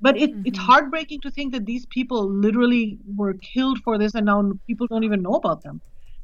but 0.00 0.16
it, 0.18 0.30
it's 0.44 0.58
Mhm. 0.58 0.66
heartbreaking 0.68 1.20
to 1.22 1.30
think 1.30 1.52
that 1.52 1.66
these 1.66 1.86
people 1.86 2.28
literally 2.46 2.98
were 3.16 3.34
killed 3.34 3.78
for 3.84 3.98
this 3.98 4.14
and 4.14 4.26
now 4.26 4.52
people 4.66 4.86
don't 4.88 5.04
even 5.04 5.22
know 5.22 5.34
about 5.42 5.62
them 5.62 5.80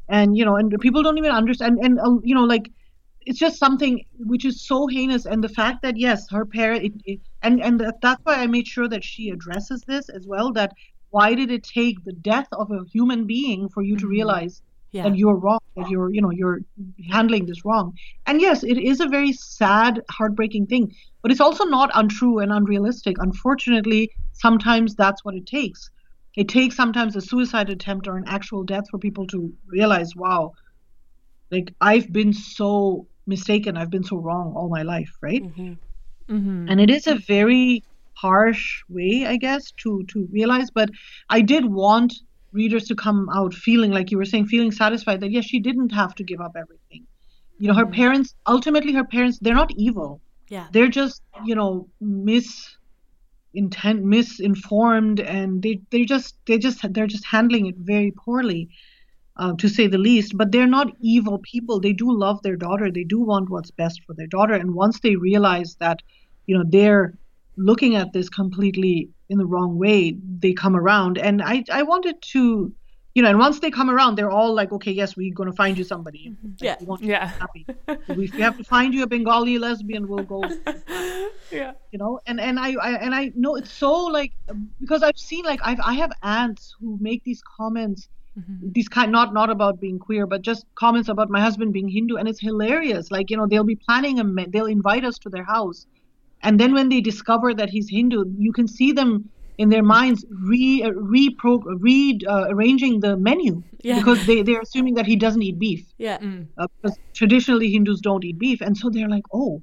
and 0.09 0.37
you 0.37 0.45
know 0.45 0.57
and 0.57 0.75
people 0.81 1.03
don't 1.03 1.19
even 1.19 1.31
understand 1.33 1.79
and 1.83 2.01
uh, 2.01 2.17
you 2.23 2.35
know 2.35 2.45
like 2.45 2.71
it's 3.29 3.39
just 3.39 3.59
something 3.59 4.05
which 4.33 4.45
is 4.45 4.67
so 4.67 4.87
heinous 4.89 5.27
and 5.27 5.45
the 5.45 5.55
fact 5.61 5.83
that 5.83 5.97
yes 5.99 6.27
her 6.31 6.45
parent 6.47 6.85
it, 6.85 6.93
it, 7.05 7.21
and 7.43 7.63
and 7.63 7.81
that's 8.03 8.21
why 8.25 8.37
i 8.37 8.47
made 8.47 8.67
sure 8.67 8.89
that 8.89 9.05
she 9.05 9.31
addresses 9.31 9.85
this 9.87 10.09
as 10.11 10.27
well 10.27 10.53
that 10.53 10.73
why 11.11 11.35
did 11.35 11.51
it 11.51 11.65
take 11.65 11.97
the 12.05 12.13
death 12.13 12.49
of 12.53 12.71
a 12.71 12.85
human 12.93 13.27
being 13.27 13.69
for 13.75 13.83
you 13.83 13.97
to 13.99 14.07
Mhm. 14.07 14.11
realize 14.19 14.63
Yeah. 14.93 15.05
that 15.05 15.17
you're 15.19 15.37
wrong 15.45 15.61
that 15.77 15.89
you're 15.91 16.13
you 16.15 16.23
know 16.23 16.31
you're 16.41 16.61
handling 17.11 17.47
this 17.47 17.65
wrong 17.65 17.93
and 18.27 18.41
yes 18.41 18.65
it 18.65 18.79
is 18.79 19.01
a 19.01 19.09
very 19.09 19.33
sad 19.33 20.01
heartbreaking 20.11 20.67
thing 20.67 20.91
but 21.23 21.31
it's 21.33 21.41
also 21.49 21.65
not 21.65 21.91
untrue 21.95 22.39
and 22.39 22.53
unrealistic 22.53 23.17
unfortunately 23.21 24.11
sometimes 24.33 24.95
that's 24.97 25.25
what 25.25 25.35
it 25.35 25.47
takes 25.47 25.91
it 26.37 26.49
takes 26.49 26.77
sometimes 26.77 27.17
a 27.17 27.21
suicide 27.21 27.71
attempt 27.71 28.09
or 28.09 28.17
an 28.17 28.25
actual 28.27 28.65
death 28.65 28.89
for 28.91 28.99
people 28.99 29.27
to 29.27 29.53
realize 29.79 30.17
wow 30.17 30.53
like 31.51 31.75
i've 31.81 32.13
been 32.13 32.33
so 32.33 33.07
mistaken 33.35 33.77
i've 33.77 33.91
been 33.91 34.05
so 34.13 34.17
wrong 34.17 34.53
all 34.57 34.69
my 34.69 34.83
life 34.83 35.13
right 35.23 35.43
Mhm. 35.43 35.77
Mhm. 36.31 36.71
and 36.71 36.81
it 36.81 36.91
is 36.91 37.07
a 37.07 37.17
very 37.35 37.83
harsh 38.15 38.65
way 38.89 39.13
i 39.33 39.37
guess 39.37 39.71
to 39.83 40.03
to 40.13 40.27
realize 40.39 40.71
but 40.71 40.91
i 41.31 41.41
did 41.41 41.65
want 41.83 42.15
readers 42.53 42.85
to 42.89 42.95
come 42.95 43.29
out 43.39 43.53
feeling 43.55 43.91
like 43.93 44.11
you 44.11 44.17
were 44.17 44.25
saying, 44.25 44.47
feeling 44.47 44.73
satisfied 44.73 45.21
that 45.21 45.31
yes, 45.31 45.45
she 45.45 45.61
didn't 45.61 45.93
have 45.93 46.15
to 46.15 46.25
give 46.25 46.41
up 46.41 46.53
everything. 46.57 47.07
You 47.59 47.69
know, 47.69 47.75
her 47.75 47.87
parents 47.87 48.35
ultimately 48.47 48.93
her 48.95 49.05
parents 49.05 49.39
they're 49.43 49.55
not 49.63 49.71
evil. 49.77 50.23
Yeah. 50.49 50.67
They're 50.73 50.89
just 50.89 51.21
you 51.45 51.55
know 51.55 51.89
mis 52.01 52.49
intent 53.55 54.03
misinformed 54.05 55.21
and 55.21 55.63
they 55.63 55.81
they 55.91 56.05
just 56.05 56.37
they 56.47 56.59
just 56.59 56.79
they're 56.95 57.07
just 57.17 57.27
handling 57.27 57.67
it 57.67 57.77
very 57.79 58.13
poorly 58.25 58.69
uh, 59.39 59.53
to 59.59 59.69
say 59.69 59.87
the 59.87 59.99
least 59.99 60.37
but 60.37 60.51
they're 60.53 60.67
not 60.79 60.93
evil 61.01 61.39
people. 61.53 61.81
They 61.81 61.93
do 61.93 62.11
love 62.11 62.43
their 62.43 62.57
daughter. 62.57 62.91
They 62.91 63.05
do 63.05 63.21
want 63.21 63.51
what's 63.51 63.71
best 63.71 64.01
for 64.07 64.15
their 64.15 64.27
daughter. 64.27 64.55
And 64.55 64.75
once 64.75 65.01
they 65.01 65.17
realize 65.17 65.77
that 65.81 65.99
you 66.47 66.57
know 66.57 66.65
they're 66.67 67.15
looking 67.57 67.97
at 67.97 68.13
this 68.13 68.29
completely 68.29 69.09
in 69.31 69.39
the 69.39 69.47
wrong 69.47 69.79
way 69.79 70.17
they 70.39 70.53
come 70.53 70.77
around. 70.77 71.19
And 71.19 71.43
i 71.43 71.65
i 71.71 71.83
wanted 71.83 72.17
to 72.33 72.73
you 73.15 73.23
know 73.23 73.29
and 73.31 73.39
once 73.39 73.61
they 73.61 73.71
come 73.71 73.91
around 73.91 74.15
they're 74.17 74.31
all 74.31 74.55
like 74.55 74.71
okay 74.73 74.93
yes 74.93 75.17
we're 75.17 75.35
going 75.35 75.51
to 75.51 75.57
find 75.57 75.77
you 75.79 75.85
somebody. 75.85 76.23
Like, 76.43 76.53
Yeah. 76.61 76.77
we 76.81 76.87
want 76.87 77.01
you 77.03 77.09
to 77.09 77.13
Yeah. 77.13 77.27
be 77.33 77.39
happy. 77.45 77.67
If 78.09 78.17
we 78.17 78.43
have 78.43 78.57
to 78.57 78.65
find 78.65 78.95
you 78.95 79.03
a 79.03 79.07
bengali 79.07 79.59
lesbian 79.59 80.07
we'll 80.09 80.25
go 80.37 80.43
Yeah. 81.53 81.73
you 81.93 81.99
know 81.99 82.21
and 82.27 82.39
and 82.41 82.59
I, 82.61 82.75
I 82.89 82.91
and 83.05 83.15
i 83.15 83.33
know 83.35 83.57
it's 83.57 83.73
so 83.73 83.93
like 84.19 84.33
because 84.81 85.03
i've 85.03 85.17
seen 85.31 85.45
like 85.45 85.61
i've 85.65 85.81
i 85.93 85.95
have 85.95 86.13
aunts 86.23 86.75
who 86.79 86.99
make 87.01 87.25
these 87.25 87.43
comments 87.57 88.09
these 88.75 88.89
kind 88.89 89.13
not 89.13 89.33
not 89.33 89.51
about 89.51 89.81
being 89.81 89.99
queer 89.99 90.27
but 90.27 90.43
just 90.43 90.65
comments 90.79 91.09
about 91.09 91.31
my 91.31 91.41
husband 91.41 91.73
being 91.73 91.89
hindu 91.89 92.17
and 92.17 92.29
it's 92.29 92.41
hilarious 92.41 93.11
like 93.11 93.31
you 93.31 93.37
know 93.37 93.47
they'll 93.49 93.65
be 93.65 93.79
planning 93.89 94.19
a 94.21 94.25
they'll 94.49 94.67
invite 94.67 95.05
us 95.05 95.19
to 95.19 95.29
their 95.31 95.45
house 95.45 95.87
and 96.43 96.59
then 96.61 96.73
when 96.75 96.89
they 96.89 97.01
discover 97.01 97.55
that 97.55 97.71
he's 97.71 97.89
hindu 97.91 98.25
you 98.39 98.53
can 98.53 98.67
see 98.69 98.93
them 98.93 99.31
in 99.59 99.69
their 99.71 99.83
minds 99.83 100.25
re 100.49 100.83
repro 101.17 101.61
re 101.81 102.19
uh, 102.29 102.45
arranging 102.49 103.01
the 103.01 103.17
menu 103.17 103.63
Yeah. 103.83 103.97
because 103.99 104.25
they 104.25 104.43
they're 104.43 104.61
assuming 104.61 104.95
that 104.95 105.07
he 105.07 105.17
doesn't 105.17 105.43
eat 105.43 105.59
beef 105.59 105.83
Yeah. 105.99 106.19
uh, 106.59 106.67
because 106.81 106.97
traditionally 107.15 107.71
Hindus 107.71 108.01
don't 108.01 108.25
eat 108.25 108.39
beef, 108.39 108.61
and 108.61 108.77
so 108.77 108.91
they're 108.91 109.09
like, 109.09 109.25
oh, 109.33 109.63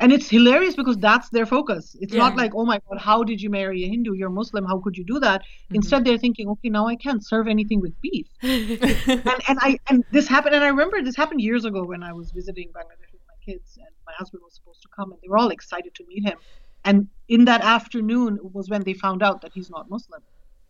and 0.00 0.12
it's 0.12 0.28
hilarious 0.28 0.74
because 0.74 0.98
that's 0.98 1.28
their 1.30 1.46
focus. 1.46 1.96
It's 2.00 2.12
not 2.12 2.36
like, 2.36 2.52
oh 2.54 2.64
my 2.64 2.80
God, 2.88 2.98
how 2.98 3.22
did 3.22 3.40
you 3.40 3.48
marry 3.48 3.84
a 3.84 3.88
Hindu? 3.88 4.14
You're 4.14 4.28
Muslim. 4.28 4.64
How 4.64 4.78
could 4.78 4.96
you 4.96 5.04
do 5.04 5.20
that? 5.20 5.42
Mm-hmm. 5.42 5.76
Instead, 5.76 6.04
they're 6.04 6.18
thinking, 6.18 6.48
okay, 6.48 6.68
now 6.68 6.86
I 6.86 6.96
can't 6.96 7.24
serve 7.24 7.46
anything 7.46 7.80
with 7.80 7.98
beef. 8.00 8.26
and 8.42 9.40
and 9.48 9.58
I 9.60 9.78
and 9.88 10.04
this 10.10 10.26
happened, 10.26 10.54
and 10.54 10.64
I 10.64 10.68
remember 10.68 11.00
this 11.00 11.16
happened 11.16 11.40
years 11.40 11.64
ago 11.64 11.84
when 11.84 12.02
I 12.02 12.12
was 12.12 12.32
visiting 12.32 12.68
Bangladesh 12.68 13.12
with 13.12 13.22
my 13.28 13.34
kids, 13.44 13.78
and 13.78 13.94
my 14.06 14.12
husband 14.16 14.42
was 14.44 14.54
supposed 14.54 14.82
to 14.82 14.88
come, 14.88 15.12
and 15.12 15.20
they 15.22 15.28
were 15.28 15.38
all 15.38 15.50
excited 15.50 15.94
to 15.94 16.04
meet 16.06 16.24
him. 16.24 16.38
And 16.84 17.08
in 17.28 17.44
that 17.46 17.62
afternoon 17.62 18.38
was 18.42 18.68
when 18.68 18.82
they 18.82 18.94
found 18.94 19.22
out 19.22 19.40
that 19.42 19.52
he's 19.54 19.70
not 19.70 19.88
Muslim. 19.88 20.22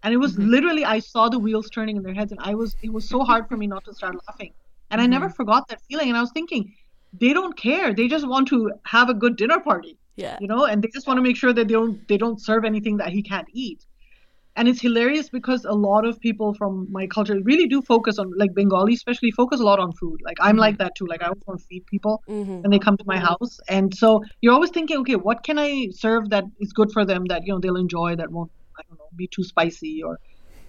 And 0.02 0.12
it 0.12 0.18
was 0.18 0.34
mm-hmm. 0.34 0.50
literally 0.50 0.84
I 0.84 0.98
saw 0.98 1.30
the 1.30 1.38
wheels 1.38 1.70
turning 1.70 1.96
in 1.96 2.02
their 2.02 2.14
heads, 2.14 2.30
and 2.30 2.40
I 2.42 2.54
was 2.54 2.76
it 2.82 2.92
was 2.92 3.08
so 3.08 3.24
hard 3.24 3.48
for 3.48 3.56
me 3.56 3.66
not 3.66 3.84
to 3.86 3.94
start 3.94 4.16
laughing. 4.28 4.52
And 4.90 5.00
I 5.00 5.06
never 5.06 5.26
mm-hmm. 5.26 5.34
forgot 5.34 5.66
that 5.68 5.80
feeling. 5.88 6.08
And 6.08 6.16
I 6.16 6.20
was 6.20 6.30
thinking, 6.30 6.74
they 7.20 7.32
don't 7.32 7.56
care. 7.56 7.94
They 7.94 8.08
just 8.08 8.26
want 8.28 8.48
to 8.48 8.72
have 8.86 9.08
a 9.08 9.14
good 9.14 9.36
dinner 9.36 9.60
party, 9.60 9.98
Yeah. 10.16 10.38
you 10.40 10.48
know, 10.48 10.64
and 10.66 10.82
they 10.82 10.88
just 10.92 11.06
want 11.06 11.18
to 11.18 11.22
make 11.22 11.36
sure 11.36 11.52
that 11.52 11.68
they 11.68 11.74
don't 11.74 12.06
they 12.08 12.18
don't 12.18 12.40
serve 12.40 12.64
anything 12.64 12.96
that 12.98 13.10
he 13.10 13.22
can't 13.22 13.48
eat. 13.52 13.84
And 14.56 14.68
it's 14.68 14.80
hilarious 14.80 15.28
because 15.30 15.64
a 15.64 15.72
lot 15.74 16.06
of 16.06 16.20
people 16.20 16.54
from 16.54 16.86
my 16.90 17.06
culture 17.08 17.36
really 17.42 17.66
do 17.66 17.82
focus 17.82 18.18
on 18.18 18.32
like 18.36 18.54
Bengali 18.54 18.94
especially 18.94 19.30
focus 19.32 19.60
a 19.60 19.64
lot 19.64 19.80
on 19.80 19.92
food. 19.92 20.20
Like 20.24 20.36
I'm 20.40 20.56
like 20.56 20.78
that 20.78 20.92
too. 20.96 21.06
Like 21.06 21.22
I 21.22 21.26
always 21.26 21.42
want 21.46 21.60
to 21.60 21.66
feed 21.66 21.84
people 21.86 22.22
Mm-hmm. 22.28 22.62
when 22.62 22.70
they 22.70 22.78
come 22.78 22.96
to 22.96 23.04
my 23.06 23.18
house. 23.18 23.58
And 23.68 23.94
so 23.94 24.22
you're 24.40 24.54
always 24.54 24.70
thinking, 24.70 24.98
okay, 24.98 25.16
what 25.16 25.42
can 25.44 25.58
I 25.58 25.88
serve 25.92 26.30
that 26.30 26.44
is 26.60 26.72
good 26.72 26.92
for 26.92 27.04
them 27.04 27.24
that 27.28 27.42
you 27.46 27.52
know 27.52 27.60
they'll 27.60 27.76
enjoy 27.76 28.16
that 28.16 28.30
won't 28.30 28.50
I 28.78 28.82
don't 28.88 28.98
know 28.98 29.08
be 29.16 29.28
too 29.28 29.44
spicy 29.44 30.02
or 30.02 30.18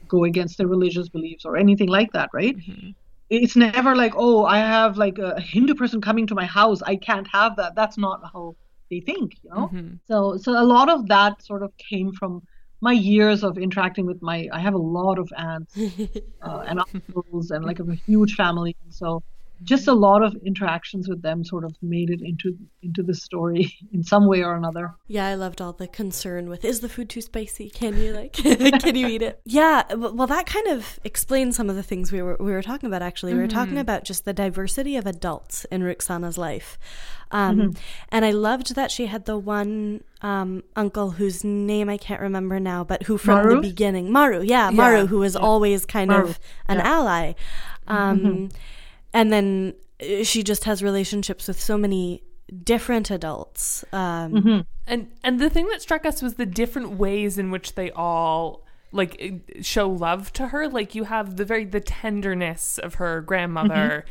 go 0.07 0.23
against 0.25 0.57
their 0.57 0.67
religious 0.67 1.09
beliefs 1.09 1.45
or 1.45 1.57
anything 1.57 1.89
like 1.89 2.11
that, 2.13 2.29
right? 2.33 2.55
It's 3.29 3.55
never 3.55 3.95
like, 3.95 4.13
oh, 4.15 4.45
I 4.45 4.57
have 4.59 4.97
like 4.97 5.17
a 5.17 5.39
Hindu 5.41 5.75
person 5.75 6.01
coming 6.01 6.27
to 6.27 6.35
my 6.35 6.45
house. 6.45 6.81
I 6.83 6.95
can't 6.95 7.27
have 7.31 7.55
that. 7.57 7.73
That's 7.75 7.97
not 7.97 8.21
how 8.31 8.55
they 8.91 8.99
think, 8.99 9.33
you 9.43 9.49
know. 9.49 9.69
So 10.07 10.37
so 10.37 10.51
a 10.51 10.63
lot 10.63 10.89
of 10.89 11.07
that 11.07 11.41
sort 11.43 11.63
of 11.63 11.71
came 11.77 12.13
from 12.13 12.43
my 12.81 12.91
years 12.93 13.43
of 13.43 13.57
interacting 13.57 14.05
with 14.05 14.21
my. 14.21 14.47
I 14.51 14.59
have 14.59 14.75
a 14.75 14.77
lot 14.77 15.17
of 15.17 15.31
aunts 15.37 15.75
uh, 16.41 16.63
and 16.67 16.79
uncles 16.79 17.51
and 17.51 17.65
like 17.65 17.79
a 17.79 17.95
huge 18.05 18.35
family, 18.35 18.75
and 18.83 18.93
so 18.93 19.23
just 19.63 19.87
a 19.87 19.93
lot 19.93 20.23
of 20.23 20.35
interactions 20.45 21.07
with 21.07 21.21
them 21.21 21.43
sort 21.43 21.63
of 21.63 21.75
made 21.81 22.09
it 22.09 22.21
into 22.21 22.57
into 22.81 23.03
the 23.03 23.13
story 23.13 23.73
in 23.93 24.03
some 24.03 24.27
way 24.27 24.43
or 24.43 24.55
another. 24.55 24.93
Yeah, 25.07 25.27
I 25.27 25.35
loved 25.35 25.61
all 25.61 25.73
the 25.73 25.87
concern 25.87 26.49
with 26.49 26.65
is 26.65 26.81
the 26.81 26.89
food 26.89 27.09
too 27.09 27.21
spicy? 27.21 27.69
Can 27.69 27.97
you 27.97 28.13
like 28.13 28.33
can 28.33 28.95
you 28.95 29.07
eat 29.07 29.21
it? 29.21 29.41
Yeah, 29.45 29.93
well 29.93 30.27
that 30.27 30.45
kind 30.45 30.67
of 30.67 30.99
explains 31.03 31.55
some 31.55 31.69
of 31.69 31.75
the 31.75 31.83
things 31.83 32.11
we 32.11 32.21
were 32.21 32.37
we 32.39 32.51
were 32.51 32.61
talking 32.61 32.87
about 32.87 33.01
actually. 33.01 33.33
We 33.33 33.39
were 33.39 33.47
talking 33.47 33.77
about 33.77 34.03
just 34.03 34.25
the 34.25 34.33
diversity 34.33 34.97
of 34.97 35.05
adults 35.05 35.65
in 35.65 35.81
Rukhsana's 35.81 36.37
life. 36.37 36.77
Um, 37.31 37.73
and 38.09 38.23
I 38.23 38.31
loved 38.31 38.75
that 38.75 38.91
she 38.91 39.07
had 39.07 39.25
the 39.25 39.37
one 39.37 40.03
um, 40.21 40.63
uncle 40.75 41.11
whose 41.11 41.43
name 41.43 41.89
I 41.89 41.97
can't 41.97 42.21
remember 42.21 42.59
now, 42.59 42.83
but 42.83 43.03
who 43.03 43.17
from 43.17 43.49
the 43.49 43.61
beginning, 43.61 44.11
Maru, 44.11 44.41
yeah, 44.41 44.69
Maru, 44.69 44.99
Yeah, 44.99 45.05
who 45.07 45.19
was 45.19 45.35
always 45.35 45.85
kind 45.85 46.11
Maru, 46.11 46.29
of 46.29 46.39
an 46.67 46.79
ally. 46.79 47.33
Um, 47.87 48.49
And 49.15 49.33
then 49.33 49.73
uh, 49.99 50.23
she 50.23 50.43
just 50.43 50.65
has 50.65 50.83
relationships 50.83 51.47
with 51.47 51.59
so 51.59 51.77
many 51.77 52.21
different 52.63 53.09
adults. 53.09 53.83
Um, 53.91 54.35
And 54.87 55.07
and 55.23 55.39
the 55.39 55.49
thing 55.49 55.67
that 55.69 55.81
struck 55.81 56.05
us 56.05 56.21
was 56.21 56.35
the 56.35 56.45
different 56.45 56.91
ways 56.91 57.39
in 57.39 57.49
which 57.49 57.73
they 57.73 57.89
all 57.91 58.63
like 58.91 59.15
eh, 59.19 59.31
show 59.61 59.89
love 59.89 60.31
to 60.33 60.49
her. 60.49 60.67
Like 60.67 60.93
you 60.93 61.05
have 61.05 61.37
the 61.37 61.45
very 61.45 61.65
the 61.65 61.79
tenderness 61.81 62.77
of 62.77 62.95
her 62.95 63.21
grandmother. 63.21 64.05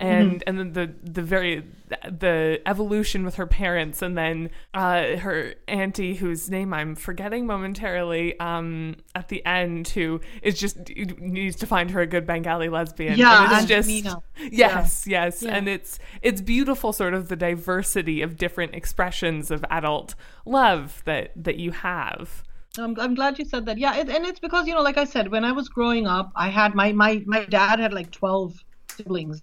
And 0.00 0.42
and 0.46 0.58
then 0.58 0.72
the 0.72 0.94
the 1.02 1.22
very 1.22 1.62
the 2.08 2.62
evolution 2.66 3.24
with 3.24 3.34
her 3.34 3.46
parents 3.46 4.00
and 4.00 4.16
then 4.16 4.50
uh, 4.72 5.16
her 5.16 5.54
auntie 5.68 6.14
whose 6.14 6.48
name 6.48 6.72
I'm 6.72 6.94
forgetting 6.94 7.46
momentarily 7.46 8.38
um, 8.40 8.96
at 9.14 9.28
the 9.28 9.44
end 9.44 9.88
who 9.88 10.20
is 10.42 10.58
just 10.58 10.76
needs 11.18 11.56
to 11.56 11.66
find 11.66 11.90
her 11.90 12.00
a 12.00 12.06
good 12.06 12.26
Bengali 12.26 12.68
lesbian 12.68 13.18
Yeah, 13.18 13.44
and 13.44 13.52
it's 13.52 13.66
just 13.66 13.88
Angelina. 13.90 14.22
yes 14.50 15.06
yes 15.06 15.42
Yeah. 15.42 15.54
and 15.56 15.68
it's 15.68 15.98
it's 16.22 16.40
beautiful 16.40 16.92
sort 16.92 17.12
of 17.12 17.28
the 17.28 17.36
diversity 17.36 18.22
of 18.22 18.36
different 18.36 18.74
expressions 18.74 19.50
of 19.50 19.64
adult 19.70 20.14
love 20.46 21.02
that 21.04 21.32
that 21.36 21.56
you 21.56 21.72
have 21.72 22.42
I'm, 22.78 22.98
I'm 23.00 23.16
glad 23.16 23.36
you 23.40 23.44
said 23.44 23.66
that. 23.66 23.78
Yeah, 23.78 23.96
it, 23.96 24.08
and 24.08 24.24
it's 24.24 24.38
because 24.38 24.68
you 24.68 24.74
know, 24.74 24.80
like 24.82 24.96
I 24.96 25.02
said, 25.04 25.28
when 25.32 25.44
I 25.44 25.50
was 25.50 25.68
growing 25.68 26.06
up, 26.06 26.30
I 26.36 26.48
had 26.50 26.72
my 26.72 26.92
my 26.92 27.20
my 27.26 27.44
dad 27.46 27.80
had 27.80 27.92
like 27.92 28.12
12 28.12 28.62
siblings. 28.96 29.42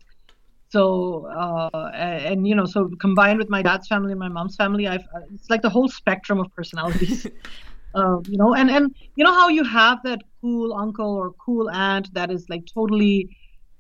So 0.70 1.26
uh, 1.28 1.92
and, 1.94 2.26
and 2.26 2.48
you 2.48 2.56
know, 2.56 2.66
so 2.66 2.90
combined 3.00 3.40
with 3.40 3.50
my 3.50 3.62
dad's 3.62 3.88
family 3.88 4.12
and 4.12 4.20
my 4.20 4.30
mom's 4.30 4.56
family, 4.56 4.88
I've 4.88 5.08
uh, 5.16 5.22
it's 5.34 5.50
like 5.50 5.62
the 5.62 5.70
whole 5.70 5.90
spectrum 5.90 6.40
of 6.40 6.54
personalities. 6.54 7.26
uh, 7.96 8.20
you 8.28 8.38
know, 8.38 8.54
and 8.54 8.70
and 8.70 8.94
you 9.16 9.24
know 9.24 9.34
how 9.34 9.50
you 9.50 9.64
have 9.64 10.00
that 10.04 10.22
cool 10.42 10.74
uncle 10.74 11.16
or 11.16 11.32
cool 11.34 11.70
aunt 11.70 12.14
that 12.14 12.32
is 12.32 12.46
like 12.50 12.64
totally 12.74 13.30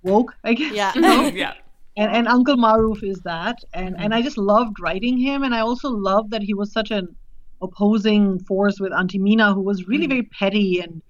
woke, 0.04 0.34
I 0.43 0.54
guess. 0.54 0.73
Yeah. 0.73 0.91
you 0.95 1.02
know? 1.02 1.28
yeah 1.34 1.54
and, 1.97 2.12
and 2.12 2.28
Uncle 2.28 2.56
Maruf 2.56 3.04
is 3.04 3.19
that, 3.21 3.58
and 3.73 3.95
and 3.97 4.13
I 4.13 4.21
just 4.21 4.38
loved 4.38 4.80
writing 4.80 5.17
him, 5.17 5.43
and 5.43 5.54
I 5.54 5.62
also 5.62 5.89
loved 5.89 6.30
that 6.32 6.43
he 6.43 6.54
was 6.54 6.71
such 6.71 6.91
an 6.91 7.15
opposing 7.60 8.39
force 8.43 8.80
with 8.80 8.93
Auntie 8.93 9.17
Mina, 9.17 9.54
who 9.54 9.62
was 9.62 9.88
really 9.88 10.06
very 10.06 10.21
petty 10.21 10.80
and 10.80 11.02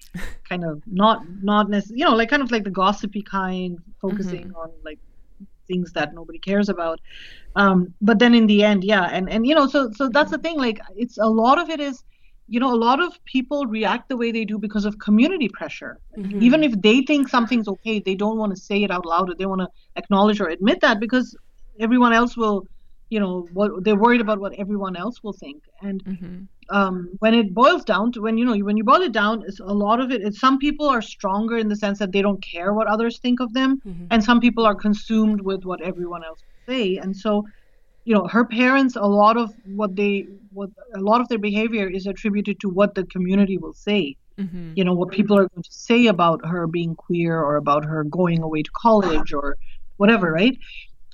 kind 0.48 0.64
of 0.64 0.82
not 0.88 1.22
not 1.44 1.70
necessarily, 1.70 2.00
you 2.00 2.06
know, 2.06 2.16
like 2.16 2.30
kind 2.30 2.42
of 2.42 2.52
like 2.52 2.64
the 2.64 2.72
gossipy 2.72 3.22
kind, 3.22 3.78
focusing 4.02 4.54
on 4.56 4.72
like 4.86 4.98
things 5.68 5.92
that 5.94 6.14
nobody 6.14 6.40
cares 6.40 6.70
about. 6.70 7.00
Um, 7.56 7.94
but 8.02 8.20
then 8.20 8.34
in 8.34 8.48
the 8.48 8.64
end, 8.64 8.84
yeah, 8.84 9.04
and 9.04 9.30
and 9.30 9.46
you 9.48 9.56
know, 9.56 9.68
so 9.68 9.92
so 9.92 10.10
that's 10.10 10.32
the 10.32 10.38
thing. 10.38 10.58
Like, 10.58 10.80
it's 10.96 11.18
a 11.18 11.26
lot 11.26 11.58
of 11.60 11.70
it 11.70 11.80
is, 11.80 12.04
you 12.48 12.60
know, 12.60 12.74
a 12.74 12.82
lot 12.88 13.02
of 13.02 13.14
people 13.26 13.66
react 13.66 14.10
the 14.10 14.18
way 14.18 14.32
they 14.32 14.46
do 14.46 14.58
because 14.58 14.86
of 14.86 14.98
community 15.00 15.50
pressure. 15.50 16.00
Even 16.42 16.64
if 16.64 16.80
they 16.82 17.02
think 17.02 17.28
something's 17.28 17.68
okay, 17.68 18.00
they 18.00 18.16
don't 18.16 18.38
want 18.38 18.56
to 18.56 18.62
say 18.62 18.84
it 18.84 18.92
out 18.92 19.06
loud, 19.06 19.30
or 19.30 19.36
they 19.36 19.46
want 19.46 19.62
to 19.62 19.70
acknowledge 19.96 20.40
or 20.40 20.50
admit 20.50 20.82
that 20.82 21.00
because 21.00 21.36
everyone 21.80 22.14
else 22.14 22.38
will, 22.38 22.68
you 23.10 23.20
know, 23.20 23.48
what 23.54 23.84
they're 23.84 23.96
worried 23.96 24.22
about 24.22 24.40
what 24.40 24.54
everyone 24.54 24.96
else 24.96 25.24
will 25.24 25.34
think. 25.34 25.64
And 25.82 26.04
um, 26.70 27.10
when 27.20 27.34
it 27.34 27.54
boils 27.54 27.84
down 27.84 28.12
to 28.14 28.22
when 28.22 28.38
you 28.38 28.46
know 28.46 28.58
when 28.58 28.78
you 28.78 28.84
boil 28.84 29.02
it 29.02 29.12
down, 29.14 29.44
it's 29.48 29.60
a 29.60 29.66
lot 29.66 30.00
of 30.00 30.12
it. 30.12 30.22
Is 30.22 30.40
some 30.40 30.58
people 30.58 30.88
are 30.88 31.02
stronger 31.02 31.58
in 31.58 31.70
the 31.70 31.76
sense 31.76 32.00
that 32.00 32.12
they 32.12 32.22
don't 32.22 32.44
care 32.44 32.74
what 32.74 32.88
others 32.88 33.20
think 33.20 33.40
of 33.40 33.54
them, 33.54 33.80
and 34.10 34.24
some 34.24 34.40
people 34.40 34.66
are 34.66 34.76
consumed 34.76 35.42
with 35.42 35.64
what 35.64 35.82
everyone 35.82 36.24
else 36.24 36.42
say. 36.68 36.98
And 36.98 37.16
so, 37.16 37.44
you 38.06 38.14
know, 38.14 38.28
her 38.28 38.46
parents, 38.46 38.96
a 38.96 39.06
lot 39.06 39.38
of 39.38 39.52
what 39.64 39.96
they, 39.96 40.26
what 40.52 40.70
a 40.96 41.00
lot 41.00 41.22
of 41.22 41.28
their 41.30 41.40
behavior 41.40 41.90
is 41.90 42.06
attributed 42.06 42.60
to 42.62 42.70
what 42.70 42.96
the 42.96 43.06
community 43.06 43.58
will 43.58 43.74
say. 43.74 44.16
You 44.76 44.84
know, 44.84 44.94
what 44.94 45.12
people 45.12 45.38
are 45.38 45.48
going 45.50 45.64
to 45.64 45.70
say 45.72 46.08
about 46.08 46.46
her 46.46 46.68
being 46.68 46.96
queer 46.96 47.40
or 47.42 47.56
about 47.56 47.86
her 47.86 48.04
going 48.04 48.42
away 48.44 48.62
to 48.64 48.72
college 48.82 49.34
or 49.34 49.58
whatever, 49.98 50.32
right? 50.32 50.56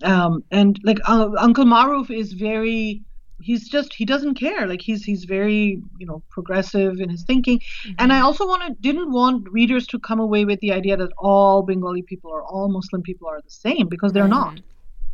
Um, 0.03 0.43
and 0.51 0.79
like 0.83 0.99
uh, 1.07 1.29
Uncle 1.37 1.65
Maruf 1.65 2.09
is 2.11 2.33
very 2.33 3.03
he's 3.43 3.67
just 3.67 3.93
he 3.93 4.05
doesn't 4.05 4.35
care 4.35 4.65
like 4.67 4.81
he's 4.81 5.03
he's 5.03 5.25
very 5.25 5.81
you 5.97 6.05
know 6.05 6.21
progressive 6.29 6.99
in 6.99 7.09
his 7.09 7.23
thinking 7.23 7.59
mm-hmm. 7.59 7.93
and 7.99 8.13
i 8.13 8.19
also 8.19 8.47
wanted 8.47 8.79
didn't 8.81 9.11
want 9.11 9.47
readers 9.51 9.85
to 9.87 9.99
come 9.99 10.19
away 10.19 10.45
with 10.45 10.59
the 10.61 10.71
idea 10.71 10.95
that 10.97 11.11
all 11.17 11.61
bengali 11.61 12.01
people 12.01 12.31
or 12.31 12.43
all 12.43 12.69
muslim 12.69 13.01
people 13.01 13.27
are 13.27 13.41
the 13.41 13.51
same 13.51 13.87
because 13.87 14.11
they're 14.13 14.23
mm-hmm. 14.23 14.55
not 14.55 14.61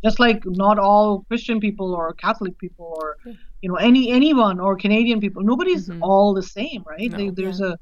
just 0.04 0.20
like 0.20 0.42
not 0.46 0.78
all 0.78 1.24
christian 1.28 1.60
people 1.60 1.94
or 1.94 2.12
catholic 2.14 2.56
people 2.58 2.94
or 3.02 3.16
you 3.62 3.68
know 3.68 3.76
any 3.76 4.10
anyone 4.10 4.60
or 4.60 4.76
canadian 4.76 5.20
people 5.20 5.42
nobody's 5.42 5.88
mm-hmm. 5.88 6.02
all 6.02 6.32
the 6.32 6.42
same 6.42 6.84
right 6.86 7.10
no, 7.10 7.18
they, 7.18 7.30
there's 7.30 7.60
yeah. 7.60 7.72
a 7.72 7.76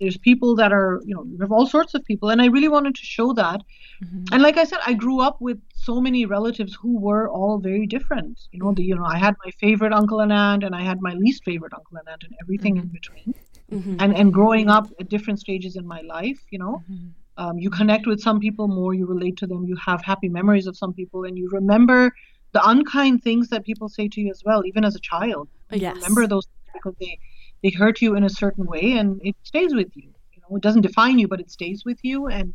there's 0.00 0.16
people 0.18 0.54
that 0.56 0.72
are 0.72 1.00
you 1.04 1.14
know 1.14 1.24
you 1.24 1.38
have 1.40 1.52
all 1.52 1.66
sorts 1.66 1.94
of 1.94 2.04
people 2.04 2.30
and 2.30 2.42
i 2.42 2.46
really 2.46 2.68
wanted 2.68 2.94
to 2.94 3.04
show 3.04 3.32
that 3.32 3.60
mm-hmm. 4.04 4.24
and 4.32 4.42
like 4.42 4.56
i 4.56 4.64
said 4.64 4.78
i 4.86 4.92
grew 4.92 5.20
up 5.20 5.40
with 5.40 5.58
so 5.74 6.00
many 6.00 6.26
relatives 6.26 6.74
who 6.74 6.98
were 6.98 7.28
all 7.28 7.58
very 7.58 7.86
different 7.86 8.48
you 8.52 8.60
know 8.60 8.72
the 8.72 8.82
you 8.82 8.94
know 8.94 9.04
i 9.04 9.18
had 9.18 9.34
my 9.44 9.50
favorite 9.52 9.92
uncle 9.92 10.20
and 10.20 10.32
aunt 10.32 10.64
and 10.64 10.74
i 10.74 10.82
had 10.82 11.00
my 11.00 11.14
least 11.14 11.44
favorite 11.44 11.72
uncle 11.74 11.96
and 11.96 12.08
aunt 12.08 12.22
and 12.24 12.34
everything 12.40 12.74
mm-hmm. 12.74 12.82
in 12.82 12.88
between 12.88 13.34
mm-hmm. 13.72 13.96
and 14.00 14.16
and 14.16 14.32
growing 14.32 14.68
up 14.68 14.86
at 15.00 15.08
different 15.08 15.40
stages 15.40 15.76
in 15.76 15.86
my 15.86 16.00
life 16.02 16.40
you 16.50 16.58
know 16.58 16.82
mm-hmm. 16.90 17.08
um, 17.42 17.58
you 17.58 17.70
connect 17.70 18.06
with 18.06 18.20
some 18.20 18.38
people 18.38 18.68
more 18.68 18.94
you 18.94 19.06
relate 19.06 19.36
to 19.36 19.46
them 19.46 19.64
you 19.64 19.76
have 19.76 20.02
happy 20.02 20.28
memories 20.28 20.66
of 20.66 20.76
some 20.76 20.92
people 20.92 21.24
and 21.24 21.38
you 21.38 21.48
remember 21.50 22.12
the 22.52 22.68
unkind 22.68 23.22
things 23.22 23.48
that 23.48 23.64
people 23.64 23.88
say 23.88 24.08
to 24.08 24.20
you 24.20 24.30
as 24.30 24.42
well 24.44 24.64
even 24.66 24.84
as 24.84 24.94
a 24.94 25.00
child 25.00 25.48
you 25.72 25.80
yes. 25.80 25.94
remember 25.96 26.26
those 26.26 26.46
because 26.74 26.94
they 27.00 27.18
they 27.62 27.70
hurt 27.70 28.00
you 28.00 28.14
in 28.16 28.24
a 28.24 28.30
certain 28.30 28.64
way 28.64 28.92
and 28.92 29.20
it 29.24 29.36
stays 29.42 29.74
with 29.74 29.94
you. 29.94 30.10
You 30.32 30.42
know 30.42 30.56
it 30.56 30.62
doesn't 30.62 30.82
define 30.82 31.18
you 31.18 31.28
but 31.28 31.40
it 31.40 31.50
stays 31.50 31.84
with 31.84 31.98
you. 32.02 32.26
And 32.28 32.54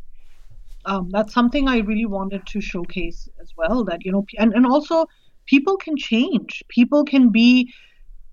um, 0.86 1.10
that's 1.10 1.34
something 1.34 1.68
i 1.68 1.80
really 1.80 2.06
wanted 2.06 2.46
to 2.46 2.62
showcase 2.62 3.28
as 3.42 3.52
well 3.58 3.84
that 3.86 4.06
you 4.06 4.12
know 4.12 4.24
and, 4.38 4.54
and 4.54 4.66
also 4.66 5.06
people 5.46 5.78
can 5.78 5.98
change. 5.98 6.64
People 6.70 7.04
can 7.04 7.30
be 7.30 7.74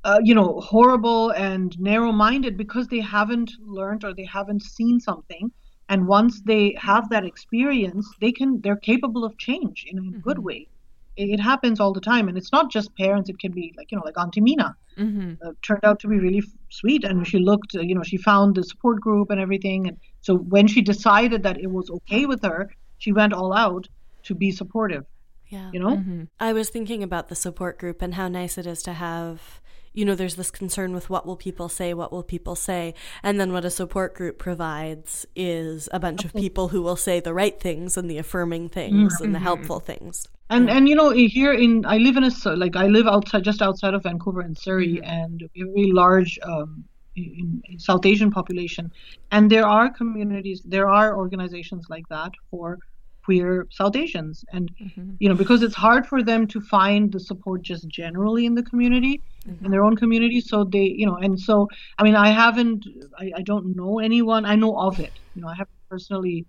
uh, 0.05 0.21
you 0.23 0.35
know 0.35 0.61
horrible 0.61 1.31
and 1.31 1.79
narrow-minded 1.81 2.57
because 2.57 2.89
they 2.89 3.01
haven't 3.01 3.53
learned 3.61 4.05
or 4.05 4.15
they 4.15 4.25
haven't 4.25 4.63
seen 4.63 5.01
something. 5.01 5.51
And 5.89 6.07
once 6.07 6.41
they 6.41 6.75
have 6.79 7.11
that 7.11 7.25
experience 7.25 8.09
they 8.21 8.33
can 8.33 8.61
they're 8.63 8.77
capable 8.77 9.25
of 9.25 9.37
change 9.39 9.85
in 9.89 9.99
a 9.99 10.03
mm-hmm. 10.03 10.21
good 10.21 10.39
way 10.39 10.69
it 11.17 11.41
happens 11.41 11.81
all 11.81 11.93
the 11.93 12.01
time. 12.01 12.29
And 12.29 12.37
it's 12.39 12.53
not 12.53 12.71
just 12.71 12.95
parents. 12.97 13.29
It 13.29 13.39
can 13.39 13.53
be 13.53 13.75
like 13.77 13.91
you 13.91 13.99
know 13.99 14.05
like 14.05 14.19
auntie 14.19 14.41
mina. 14.41 14.77
Mm-hmm. 14.99 15.33
uh, 15.43 15.53
turned 15.63 15.85
out 15.85 16.01
to 16.01 16.07
be 16.09 16.19
really 16.19 16.39
f- 16.39 16.59
sweet. 16.69 17.03
And 17.03 17.27
she 17.27 17.39
looked 17.39 17.75
uh, 17.75 17.81
you 17.81 17.95
know 17.95 18.03
she 18.03 18.19
found 18.19 18.57
the 18.57 18.63
support 18.63 19.01
group 19.01 19.31
and 19.31 19.41
everything. 19.41 19.89
And 19.89 19.97
so 20.21 20.37
when 20.37 20.67
she 20.67 20.83
decided 20.83 21.43
that 21.45 21.59
it 21.59 21.71
was 21.71 21.91
okay 21.91 22.27
with 22.27 22.43
her 22.43 22.71
she 23.03 23.13
went 23.13 23.33
all 23.33 23.53
out 23.53 23.89
to 24.23 24.35
be 24.35 24.53
supportive. 24.53 25.05
Yeah. 25.49 25.71
You 25.73 25.81
know? 25.81 25.97
Mm-hmm. 25.97 26.23
i 26.41 26.53
was 26.55 26.71
thinking 26.71 27.03
about 27.03 27.29
the 27.29 27.35
support 27.35 27.79
group 27.79 28.01
and 28.01 28.15
how 28.15 28.27
nice 28.29 28.57
it 28.57 28.67
is 28.67 28.83
to 28.85 28.95
have 28.95 29.61
you 29.95 30.05
know, 30.05 30.15
there's 30.15 30.37
this 30.37 30.51
concern 30.51 30.95
with 30.95 31.11
what 31.11 31.27
will 31.27 31.37
people 31.37 31.69
say, 31.69 31.93
what 31.95 32.13
will 32.13 32.23
people 32.23 32.57
say, 32.57 32.95
and 33.23 33.39
then 33.39 33.53
what 33.53 33.65
a 33.65 33.71
support 33.71 34.15
group 34.15 34.39
provides 34.39 35.27
is 35.37 35.89
a 35.93 36.01
bunch 36.01 36.25
of 36.25 36.33
people 36.33 36.69
who 36.69 36.83
will 36.83 36.97
say 36.97 37.21
the 37.21 37.35
right 37.35 37.61
things 37.61 37.97
and 37.97 38.11
the 38.11 38.19
affirming 38.19 38.69
things 38.69 39.15
mm-hmm. 39.15 39.25
and 39.25 39.35
the 39.35 39.39
mm-hmm. 39.39 39.45
helpful 39.45 39.81
things. 39.81 40.27
And 40.51 40.69
and 40.69 40.89
you 40.89 40.95
know 40.95 41.11
here 41.11 41.53
in 41.53 41.85
I 41.87 41.99
live 41.99 42.17
in 42.17 42.25
a 42.25 42.31
like 42.57 42.77
I 42.77 42.87
live 42.87 43.07
outside 43.07 43.45
just 43.45 43.63
outside 43.63 43.95
of 43.95 44.03
Vancouver 44.03 44.43
in 44.43 44.55
Surrey 44.55 44.95
mm-hmm. 44.95 45.05
and 45.05 45.43
a 45.43 45.49
very 45.55 45.91
large 45.93 46.39
um, 46.43 46.85
in, 47.17 47.63
in 47.67 47.79
South 47.79 48.05
Asian 48.07 48.31
population, 48.31 48.93
and 49.31 49.51
there 49.51 49.67
are 49.67 49.91
communities, 49.91 50.63
there 50.65 50.89
are 50.89 51.17
organizations 51.17 51.87
like 51.89 52.09
that 52.09 52.33
for 52.51 52.79
queer 53.25 53.67
South 53.71 53.97
Asians, 53.97 54.45
and 54.53 54.71
mm-hmm. 54.77 55.11
you 55.19 55.29
know 55.29 55.35
because 55.35 55.63
it's 55.63 55.75
hard 55.75 56.07
for 56.07 56.23
them 56.23 56.47
to 56.49 56.61
find 56.61 57.13
the 57.13 57.21
support 57.21 57.63
just 57.63 57.89
generally 57.89 58.47
in 58.47 58.55
the 58.55 58.63
community, 58.63 59.23
mm-hmm. 59.47 59.65
in 59.65 59.71
their 59.71 59.85
own 59.85 59.97
community. 59.97 60.41
So 60.41 60.65
they, 60.65 60.85
you 60.85 61.07
know, 61.07 61.17
and 61.17 61.39
so 61.39 61.69
I 61.99 62.03
mean 62.03 62.17
I 62.17 62.31
haven't, 62.31 62.87
I, 63.19 63.33
I 63.37 63.43
don't 63.43 63.77
know 63.77 63.99
anyone. 63.99 64.45
I 64.45 64.57
know 64.57 64.77
of 64.77 65.01
it. 65.01 65.13
You 65.35 65.43
know, 65.43 65.49
I 65.49 65.55
haven't 65.55 65.89
personally 65.89 66.47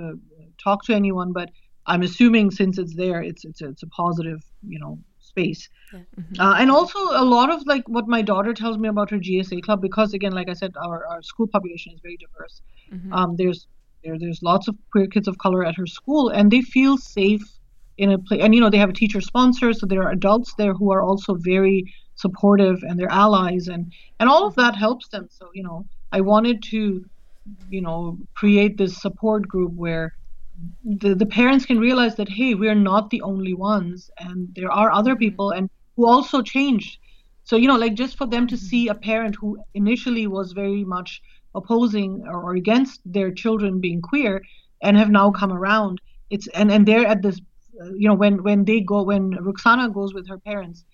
uh, 0.00 0.12
talked 0.62 0.86
to 0.86 0.94
anyone, 0.94 1.32
but 1.32 1.50
I'm 1.86 2.02
assuming 2.02 2.50
since 2.50 2.78
it's 2.78 2.94
there, 2.94 3.22
it's 3.22 3.44
it's 3.44 3.60
a, 3.60 3.68
it's 3.68 3.82
a 3.82 3.88
positive, 3.88 4.42
you 4.66 4.78
know, 4.78 4.98
space. 5.20 5.68
Yeah. 5.92 6.00
Mm-hmm. 6.18 6.40
Uh, 6.40 6.54
and 6.60 6.70
also 6.70 6.98
a 6.98 7.24
lot 7.24 7.50
of 7.50 7.66
like 7.66 7.88
what 7.88 8.08
my 8.08 8.22
daughter 8.22 8.54
tells 8.54 8.78
me 8.78 8.88
about 8.88 9.10
her 9.10 9.18
GSA 9.18 9.62
club, 9.62 9.80
because 9.82 10.14
again, 10.14 10.32
like 10.32 10.48
I 10.48 10.54
said, 10.54 10.72
our, 10.76 11.06
our 11.06 11.22
school 11.22 11.46
population 11.46 11.92
is 11.92 12.00
very 12.00 12.16
diverse. 12.16 12.62
Mm-hmm. 12.92 13.12
Um, 13.12 13.36
there's 13.36 13.66
there 14.04 14.18
there's 14.18 14.42
lots 14.42 14.68
of 14.68 14.76
queer 14.92 15.06
kids 15.06 15.28
of 15.28 15.38
color 15.38 15.64
at 15.64 15.76
her 15.76 15.86
school, 15.86 16.28
and 16.28 16.50
they 16.50 16.60
feel 16.60 16.96
safe 16.96 17.42
in 17.96 18.12
a 18.12 18.18
place. 18.18 18.42
And 18.42 18.54
you 18.54 18.60
know, 18.60 18.70
they 18.70 18.78
have 18.78 18.90
a 18.90 18.94
teacher 18.94 19.20
sponsor, 19.20 19.72
so 19.72 19.86
there 19.86 20.02
are 20.02 20.10
adults 20.10 20.54
there 20.58 20.74
who 20.74 20.92
are 20.92 21.02
also 21.02 21.34
very 21.34 21.92
supportive 22.16 22.82
and 22.82 22.98
they're 22.98 23.10
allies, 23.10 23.68
and 23.68 23.92
and 24.20 24.28
all 24.28 24.46
of 24.46 24.54
that 24.56 24.76
helps 24.76 25.08
them. 25.08 25.28
So 25.30 25.50
you 25.54 25.62
know, 25.62 25.86
I 26.12 26.20
wanted 26.20 26.62
to, 26.64 27.04
you 27.70 27.80
know, 27.80 28.18
create 28.34 28.76
this 28.76 29.00
support 29.00 29.48
group 29.48 29.72
where 29.72 30.14
the, 30.84 31.14
the 31.14 31.26
parents 31.26 31.66
can 31.66 31.78
realize 31.78 32.14
that 32.16 32.28
hey 32.28 32.54
we're 32.54 32.74
not 32.74 33.10
the 33.10 33.22
only 33.22 33.54
ones 33.54 34.10
and 34.18 34.48
there 34.54 34.70
are 34.70 34.90
other 34.92 35.12
mm-hmm. 35.12 35.18
people 35.18 35.50
and 35.50 35.68
who 35.96 36.06
also 36.06 36.42
changed 36.42 36.98
so 37.44 37.56
you 37.56 37.68
know 37.68 37.76
like 37.76 37.94
just 37.94 38.16
for 38.16 38.26
them 38.26 38.46
to 38.46 38.54
mm-hmm. 38.54 38.66
see 38.66 38.88
a 38.88 38.94
parent 38.94 39.36
who 39.36 39.58
initially 39.74 40.26
was 40.26 40.52
very 40.52 40.84
much 40.84 41.22
opposing 41.54 42.24
or, 42.26 42.54
against 42.54 43.00
their 43.04 43.30
children 43.30 43.80
being 43.80 44.02
queer 44.02 44.42
and 44.82 44.96
have 44.96 45.10
now 45.10 45.30
come 45.30 45.52
around 45.52 46.00
it's 46.30 46.48
and 46.48 46.70
and 46.70 46.86
they're 46.86 47.06
at 47.06 47.22
this 47.22 47.40
uh, 47.80 47.92
you 47.94 48.08
know 48.08 48.14
when 48.14 48.42
when 48.42 48.64
they 48.64 48.80
go 48.80 49.02
when 49.02 49.32
Rukhsana 49.32 49.92
goes 49.92 50.14
with 50.14 50.28
her 50.28 50.38
parents 50.38 50.84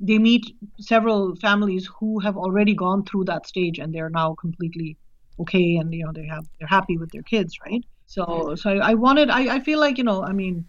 they 0.00 0.18
meet 0.18 0.56
several 0.78 1.34
families 1.36 1.88
who 1.98 2.20
have 2.20 2.36
already 2.36 2.74
gone 2.74 3.04
through 3.04 3.24
that 3.24 3.46
stage 3.46 3.78
and 3.78 3.92
they're 3.92 4.10
now 4.10 4.34
completely 4.34 4.96
okay 5.40 5.76
and 5.76 5.92
you 5.92 6.04
know 6.04 6.12
they 6.12 6.26
have 6.26 6.46
they're 6.58 6.68
happy 6.68 6.96
with 6.96 7.10
their 7.10 7.22
kids 7.22 7.58
right 7.66 7.84
so 8.08 8.54
so 8.56 8.70
I, 8.70 8.90
I 8.90 8.94
wanted 8.94 9.28
I, 9.28 9.56
I 9.56 9.60
feel 9.60 9.78
like, 9.78 9.98
you 9.98 10.04
know, 10.04 10.24
I 10.24 10.32
mean, 10.32 10.66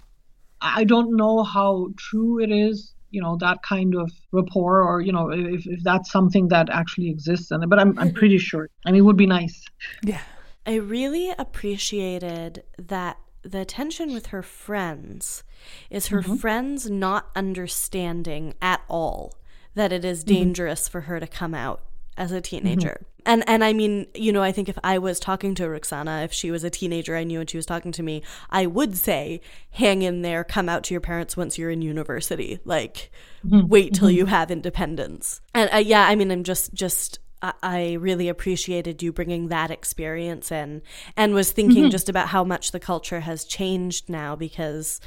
I 0.62 0.84
don't 0.84 1.16
know 1.16 1.44
how 1.44 1.88
true 1.96 2.40
it 2.40 2.52
is, 2.52 2.94
you 3.12 3.22
know, 3.22 3.38
that 3.38 3.62
kind 3.64 3.96
of 3.96 4.12
rapport 4.32 4.84
or, 4.84 5.02
you 5.02 5.12
know, 5.12 5.32
if, 5.32 5.66
if 5.66 5.84
that's 5.84 6.12
something 6.12 6.48
that 6.50 6.70
actually 6.70 7.10
exists 7.10 7.52
and 7.52 7.70
but 7.70 7.80
I'm 7.80 7.98
I'm 8.00 8.14
pretty 8.14 8.38
sure. 8.50 8.70
I 8.86 8.92
mean 8.92 9.00
it 9.00 9.06
would 9.06 9.18
be 9.18 9.28
nice. 9.28 9.64
Yeah. 10.04 10.22
I 10.66 10.76
really 10.76 11.32
appreciated 11.38 12.64
that 12.78 13.18
the 13.42 13.66
tension 13.66 14.14
with 14.14 14.28
her 14.28 14.44
friends 14.44 15.44
is 15.90 16.08
her 16.08 16.22
mm-hmm. 16.22 16.36
friends 16.36 16.90
not 16.90 17.30
understanding 17.36 18.54
at 18.62 18.82
all 18.88 19.34
that 19.76 19.92
it 19.92 20.04
is 20.04 20.24
mm-hmm. 20.24 20.36
dangerous 20.36 20.84
mm-hmm. 20.84 20.92
for 20.92 21.02
her 21.02 21.20
to 21.20 21.28
come 21.28 21.54
out 21.54 21.82
as 22.18 22.32
a 22.32 22.42
teenager. 22.42 23.02
And 23.26 23.44
and 23.48 23.64
I 23.64 23.74
mean, 23.74 24.08
you 24.14 24.32
know, 24.32 24.42
I 24.42 24.52
think 24.52 24.70
if 24.70 24.78
I 24.84 24.98
was 24.98 25.20
talking 25.20 25.56
to 25.56 25.64
Rukhsana, 25.64 26.26
if 26.26 26.34
she 26.34 26.52
was 26.52 26.64
a 26.64 26.70
teenager 26.70 27.16
I 27.16 27.24
knew 27.24 27.40
and 27.40 27.50
she 27.50 27.58
was 27.58 27.66
talking 27.66 27.92
to 27.94 28.04
me, 28.04 28.24
I 28.50 28.66
would 28.66 28.98
say, 28.98 29.42
hang 29.72 30.02
in 30.02 30.22
there, 30.22 30.44
come 30.44 30.70
out 30.70 30.84
to 30.86 30.94
your 30.94 31.02
parents 31.02 31.38
once 31.38 31.58
you're 31.58 31.72
in 31.72 31.82
university. 31.82 32.60
Like 32.66 33.12
mm-hmm. 33.46 33.68
wait 33.68 33.94
till 33.94 34.08
mm-hmm. 34.08 34.18
you 34.18 34.26
have 34.26 34.52
independence. 34.52 35.42
And 35.54 35.70
uh, 35.74 35.78
yeah, 35.78 36.08
I 36.08 36.16
mean, 36.16 36.32
I'm 36.32 36.44
just 36.44 36.74
just 36.74 37.20
I 37.42 37.94
really 37.94 38.28
appreciated 38.28 39.02
you 39.02 39.14
bringing 39.14 39.48
that 39.48 39.72
experience 39.72 40.52
in 40.52 40.82
and 41.16 41.34
was 41.34 41.52
thinking 41.52 41.84
mm-hmm. 41.84 41.92
just 41.92 42.10
about 42.10 42.28
how 42.28 42.44
much 42.44 42.72
the 42.72 42.80
culture 42.80 43.22
has 43.22 43.46
changed 43.46 44.10
now 44.10 44.36
because 44.36 45.00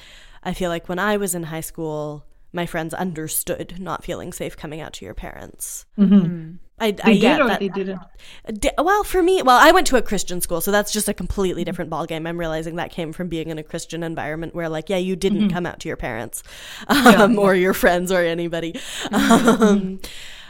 I 0.42 0.54
feel 0.54 0.70
like 0.70 0.88
when 0.88 0.98
I 0.98 1.18
was 1.18 1.34
in 1.34 1.42
high 1.44 1.60
school, 1.60 2.24
my 2.52 2.64
friends 2.66 2.94
understood 2.94 3.76
not 3.78 4.04
feeling 4.04 4.32
safe 4.32 4.56
coming 4.56 4.80
out 4.80 4.94
to 4.94 5.04
your 5.04 5.14
parents. 5.14 5.84
Mm-hmm. 5.98 6.56
I, 6.82 6.90
they 6.90 7.26
I 7.26 7.40
or 7.40 7.46
that, 7.46 7.60
they 7.60 7.68
didn't. 7.68 8.00
Well, 8.76 9.04
for 9.04 9.22
me, 9.22 9.40
well, 9.42 9.56
I 9.56 9.70
went 9.70 9.86
to 9.88 9.96
a 9.96 10.02
Christian 10.02 10.40
school, 10.40 10.60
so 10.60 10.72
that's 10.72 10.92
just 10.92 11.08
a 11.08 11.14
completely 11.14 11.62
different 11.62 11.90
ballgame. 11.90 12.26
I'm 12.26 12.38
realizing 12.38 12.76
that 12.76 12.90
came 12.90 13.12
from 13.12 13.28
being 13.28 13.50
in 13.50 13.58
a 13.58 13.62
Christian 13.62 14.02
environment 14.02 14.54
where, 14.54 14.68
like, 14.68 14.90
yeah, 14.90 14.96
you 14.96 15.14
didn't 15.14 15.38
mm-hmm. 15.38 15.50
come 15.50 15.64
out 15.64 15.78
to 15.80 15.88
your 15.88 15.96
parents 15.96 16.42
um, 16.88 17.34
yeah. 17.34 17.38
or 17.38 17.54
your 17.54 17.72
friends 17.72 18.10
or 18.10 18.20
anybody. 18.20 18.72
Mm-hmm. 18.72 19.62
Um, 19.62 20.00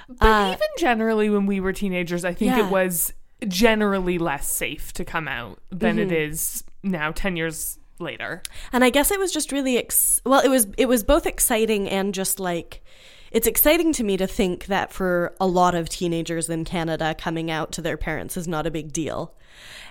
but 0.09 0.27
uh, 0.27 0.55
even 0.55 0.69
generally, 0.79 1.29
when 1.29 1.47
we 1.47 1.61
were 1.61 1.73
teenagers, 1.73 2.25
I 2.25 2.33
think 2.33 2.57
yeah. 2.57 2.67
it 2.67 2.71
was 2.71 3.13
generally 3.47 4.19
less 4.19 4.51
safe 4.51 4.93
to 4.95 5.05
come 5.05 5.29
out 5.29 5.59
than 5.71 5.97
mm-hmm. 5.97 6.11
it 6.11 6.13
is 6.13 6.65
now, 6.83 7.13
ten 7.13 7.37
years 7.37 7.79
later. 7.99 8.43
And 8.73 8.85
I 8.85 8.91
guess 8.91 9.11
it 9.11 9.19
was 9.19 9.33
just 9.33 9.53
really 9.53 9.77
ex- 9.79 10.21
well, 10.25 10.41
it 10.41 10.49
was 10.49 10.67
it 10.79 10.87
was 10.87 11.05
both 11.05 11.27
exciting 11.27 11.89
and 11.89 12.15
just 12.15 12.41
like 12.41 12.83
it's 13.33 13.47
exciting 13.47 13.93
to 13.95 14.05
me 14.05 14.17
to 14.19 14.27
think 14.27 14.67
that 14.67 14.93
for 14.93 15.35
a 15.41 15.47
lot 15.47 15.75
of 15.75 15.89
teenagers 15.89 16.51
in 16.51 16.65
Canada, 16.65 17.15
coming 17.19 17.51
out 17.51 17.73
to 17.73 17.83
their 17.83 17.97
parents 17.97 18.37
is 18.37 18.47
not 18.47 18.67
a 18.67 18.71
big 18.71 18.93
deal. 18.93 19.35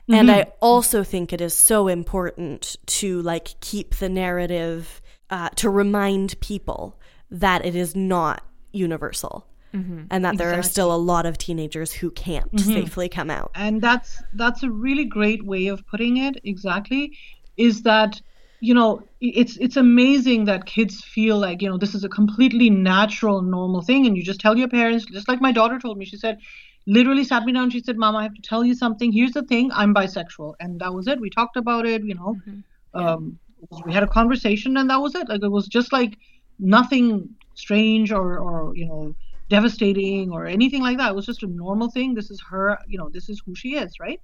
Mm-hmm. 0.03 0.13
And 0.13 0.31
I 0.31 0.51
also 0.61 1.03
think 1.03 1.33
it 1.33 1.41
is 1.41 1.53
so 1.53 1.87
important 1.87 2.77
to 2.85 3.21
like 3.23 3.59
keep 3.59 3.95
the 3.95 4.09
narrative 4.09 5.01
uh, 5.29 5.49
to 5.55 5.69
remind 5.69 6.39
people 6.39 6.99
that 7.31 7.65
it 7.65 7.75
is 7.75 7.95
not 7.95 8.45
universal. 8.71 9.47
Mm-hmm. 9.73 10.07
and 10.11 10.25
that 10.25 10.37
there 10.37 10.49
exactly. 10.49 10.59
are 10.59 10.63
still 10.69 10.93
a 10.93 10.97
lot 10.97 11.25
of 11.25 11.37
teenagers 11.37 11.93
who 11.93 12.11
can't 12.11 12.53
mm-hmm. 12.53 12.73
safely 12.73 13.07
come 13.07 13.29
out 13.29 13.51
and 13.55 13.81
that's 13.81 14.21
that's 14.33 14.63
a 14.63 14.69
really 14.69 15.05
great 15.05 15.45
way 15.45 15.67
of 15.67 15.87
putting 15.87 16.17
it 16.17 16.35
exactly 16.43 17.17
is 17.55 17.83
that 17.83 18.21
you 18.61 18.75
know 18.75 19.03
it's 19.19 19.57
it's 19.57 19.75
amazing 19.75 20.45
that 20.45 20.65
kids 20.65 21.03
feel 21.03 21.37
like 21.37 21.61
you 21.63 21.69
know 21.69 21.77
this 21.77 21.95
is 21.95 22.03
a 22.03 22.09
completely 22.09 22.69
natural 22.69 23.41
normal 23.41 23.81
thing. 23.81 24.05
And 24.05 24.15
you 24.15 24.23
just 24.23 24.39
tell 24.39 24.57
your 24.57 24.69
parents 24.69 25.05
just 25.05 25.27
like 25.27 25.41
my 25.41 25.51
daughter 25.51 25.79
told 25.79 25.97
me 25.97 26.05
she 26.05 26.17
said 26.17 26.37
literally 26.87 27.23
sat 27.23 27.43
me 27.43 27.53
down. 27.53 27.71
She 27.71 27.81
said 27.81 27.97
mom 27.97 28.15
i 28.15 28.23
have 28.23 28.35
to 28.35 28.41
tell 28.41 28.63
you 28.63 28.75
something. 28.75 29.11
Here's 29.11 29.31
the 29.31 29.43
thing. 29.43 29.71
I'm 29.73 29.93
bisexual. 29.93 30.53
And 30.59 30.79
that 30.79 30.93
was 30.93 31.07
it. 31.07 31.19
We 31.19 31.29
talked 31.31 31.57
about 31.57 31.87
it 31.87 32.03
you 32.03 32.15
know. 32.15 32.35
Mm-hmm. 32.35 32.99
yeah. 32.99 33.11
um, 33.13 33.39
we 33.85 33.93
had 33.93 34.03
a 34.03 34.07
conversation 34.07 34.77
and 34.77 34.89
that 34.91 35.01
was 35.01 35.15
it. 35.15 35.27
Like 35.27 35.43
it 35.43 35.51
was 35.51 35.67
just 35.67 35.91
like 35.91 36.15
nothing 36.59 37.29
strange 37.55 38.11
or 38.11 38.37
or 38.37 38.75
you 38.75 38.85
know 38.85 39.15
devastating 39.51 40.31
or 40.31 40.45
anything 40.45 40.81
like 40.81 40.97
that. 40.97 41.09
It 41.11 41.15
was 41.15 41.25
just 41.25 41.43
a 41.43 41.47
normal 41.47 41.89
thing. 41.91 42.13
This 42.13 42.31
is 42.31 42.41
her 42.49 42.77
you 42.87 42.97
know 42.97 43.09
this 43.17 43.27
is 43.33 43.41
who 43.45 43.53
she 43.61 43.75
is 43.83 43.99
right? 43.99 44.19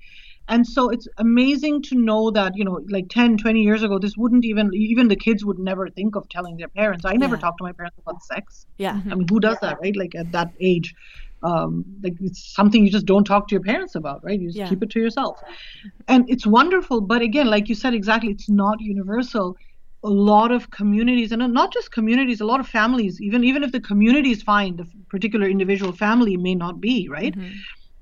And 0.49 0.65
so 0.65 0.89
it's 0.89 1.07
amazing 1.17 1.82
to 1.89 1.95
know 2.09 2.32
that 2.32 2.53
you 2.55 2.65
know 2.67 2.80
like 2.89 3.09
10 3.09 3.38
20 3.38 3.61
years 3.61 3.84
ago 3.84 3.99
this 3.99 4.15
wouldn't 4.15 4.45
even 4.45 4.71
even 4.73 5.09
the 5.09 5.21
kids 5.28 5.43
would 5.43 5.59
never 5.59 5.89
think 5.89 6.15
of 6.15 6.30
telling 6.30 6.55
their 6.57 6.73
parents. 6.82 7.05
I 7.05 7.15
never 7.25 7.36
yeah. 7.36 7.41
talked 7.41 7.57
to 7.59 7.65
my 7.69 7.73
parents 7.73 7.97
about 8.03 8.23
sex. 8.23 8.65
Yeah. 8.78 9.01
I 9.11 9.15
mean 9.15 9.28
who 9.30 9.39
does 9.47 9.57
that 9.61 9.78
right? 9.84 9.95
Like 10.03 10.15
at 10.15 10.32
that 10.32 10.51
age 10.71 10.95
um, 11.43 11.86
like 12.03 12.15
it's 12.19 12.41
something 12.59 12.84
you 12.84 12.91
just 12.91 13.05
don't 13.05 13.23
talk 13.23 13.47
to 13.49 13.55
your 13.55 13.63
parents 13.71 13.95
about 13.95 14.23
right? 14.23 14.39
You 14.39 14.47
just 14.47 14.57
yeah. 14.57 14.69
keep 14.69 14.82
it 14.82 14.89
to 14.91 14.99
yourself. 14.99 15.39
And 16.07 16.30
it's 16.30 16.47
wonderful 16.47 17.01
but 17.01 17.21
again 17.21 17.47
like 17.55 17.67
you 17.67 17.75
said 17.75 17.93
exactly 17.93 18.32
it's 18.32 18.49
not 18.49 18.80
universal 18.80 19.57
a 20.04 20.10
lot 20.10 20.52
of 20.52 20.70
communities 20.70 21.32
and 21.32 21.54
not 21.54 21.74
just 21.74 21.91
communities 21.91 22.39
a 22.39 22.45
lot 22.45 22.60
of 22.60 22.68
families 22.68 23.20
even 23.20 23.43
even 23.43 23.64
if 23.64 23.72
the 23.72 23.80
community 23.80 24.32
is 24.32 24.43
fine 24.43 24.76
the 24.76 24.88
particular 25.10 25.48
individual 25.48 25.91
family 25.91 26.38
may 26.38 26.54
not 26.54 26.80
be 26.80 27.08
right 27.10 27.36
mm-hmm. 27.36 27.56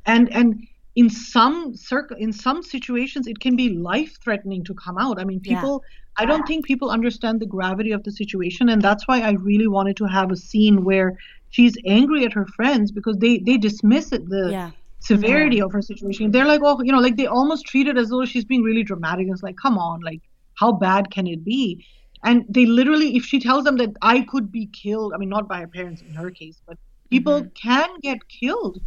and 0.06 0.32
and 0.34 0.68
in 0.96 1.10
some 1.10 1.76
circ- 1.76 2.16
in 2.18 2.34
some 2.34 2.62
situations 2.62 3.28
it 3.28 3.40
can 3.40 3.56
be 3.56 3.70
life 3.70 4.18
threatening 4.22 4.64
to 4.64 4.74
come 4.74 4.98
out 4.98 5.20
i 5.20 5.24
mean 5.24 5.40
people 5.40 5.82
yeah. 5.84 6.24
i 6.24 6.26
don't 6.26 6.46
think 6.46 6.66
people 6.66 6.90
understand 6.90 7.40
the 7.40 7.46
gravity 7.46 7.92
of 7.92 8.04
the 8.04 8.12
situation 8.12 8.70
and 8.70 8.82
that's 8.82 9.08
why 9.08 9.22
i 9.22 9.32
really 9.32 9.68
wanted 9.68 9.96
to 9.96 10.06
have 10.06 10.32
a 10.32 10.36
scene 10.36 10.84
where 10.84 11.18
she's 11.50 11.78
angry 11.86 12.26
at 12.26 12.34
her 12.34 12.46
friends 12.48 12.92
because 12.92 13.18
they 13.18 13.38
they 13.40 13.58
dismiss 13.58 14.12
it 14.12 14.28
the 14.28 14.50
yeah. 14.52 14.72
severity 15.00 15.58
yeah. 15.58 15.64
of 15.64 15.72
her 15.72 15.82
situation 15.82 16.32
they're 16.32 16.46
like 16.46 16.62
oh 16.64 16.82
you 16.82 16.92
know 16.92 17.00
like 17.00 17.16
they 17.16 17.28
almost 17.28 17.66
treat 17.66 17.88
it 17.88 17.98
as 17.98 18.10
though 18.10 18.26
she's 18.26 18.46
being 18.46 18.64
really 18.64 18.84
dramatic 18.84 19.28
it's 19.30 19.44
like 19.44 19.56
come 19.56 19.78
on 19.78 20.02
like 20.02 20.22
how 20.56 20.72
bad 20.72 21.12
can 21.12 21.28
it 21.28 21.44
be 21.44 21.86
and 22.24 22.46
they 22.50 22.66
literally 22.66 23.16
if 23.16 23.24
she 23.24 23.40
tells 23.40 23.64
them 23.64 23.78
that 23.78 23.92
i 24.02 24.22
could 24.22 24.52
be 24.52 24.66
killed 24.68 25.14
i 25.14 25.18
mean 25.18 25.30
not 25.30 25.48
by 25.48 25.60
her 25.60 25.68
parents 25.68 26.02
in 26.02 26.14
her 26.14 26.30
case 26.32 26.62
but 26.68 26.78
people 27.10 27.42
mm-hmm. 27.42 27.70
can 27.70 27.90
get 28.02 28.28
killed 28.28 28.80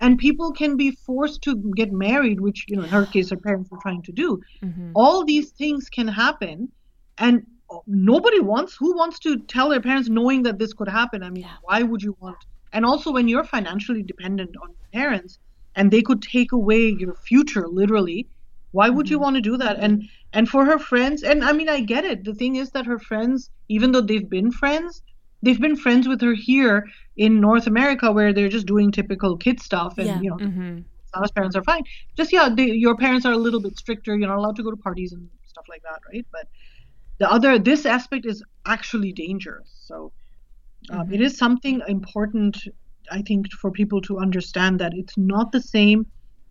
and 0.00 0.18
people 0.18 0.52
can 0.52 0.76
be 0.76 0.90
forced 0.90 1.40
to 1.42 1.56
get 1.76 1.92
married 1.92 2.40
which 2.40 2.64
you 2.68 2.76
know 2.76 2.82
in 2.82 2.88
her 2.88 3.06
case 3.06 3.30
her 3.30 3.36
parents 3.36 3.70
were 3.70 3.78
trying 3.78 4.02
to 4.02 4.12
do 4.12 4.40
mm-hmm. 4.62 4.90
all 4.94 5.24
these 5.24 5.50
things 5.50 5.88
can 5.88 6.08
happen 6.08 6.70
and 7.18 7.46
nobody 7.86 8.40
wants 8.40 8.74
who 8.74 8.94
wants 8.94 9.18
to 9.18 9.38
tell 9.54 9.68
their 9.68 9.80
parents 9.80 10.08
knowing 10.08 10.42
that 10.42 10.58
this 10.58 10.72
could 10.72 10.88
happen 10.88 11.22
i 11.22 11.30
mean 11.30 11.44
yeah. 11.44 11.56
why 11.62 11.82
would 11.82 12.02
you 12.02 12.16
want 12.20 12.36
and 12.72 12.84
also 12.84 13.12
when 13.12 13.28
you're 13.28 13.44
financially 13.44 14.02
dependent 14.02 14.54
on 14.62 14.68
your 14.68 15.02
parents 15.02 15.38
and 15.76 15.90
they 15.90 16.02
could 16.02 16.22
take 16.22 16.52
away 16.52 16.94
your 17.04 17.14
future 17.14 17.66
literally 17.68 18.26
why 18.74 18.88
would 18.88 19.06
mm-hmm. 19.06 19.14
you 19.14 19.18
want 19.24 19.36
to 19.36 19.48
do 19.50 19.56
that 19.56 19.78
and 19.78 20.02
and 20.32 20.48
for 20.48 20.64
her 20.64 20.78
friends 20.78 21.22
and 21.22 21.44
i 21.44 21.52
mean 21.52 21.68
i 21.68 21.80
get 21.80 22.04
it 22.04 22.24
the 22.24 22.34
thing 22.34 22.56
is 22.56 22.70
that 22.70 22.86
her 22.92 22.98
friends 22.98 23.50
even 23.68 23.92
though 23.92 24.00
they've 24.00 24.30
been 24.30 24.50
friends 24.50 25.02
they've 25.44 25.60
been 25.60 25.76
friends 25.76 26.08
with 26.08 26.20
her 26.20 26.34
here 26.34 26.86
in 27.16 27.40
North 27.40 27.66
America 27.66 28.10
where 28.10 28.32
they're 28.32 28.48
just 28.48 28.66
doing 28.66 28.90
typical 28.90 29.36
kid 29.36 29.60
stuff 29.60 29.98
and 29.98 30.06
yeah. 30.06 30.20
you 30.20 30.30
know 30.30 30.36
mm-hmm. 30.36 30.78
Parents 31.36 31.54
are 31.54 31.62
fine. 31.62 31.84
Just 32.16 32.32
yeah, 32.32 32.48
they, 32.52 32.64
your 32.64 32.96
parents 32.96 33.24
are 33.24 33.32
a 33.32 33.36
little 33.36 33.60
bit 33.60 33.78
stricter. 33.78 34.16
You're 34.16 34.26
not 34.26 34.38
allowed 34.38 34.56
to 34.56 34.64
go 34.64 34.70
to 34.72 34.76
parties 34.76 35.12
and 35.12 35.28
stuff 35.46 35.64
like 35.68 35.80
that, 35.84 36.00
right? 36.12 36.26
But 36.32 36.48
the 37.18 37.30
other 37.30 37.56
this 37.56 37.86
aspect 37.86 38.26
is 38.26 38.42
actually 38.66 39.12
dangerous. 39.12 39.70
So 39.86 40.12
um, 40.90 41.02
mm-hmm. 41.02 41.14
it 41.14 41.20
is 41.20 41.38
something 41.38 41.82
important, 41.86 42.58
I 43.12 43.22
think, 43.22 43.52
for 43.52 43.70
people 43.70 44.00
to 44.02 44.18
understand 44.18 44.80
that 44.80 44.92
it's 44.94 45.16
not 45.16 45.52
the 45.52 45.60
same, 45.60 46.06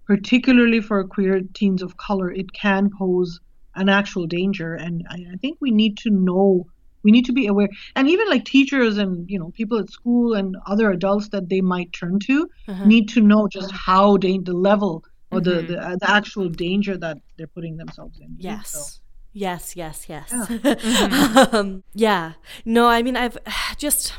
particularly 0.06 0.82
for 0.82 1.04
queer 1.04 1.42
teens 1.54 1.82
of 1.82 1.98
color. 1.98 2.32
It 2.32 2.52
can 2.54 2.90
pose 2.90 3.40
an 3.76 3.90
actual 3.90 4.28
danger, 4.28 4.76
and 4.76 5.06
I, 5.10 5.26
I 5.34 5.36
think 5.38 5.58
we 5.60 5.72
need 5.72 5.98
to 6.00 6.10
know 6.10 6.68
we 7.04 7.12
need 7.12 7.26
to 7.26 7.34
be 7.34 7.48
aware 7.48 7.70
and 7.96 8.10
even 8.10 8.30
like 8.30 8.46
teachers 8.46 8.98
and 8.98 9.30
you 9.30 9.38
know 9.38 9.52
people 9.52 9.78
at 9.78 9.90
school 9.90 10.34
and 10.34 10.56
other 10.66 10.90
adults 10.92 11.30
that 11.30 11.50
they 11.50 11.62
might 11.62 11.92
turn 11.94 12.18
to 12.20 12.50
uh-huh. 12.68 12.86
need 12.86 13.10
to 13.10 13.22
know 13.22 13.48
just 13.48 13.72
how 13.72 14.18
da- 14.18 14.40
the 14.40 14.54
level 14.54 15.04
or 15.32 15.40
mm-hmm. 15.40 15.68
the, 15.68 15.74
the, 15.74 15.80
uh, 15.80 15.96
the 15.98 16.10
actual 16.10 16.50
danger 16.50 16.98
that 16.98 17.18
they're 17.38 17.48
putting 17.48 17.78
themselves 17.78 18.20
in 18.20 18.36
yes 18.38 18.70
so. 18.70 19.02
yes 19.34 19.76
yes 19.76 20.06
yes 20.08 20.30
yeah. 20.32 20.46
mm-hmm. 20.48 21.56
um, 21.56 21.84
yeah 21.94 22.34
no 22.66 22.88
i 22.88 23.04
mean 23.04 23.18
i've 23.18 23.38
just 23.78 24.14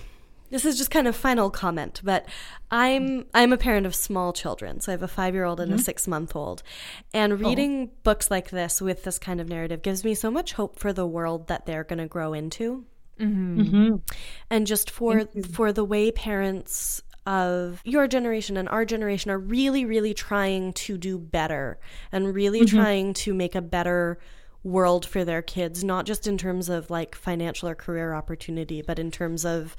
this 0.51 0.65
is 0.65 0.79
just 0.79 0.91
kind 0.91 1.09
of 1.09 1.17
final 1.17 1.51
comment, 1.51 2.01
but 2.05 2.27
I'm 2.71 3.27
I'm 3.35 3.53
a 3.53 3.57
parent 3.57 3.87
of 3.87 3.95
small 3.95 4.33
children, 4.33 4.81
so 4.81 4.93
I 4.93 4.95
have 4.95 5.03
a 5.03 5.09
five 5.09 5.35
year 5.35 5.45
old 5.45 5.61
and 5.61 5.71
mm-hmm. 5.71 5.81
a 5.81 5.83
six 5.83 6.07
month 6.07 6.37
old, 6.37 6.63
and 7.13 7.33
oh. 7.33 7.37
reading 7.37 7.91
oh. 7.91 7.99
books 8.03 8.31
like 8.31 8.51
this 8.51 8.81
with 8.81 9.05
this 9.05 9.19
kind 9.19 9.41
of 9.41 9.49
narrative 9.49 9.83
gives 9.83 10.05
me 10.05 10.15
so 10.15 10.31
much 10.31 10.53
hope 10.53 10.79
for 10.79 10.93
the 10.93 11.07
world 11.07 11.49
that 11.49 11.67
they're 11.67 11.85
going 11.85 11.99
to 11.99 12.07
grow 12.07 12.33
into, 12.33 12.85
mm-hmm. 13.19 13.61
Mm-hmm. 13.61 13.97
and 14.51 14.67
just 14.67 14.91
for 14.91 15.25
for 15.53 15.73
the 15.73 15.85
way 15.85 16.11
parents 16.11 17.03
of 17.27 17.81
your 17.85 18.07
generation 18.07 18.57
and 18.57 18.69
our 18.69 18.85
generation 18.85 19.31
are 19.31 19.39
really 19.39 19.85
really 19.85 20.13
trying 20.13 20.73
to 20.75 20.99
do 20.99 21.19
better 21.19 21.79
and 22.13 22.35
really 22.35 22.61
mm-hmm. 22.61 22.77
trying 22.77 23.15
to 23.15 23.33
make 23.33 23.55
a 23.55 23.63
better 23.63 24.19
world 24.63 25.07
for 25.07 25.25
their 25.25 25.43
kids 25.43 25.83
not 25.83 26.07
just 26.07 26.27
in 26.27 26.37
terms 26.37 26.69
of 26.69 26.91
like 26.91 27.15
financial 27.15 27.69
or 27.69 27.75
career 27.75 28.15
opportunity 28.15 28.83
but 28.83 28.99
in 28.99 29.11
terms 29.11 29.45
of 29.45 29.75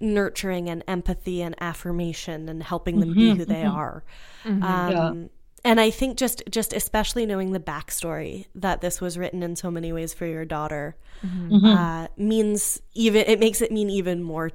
nurturing 0.00 0.68
and 0.68 0.84
empathy 0.86 1.42
and 1.42 1.54
affirmation 1.60 2.48
and 2.48 2.62
helping 2.62 3.00
them 3.00 3.10
mm-hmm, 3.10 3.18
be 3.18 3.34
who 3.34 3.44
they 3.44 3.62
mm-hmm. 3.62 3.76
are. 3.76 4.04
Mm-hmm, 4.44 4.62
um, 4.62 4.92
yeah. 4.92 5.28
And 5.64 5.80
I 5.80 5.90
think 5.90 6.16
just 6.16 6.42
just 6.50 6.72
especially 6.72 7.26
knowing 7.26 7.52
the 7.52 7.60
backstory 7.60 8.46
that 8.54 8.80
this 8.80 9.00
was 9.00 9.18
written 9.18 9.42
in 9.42 9.56
so 9.56 9.70
many 9.70 9.92
ways 9.92 10.14
for 10.14 10.24
your 10.24 10.44
daughter 10.44 10.96
mm-hmm. 11.24 11.64
uh, 11.64 12.06
means 12.16 12.80
even 12.94 13.24
it 13.26 13.40
makes 13.40 13.60
it 13.60 13.72
mean 13.72 13.90
even 13.90 14.22
more 14.22 14.52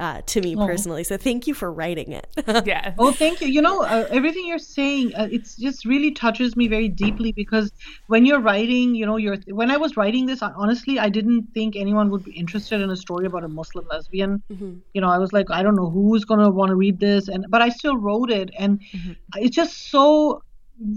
uh, 0.00 0.22
to 0.26 0.40
me 0.40 0.56
oh. 0.56 0.66
personally. 0.66 1.04
So 1.04 1.16
thank 1.16 1.46
you 1.46 1.54
for 1.54 1.72
writing 1.72 2.12
it. 2.12 2.26
yeah. 2.66 2.94
Oh, 2.98 3.12
thank 3.12 3.40
you. 3.40 3.48
You 3.48 3.62
know, 3.62 3.82
uh, 3.82 4.06
everything 4.10 4.46
you're 4.46 4.58
saying, 4.58 5.14
uh, 5.14 5.28
it's 5.30 5.56
just 5.56 5.84
really 5.84 6.10
touches 6.10 6.56
me 6.56 6.68
very 6.68 6.88
deeply 6.88 7.32
because 7.32 7.72
when 8.06 8.24
you're 8.24 8.40
writing, 8.40 8.94
you 8.94 9.06
know, 9.06 9.16
you're 9.16 9.36
when 9.48 9.70
I 9.70 9.76
was 9.76 9.96
writing 9.96 10.26
this, 10.26 10.42
honestly, 10.42 10.98
I 10.98 11.08
didn't 11.08 11.48
think 11.54 11.76
anyone 11.76 12.10
would 12.10 12.24
be 12.24 12.32
interested 12.32 12.80
in 12.80 12.90
a 12.90 12.96
story 12.96 13.26
about 13.26 13.44
a 13.44 13.48
Muslim 13.48 13.86
lesbian. 13.88 14.42
Mm-hmm. 14.50 14.78
You 14.94 15.00
know, 15.00 15.08
I 15.08 15.18
was 15.18 15.32
like, 15.32 15.50
I 15.50 15.62
don't 15.62 15.76
know 15.76 15.90
who's 15.90 16.24
gonna 16.24 16.50
want 16.50 16.70
to 16.70 16.76
read 16.76 16.98
this, 16.98 17.28
and 17.28 17.46
but 17.48 17.62
I 17.62 17.68
still 17.68 17.96
wrote 17.96 18.30
it, 18.30 18.50
and 18.58 18.80
mm-hmm. 18.80 19.12
it's 19.36 19.54
just 19.54 19.90
so 19.90 20.42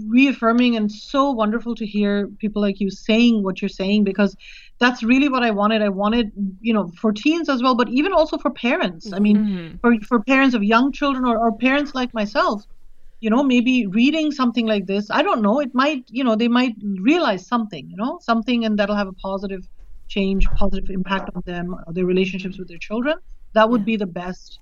reaffirming 0.08 0.76
and 0.76 0.90
so 0.90 1.30
wonderful 1.30 1.74
to 1.74 1.86
hear 1.86 2.26
people 2.38 2.60
like 2.60 2.80
you 2.80 2.90
saying 2.90 3.42
what 3.42 3.62
you're 3.62 3.68
saying 3.68 4.04
because 4.04 4.36
that's 4.78 5.02
really 5.02 5.28
what 5.28 5.42
I 5.42 5.50
wanted. 5.50 5.82
I 5.82 5.88
wanted, 5.88 6.32
you 6.60 6.74
know, 6.74 6.88
for 7.00 7.12
teens 7.12 7.48
as 7.48 7.62
well, 7.62 7.74
but 7.74 7.88
even 7.88 8.12
also 8.12 8.36
for 8.36 8.50
parents. 8.50 9.12
I 9.12 9.18
mean, 9.18 9.36
mm-hmm. 9.36 9.76
for, 9.78 9.98
for 10.06 10.22
parents 10.22 10.54
of 10.54 10.62
young 10.62 10.92
children 10.92 11.24
or, 11.24 11.38
or 11.38 11.56
parents 11.56 11.94
like 11.94 12.12
myself, 12.12 12.64
you 13.20 13.30
know, 13.30 13.42
maybe 13.42 13.86
reading 13.86 14.30
something 14.30 14.66
like 14.66 14.86
this, 14.86 15.10
I 15.10 15.22
don't 15.22 15.40
know, 15.40 15.60
it 15.60 15.74
might, 15.74 16.04
you 16.08 16.22
know, 16.22 16.36
they 16.36 16.48
might 16.48 16.74
realize 17.00 17.46
something, 17.46 17.88
you 17.88 17.96
know, 17.96 18.18
something 18.20 18.66
and 18.66 18.78
that'll 18.78 18.96
have 18.96 19.08
a 19.08 19.14
positive 19.14 19.66
change, 20.08 20.46
positive 20.50 20.90
impact 20.90 21.30
on 21.34 21.42
them, 21.46 21.74
their 21.88 22.04
relationships 22.04 22.58
with 22.58 22.68
their 22.68 22.78
children. 22.78 23.16
That 23.54 23.70
would 23.70 23.80
yeah. 23.82 23.86
be 23.86 23.96
the 23.96 24.06
best 24.06 24.60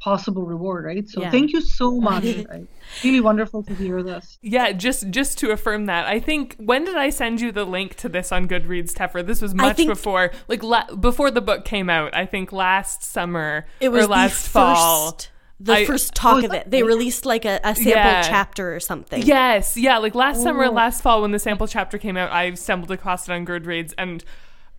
possible 0.00 0.44
reward, 0.44 0.84
right? 0.84 1.08
So 1.08 1.20
yeah. 1.20 1.30
thank 1.30 1.52
you 1.52 1.60
so 1.60 2.00
much. 2.00 2.24
right? 2.24 2.66
Really 3.04 3.20
wonderful 3.20 3.62
to 3.64 3.74
hear 3.74 4.02
this. 4.02 4.38
Yeah, 4.42 4.72
just 4.72 5.10
just 5.10 5.38
to 5.38 5.50
affirm 5.50 5.86
that, 5.86 6.06
I 6.06 6.18
think 6.18 6.56
when 6.58 6.84
did 6.84 6.96
I 6.96 7.10
send 7.10 7.40
you 7.40 7.52
the 7.52 7.64
link 7.64 7.94
to 7.96 8.08
this 8.08 8.32
on 8.32 8.48
Goodreads, 8.48 8.92
Teffer? 8.92 9.24
This 9.24 9.40
was 9.40 9.54
much 9.54 9.76
before, 9.76 10.32
like 10.48 10.62
la- 10.62 10.94
before 10.94 11.30
the 11.30 11.40
book 11.40 11.64
came 11.64 11.88
out. 11.88 12.14
I 12.14 12.26
think 12.26 12.52
last 12.52 13.04
summer 13.04 13.66
it 13.80 13.90
was 13.90 14.06
or 14.06 14.08
last 14.08 14.48
fall. 14.48 15.12
First 15.12 15.30
the 15.62 15.74
I, 15.74 15.84
first 15.84 16.14
talk 16.14 16.42
oh, 16.42 16.46
of 16.46 16.54
it. 16.54 16.70
They 16.70 16.82
released 16.82 17.26
like 17.26 17.44
a, 17.44 17.60
a 17.62 17.74
sample 17.74 17.92
yeah. 17.92 18.22
chapter 18.22 18.74
or 18.74 18.80
something. 18.80 19.22
Yes, 19.22 19.76
yeah, 19.76 19.98
like 19.98 20.14
last 20.14 20.38
Ooh. 20.38 20.44
summer, 20.44 20.64
oh. 20.64 20.70
last 20.70 21.02
fall 21.02 21.20
when 21.20 21.32
the 21.32 21.38
sample 21.38 21.68
chapter 21.68 21.98
came 21.98 22.16
out, 22.16 22.32
I 22.32 22.54
stumbled 22.54 22.90
across 22.90 23.28
it 23.28 23.32
on 23.32 23.44
Goodreads 23.44 23.92
and 23.98 24.24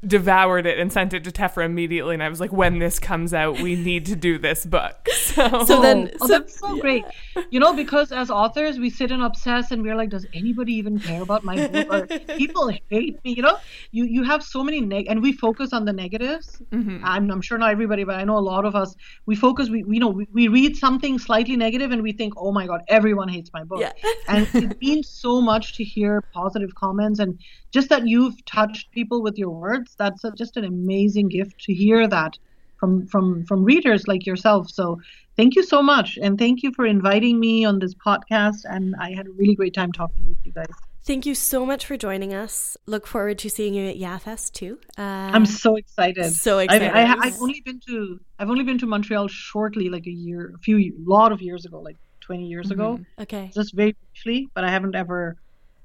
devoured 0.06 0.66
it 0.66 0.80
and 0.80 0.92
sent 0.92 1.14
it 1.14 1.24
to 1.24 1.32
Tefra 1.32 1.66
immediately. 1.66 2.14
And 2.14 2.24
I 2.24 2.30
was 2.30 2.40
like, 2.40 2.52
when 2.52 2.80
this 2.80 3.00
comes 3.00 3.34
out, 3.34 3.60
we 3.62 3.76
need 3.76 4.06
to 4.08 4.16
do 4.16 4.38
this 4.38 4.66
book. 4.66 5.08
So, 5.32 5.64
So 5.64 5.82
then, 5.82 6.12
Oh, 6.20 6.28
so, 6.28 6.40
that's 6.40 6.60
so 6.60 6.78
great. 6.78 7.06
You 7.52 7.60
know, 7.62 7.74
because 7.74 8.12
as 8.12 8.30
authors, 8.30 8.80
we 8.80 8.90
sit 8.90 9.12
and 9.12 9.24
obsess, 9.24 9.72
and 9.72 9.82
we're 9.82 9.96
like, 9.96 10.10
does 10.10 10.26
anybody 10.34 10.74
even 10.74 11.00
care 11.00 11.22
about 11.22 11.46
my 11.46 11.68
book? 11.68 12.12
Or 12.12 12.20
people 12.38 12.70
hate 12.90 13.24
me. 13.24 13.34
You 13.34 13.44
know, 13.44 13.58
you 13.92 14.04
you 14.04 14.24
have 14.24 14.44
so 14.44 14.62
many 14.62 14.82
neg, 14.82 15.06
and 15.08 15.22
we 15.22 15.32
focus 15.32 15.72
on 15.72 15.86
the 15.86 15.94
negatives. 15.94 16.62
Mm-hmm. 16.72 17.06
I'm, 17.06 17.32
I'm 17.32 17.42
sure 17.42 17.58
not 17.58 17.72
everybody, 17.72 18.04
but 18.04 18.16
I 18.16 18.26
know 18.26 18.38
a 18.38 18.40
lot 18.40 18.66
of 18.66 18.76
us. 18.76 18.96
We 19.26 19.36
focus. 19.36 19.70
We, 19.70 19.84
we 19.84 19.96
you 19.96 20.00
know 20.02 20.10
we, 20.10 20.28
we 20.34 20.48
read 20.50 20.76
something 20.76 21.18
slightly 21.18 21.56
negative, 21.56 21.92
and 21.92 22.02
we 22.02 22.12
think, 22.12 22.34
oh 22.36 22.52
my 22.52 22.68
god, 22.68 22.82
everyone 22.90 23.30
hates 23.30 23.52
my 23.54 23.64
book. 23.64 23.80
Yeah. 23.80 23.94
and 24.28 24.48
it 24.54 24.82
means 24.82 25.08
so 25.08 25.40
much 25.40 25.76
to 25.78 25.84
hear 25.84 26.22
positive 26.34 26.76
comments, 26.76 27.20
and 27.20 27.40
just 27.72 27.88
that 27.90 28.06
you've 28.06 28.44
touched 28.46 28.92
people 28.92 29.22
with 29.22 29.38
your 29.38 29.52
words. 29.52 29.91
That's 29.98 30.24
a, 30.24 30.32
just 30.32 30.58
an 30.58 30.66
amazing 30.66 31.30
gift 31.30 31.60
to 31.66 31.74
hear 31.74 32.08
that 32.08 32.38
from 32.82 33.08
from 33.08 33.46
from 33.46 33.64
readers 33.64 34.08
like 34.08 34.26
yourself. 34.26 34.70
So 34.70 35.00
thank 35.38 35.56
you 35.56 35.64
so 35.64 35.82
much, 35.82 36.18
and 36.22 36.38
thank 36.38 36.64
you 36.64 36.74
for 36.74 36.86
inviting 36.86 37.40
me 37.40 37.64
on 37.64 37.80
this 37.80 37.94
podcast. 37.94 38.66
And 38.66 38.96
I 39.00 39.14
had 39.14 39.28
a 39.28 39.32
really 39.32 39.56
great 39.56 39.74
time 39.74 39.92
talking 39.94 40.28
with 40.28 40.38
you 40.44 40.52
guys. 40.52 40.76
thank 41.04 41.26
you 41.26 41.36
so 41.36 41.66
much 41.66 41.86
for 41.86 41.98
joining 41.98 42.34
us. 42.34 42.78
Look 42.86 43.08
forward 43.08 43.38
to 43.40 43.50
seeing 43.50 43.74
you 43.74 43.86
at 43.90 43.98
YAFest 43.98 44.54
too. 44.54 44.80
Uh, 44.98 45.30
I'm 45.36 45.46
so 45.46 45.76
excited. 45.76 46.32
so 46.34 46.60
excited. 46.60 46.92
I, 46.92 47.16
I've 47.26 47.42
only 47.42 47.62
been 47.62 47.80
to 47.88 48.20
I've 48.40 48.50
only 48.50 48.64
been 48.64 48.80
to 48.80 48.88
Montreal 48.88 49.28
shortly, 49.28 49.90
like 49.90 50.08
a 50.08 50.18
year, 50.28 50.54
a 50.56 50.60
few, 50.60 50.94
lot 51.06 51.32
of 51.32 51.42
years 51.42 51.66
ago, 51.66 51.80
like 51.80 51.98
20 52.22 52.46
years 52.48 52.72
ago, 52.72 53.00
okay. 53.20 53.52
just 53.54 53.74
very 53.74 53.96
briefly. 54.04 54.48
But 54.56 54.64
I 54.64 54.72
haven't 54.72 54.96
ever, 54.96 55.36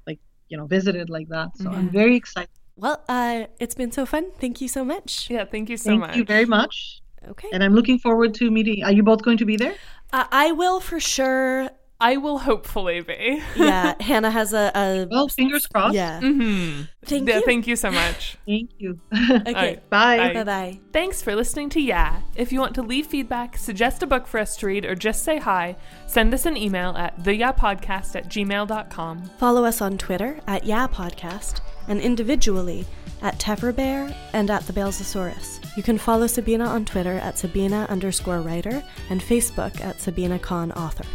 like, 0.05 0.19
you 0.49 0.57
know, 0.57 0.65
visited 0.65 1.09
like 1.09 1.27
that. 1.29 1.57
So 1.57 1.69
I'm 1.69 1.89
very 1.89 2.15
excited. 2.15 2.56
Well, 2.77 3.03
uh, 3.09 3.45
it's 3.59 3.75
been 3.75 3.91
so 3.91 4.05
fun. 4.05 4.31
Thank 4.39 4.61
you 4.61 4.67
so 4.67 4.85
much. 4.85 5.29
yeah, 5.29 5.45
thank 5.45 5.69
you 5.69 5.77
so 5.77 5.89
Thank 5.89 5.99
much. 6.01 6.09
Thank 6.11 6.19
you 6.19 6.25
very 6.25 6.45
much. 6.45 7.01
Okay. 7.27 7.49
And 7.51 7.63
I'm 7.63 7.73
looking 7.73 7.99
forward 7.99 8.33
to 8.35 8.51
meeting. 8.51 8.83
Are 8.83 8.91
you 8.91 9.03
both 9.03 9.23
going 9.23 9.37
to 9.37 9.45
be 9.45 9.57
there? 9.57 9.73
Uh, 10.13 10.25
I 10.31 10.51
will 10.51 10.79
for 10.79 10.99
sure. 10.99 11.69
I 11.99 12.17
will 12.17 12.37
hopefully 12.37 13.01
be. 13.01 13.41
Yeah, 13.55 13.95
Hannah 14.01 14.29
has 14.31 14.53
a. 14.53 14.71
a 14.75 15.07
Well, 15.09 15.27
fingers 15.29 15.65
crossed. 15.65 15.95
yeah. 15.95 16.19
hmm 16.19 16.81
Thank 17.05 17.27
yeah, 17.27 17.37
you. 17.37 17.45
Thank 17.45 17.67
you 17.67 17.75
so 17.75 17.89
much. 17.89 18.37
Thank 18.45 18.71
you. 18.77 18.99
Okay. 19.11 19.43
Alright. 19.47 19.89
Bye. 19.89 20.17
Bye. 20.17 20.33
Bye 20.33 20.43
bye. 20.43 20.79
Thanks 20.93 21.21
for 21.21 21.35
listening 21.35 21.69
to 21.71 21.81
Yeah. 21.81 22.21
If 22.35 22.51
you 22.51 22.59
want 22.59 22.75
to 22.75 22.81
leave 22.83 23.07
feedback, 23.07 23.57
suggest 23.57 24.03
a 24.03 24.07
book 24.07 24.27
for 24.27 24.39
us 24.39 24.55
to 24.57 24.67
read, 24.67 24.85
or 24.85 24.93
just 24.93 25.23
say 25.23 25.37
hi, 25.39 25.75
send 26.05 26.33
us 26.33 26.45
an 26.45 26.55
email 26.57 26.95
at 26.97 27.17
theyapodcast 27.23 28.15
at 28.15 28.29
gmail.com. 28.29 29.23
Follow 29.39 29.65
us 29.65 29.81
on 29.81 29.97
Twitter 29.97 30.39
at 30.47 30.65
Yeah 30.65 30.87
Podcast 30.87 31.61
and 31.87 31.99
individually 32.01 32.85
at 33.23 33.39
Teverbear 33.39 34.13
and 34.33 34.51
at 34.51 34.67
the 34.67 34.73
Balesosaurus. 34.73 35.75
You 35.75 35.81
can 35.83 35.97
follow 35.97 36.27
Sabina 36.27 36.65
on 36.65 36.85
Twitter 36.85 37.13
at 37.13 37.37
Sabina 37.39 37.87
underscore 37.89 38.41
writer 38.41 38.83
and 39.09 39.19
Facebook 39.21 39.81
at 39.81 39.99
Sabina 39.99 40.37
Khan 40.37 40.71
author. 40.73 41.05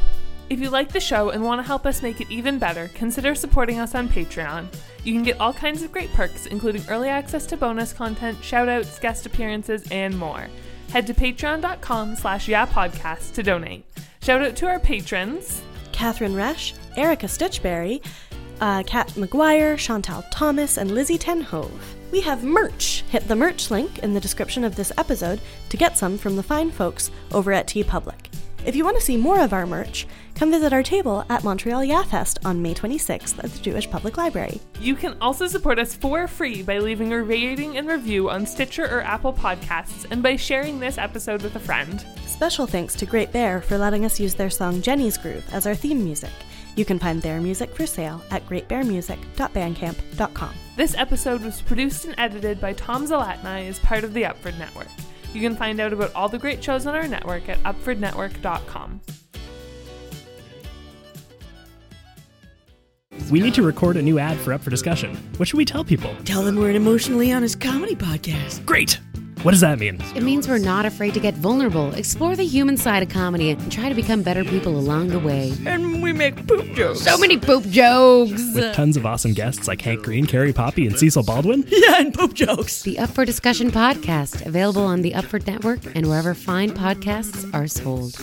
If 0.51 0.61
you 0.61 0.71
like 0.71 0.93
the 0.93 1.01
show 1.01 1.31
and 1.31 1.43
want 1.43 1.61
to 1.61 1.67
help 1.67 1.87
us 1.87 2.03
make 2.03 2.21
it 2.21 2.31
even 2.31 2.59
better, 2.59 2.91
consider 2.95 3.35
supporting 3.35 3.79
us 3.79 3.95
on 3.95 4.09
Patreon. 4.09 4.67
You 5.05 5.13
can 5.15 5.23
get 5.23 5.41
all 5.41 5.53
kinds 5.53 5.83
of 5.83 5.93
great 5.93 6.13
perks, 6.13 6.47
including 6.47 6.85
early 6.89 7.09
access 7.09 7.47
to 7.47 7.57
bonus 7.57 7.93
content, 7.93 8.39
shoutouts, 8.41 9.01
guest 9.01 9.27
appearances, 9.27 9.87
and 9.91 10.17
more. 10.17 10.49
Head 10.91 11.07
to 11.07 11.15
patreon.com 11.15 12.17
slash 12.17 12.49
yapodcast 12.49 13.33
to 13.35 13.43
donate. 13.43 13.85
Shout 14.21 14.43
out 14.43 14.57
to 14.57 14.67
our 14.67 14.79
patrons. 14.79 15.63
Catherine 15.91 16.35
Resch, 16.35 16.75
Erica 16.97 17.29
Stitchberry, 17.29 18.03
uh, 18.61 18.83
Kat 18.85 19.09
McGuire, 19.09 19.77
Chantal 19.77 20.25
Thomas, 20.31 20.77
and 20.77 20.91
Lizzie 20.91 21.19
Tenhove. 21.19 21.71
We 22.13 22.21
have 22.21 22.45
merch. 22.45 23.05
Hit 23.09 23.27
the 23.27 23.35
merch 23.35 23.71
link 23.71 24.01
in 24.01 24.13
the 24.13 24.21
description 24.21 24.65
of 24.65 24.77
this 24.77 24.93
episode 24.99 25.41
to 25.71 25.77
get 25.77 25.97
some 25.97 26.19
from 26.19 26.37
the 26.37 26.43
fine 26.43 26.71
folks 26.71 27.11
over 27.33 27.53
at 27.53 27.67
TeePublic. 27.67 28.27
If 28.65 28.77
you 28.77 28.85
want 28.85 28.97
to 28.97 29.03
see 29.03 29.17
more 29.17 29.41
of 29.41 29.53
our 29.53 29.67
merch, 29.67 30.07
come 30.37 30.53
visit 30.53 30.73
our 30.73 30.85
table 30.85 31.25
at 31.29 31.43
Montreal 31.43 31.83
YAFest 31.83 32.47
on 32.47 32.63
May 32.63 32.75
26th 32.75 33.43
at 33.43 33.51
the 33.51 33.59
Jewish 33.59 33.91
Public 33.91 34.17
Library. 34.17 34.61
You 34.81 34.95
can 34.95 35.17
also 35.21 35.49
support 35.49 35.81
us 35.81 35.97
for 35.97 36.29
free 36.29 36.63
by 36.63 36.79
leaving 36.79 37.13
a 37.13 37.21
rating 37.21 37.77
and 37.77 37.89
review 37.89 38.31
on 38.31 38.47
Stitcher 38.47 38.85
or 38.85 39.03
Apple 39.03 39.33
Podcasts 39.33 40.07
and 40.13 40.23
by 40.23 40.37
sharing 40.37 40.79
this 40.79 40.97
episode 40.97 41.43
with 41.43 41.57
a 41.57 41.61
friend. 41.61 42.07
Special 42.25 42.69
thanks 42.69 42.95
to 42.95 43.05
Great 43.05 43.33
Bear 43.33 43.63
for 43.63 43.79
letting 43.79 44.05
us 44.05 44.21
use 44.21 44.35
their 44.35 44.51
song 44.51 44.81
Jenny's 44.81 45.19
Groove 45.19 45.45
as 45.53 45.67
our 45.67 45.75
theme 45.75 46.05
music. 46.05 46.31
You 46.77 46.85
can 46.85 47.01
find 47.01 47.21
their 47.21 47.41
music 47.41 47.75
for 47.75 47.85
sale 47.85 48.23
at 48.31 48.47
greatbearmusic.bandcamp.com. 48.47 50.55
This 50.77 50.95
episode 50.97 51.43
was 51.43 51.63
produced 51.63 52.05
and 52.05 52.15
edited 52.17 52.61
by 52.61 52.75
Tom 52.75 53.09
Zalatni 53.09 53.69
as 53.69 53.81
part 53.81 54.05
of 54.05 54.15
the 54.15 54.23
Upford 54.23 54.57
Network. 54.57 54.87
You 55.33 55.41
can 55.41 55.57
find 55.57 55.81
out 55.81 55.93
about 55.93 56.15
all 56.15 56.29
the 56.29 56.39
great 56.39 56.63
shows 56.63 56.87
on 56.87 56.95
our 56.95 57.09
network 57.09 57.49
at 57.49 57.63
upfordnetwork.com. 57.63 59.01
We 63.31 63.41
need 63.41 63.55
to 63.55 63.63
record 63.63 63.97
a 63.97 64.03
new 64.03 64.19
ad 64.19 64.37
for 64.39 64.53
Up 64.53 64.61
for 64.61 64.71
Discussion. 64.71 65.17
What 65.37 65.49
should 65.49 65.57
we 65.57 65.65
tell 65.65 65.85
people? 65.85 66.15
Tell 66.25 66.43
them 66.43 66.57
we're 66.57 66.71
an 66.71 66.77
emotionally 66.77 67.33
honest 67.33 67.61
comedy 67.61 67.95
podcast. 67.95 68.65
Great! 68.67 69.01
What 69.43 69.51
does 69.51 69.61
that 69.63 69.81
mean? 69.81 69.99
It 70.15 70.23
means 70.23 70.47
we're 70.47 70.59
not 70.59 70.87
afraid 70.87 71.15
to 71.15 71.21
get 71.21 71.35
vulnerable, 71.35 71.93
explore 71.95 72.37
the 72.37 72.45
human 72.45 72.77
side 72.77 73.03
of 73.03 73.09
comedy, 73.09 73.51
and 73.51 73.73
try 73.73 73.89
to 73.89 73.95
become 73.95 74.23
better 74.23 74.45
people 74.45 74.79
along 74.79 75.09
the 75.09 75.19
way. 75.19 75.53
And 75.67 76.01
we 76.01 76.13
make 76.13 76.47
poop 76.47 76.73
jokes. 76.77 77.01
So 77.01 77.19
many 77.19 77.37
poop 77.39 77.65
jokes! 77.65 78.55
With 78.55 78.73
tons 78.75 78.97
of 78.97 79.05
awesome 79.05 79.33
guests 79.33 79.67
like 79.67 79.81
Hank 79.81 80.05
Green, 80.05 80.27
Carrie 80.27 80.53
Poppy, 80.53 80.87
and 80.87 80.97
Cecil 80.97 81.25
Baldwin? 81.25 81.65
Yeah, 81.73 82.01
and 82.01 82.15
poop 82.15 82.35
jokes. 82.35 82.83
The 82.83 83.01
Up 83.01 83.11
for 83.11 83.25
Discussion 83.25 83.73
podcast, 83.73 84.47
available 84.47 84.85
on 84.85 85.03
the 85.03 85.13
Upford 85.13 85.49
Network 85.49 85.81
and 85.97 86.07
wherever 86.09 86.35
fine 86.35 86.71
podcasts 86.71 87.53
are 87.53 87.67
sold. 87.67 88.15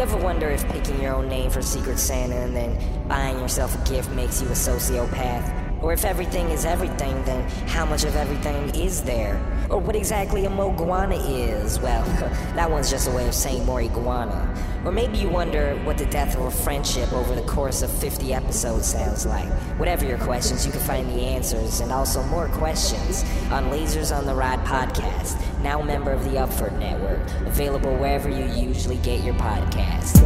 You 0.00 0.06
ever 0.06 0.16
wonder 0.16 0.48
if 0.48 0.66
picking 0.68 0.98
your 1.02 1.14
own 1.14 1.28
name 1.28 1.50
for 1.50 1.60
Secret 1.60 1.98
Santa 1.98 2.34
and 2.34 2.56
then 2.56 3.06
buying 3.06 3.38
yourself 3.38 3.74
a 3.74 3.86
gift 3.86 4.10
makes 4.12 4.40
you 4.40 4.48
a 4.48 4.52
sociopath? 4.52 5.59
Or 5.82 5.92
if 5.92 6.04
everything 6.04 6.50
is 6.50 6.64
everything, 6.64 7.24
then 7.24 7.48
how 7.68 7.84
much 7.86 8.04
of 8.04 8.16
everything 8.16 8.74
is 8.74 9.02
there? 9.02 9.40
Or 9.70 9.78
what 9.78 9.96
exactly 9.96 10.44
a 10.44 10.50
moguana 10.50 11.18
is? 11.26 11.78
Well, 11.80 12.04
that 12.54 12.70
one's 12.70 12.90
just 12.90 13.08
a 13.08 13.10
way 13.10 13.26
of 13.26 13.34
saying 13.34 13.64
more 13.64 13.80
iguana. 13.80 14.54
Or 14.84 14.92
maybe 14.92 15.18
you 15.18 15.28
wonder 15.28 15.74
what 15.84 15.98
the 15.98 16.06
death 16.06 16.36
of 16.36 16.46
a 16.46 16.50
friendship 16.50 17.12
over 17.12 17.34
the 17.34 17.42
course 17.42 17.82
of 17.82 17.90
50 17.90 18.32
episodes 18.32 18.86
sounds 18.86 19.26
like. 19.26 19.48
Whatever 19.78 20.06
your 20.06 20.18
questions, 20.18 20.64
you 20.64 20.72
can 20.72 20.80
find 20.80 21.08
the 21.10 21.20
answers 21.20 21.80
and 21.80 21.92
also 21.92 22.22
more 22.24 22.48
questions 22.48 23.22
on 23.50 23.64
Lasers 23.70 24.16
on 24.16 24.26
the 24.26 24.34
Ride 24.34 24.60
podcast, 24.60 25.38
now 25.62 25.80
a 25.80 25.84
member 25.84 26.10
of 26.12 26.24
the 26.24 26.30
Upford 26.30 26.78
Network, 26.78 27.20
available 27.46 27.94
wherever 27.96 28.28
you 28.28 28.46
usually 28.54 28.96
get 28.98 29.22
your 29.22 29.34
podcasts. 29.34 30.20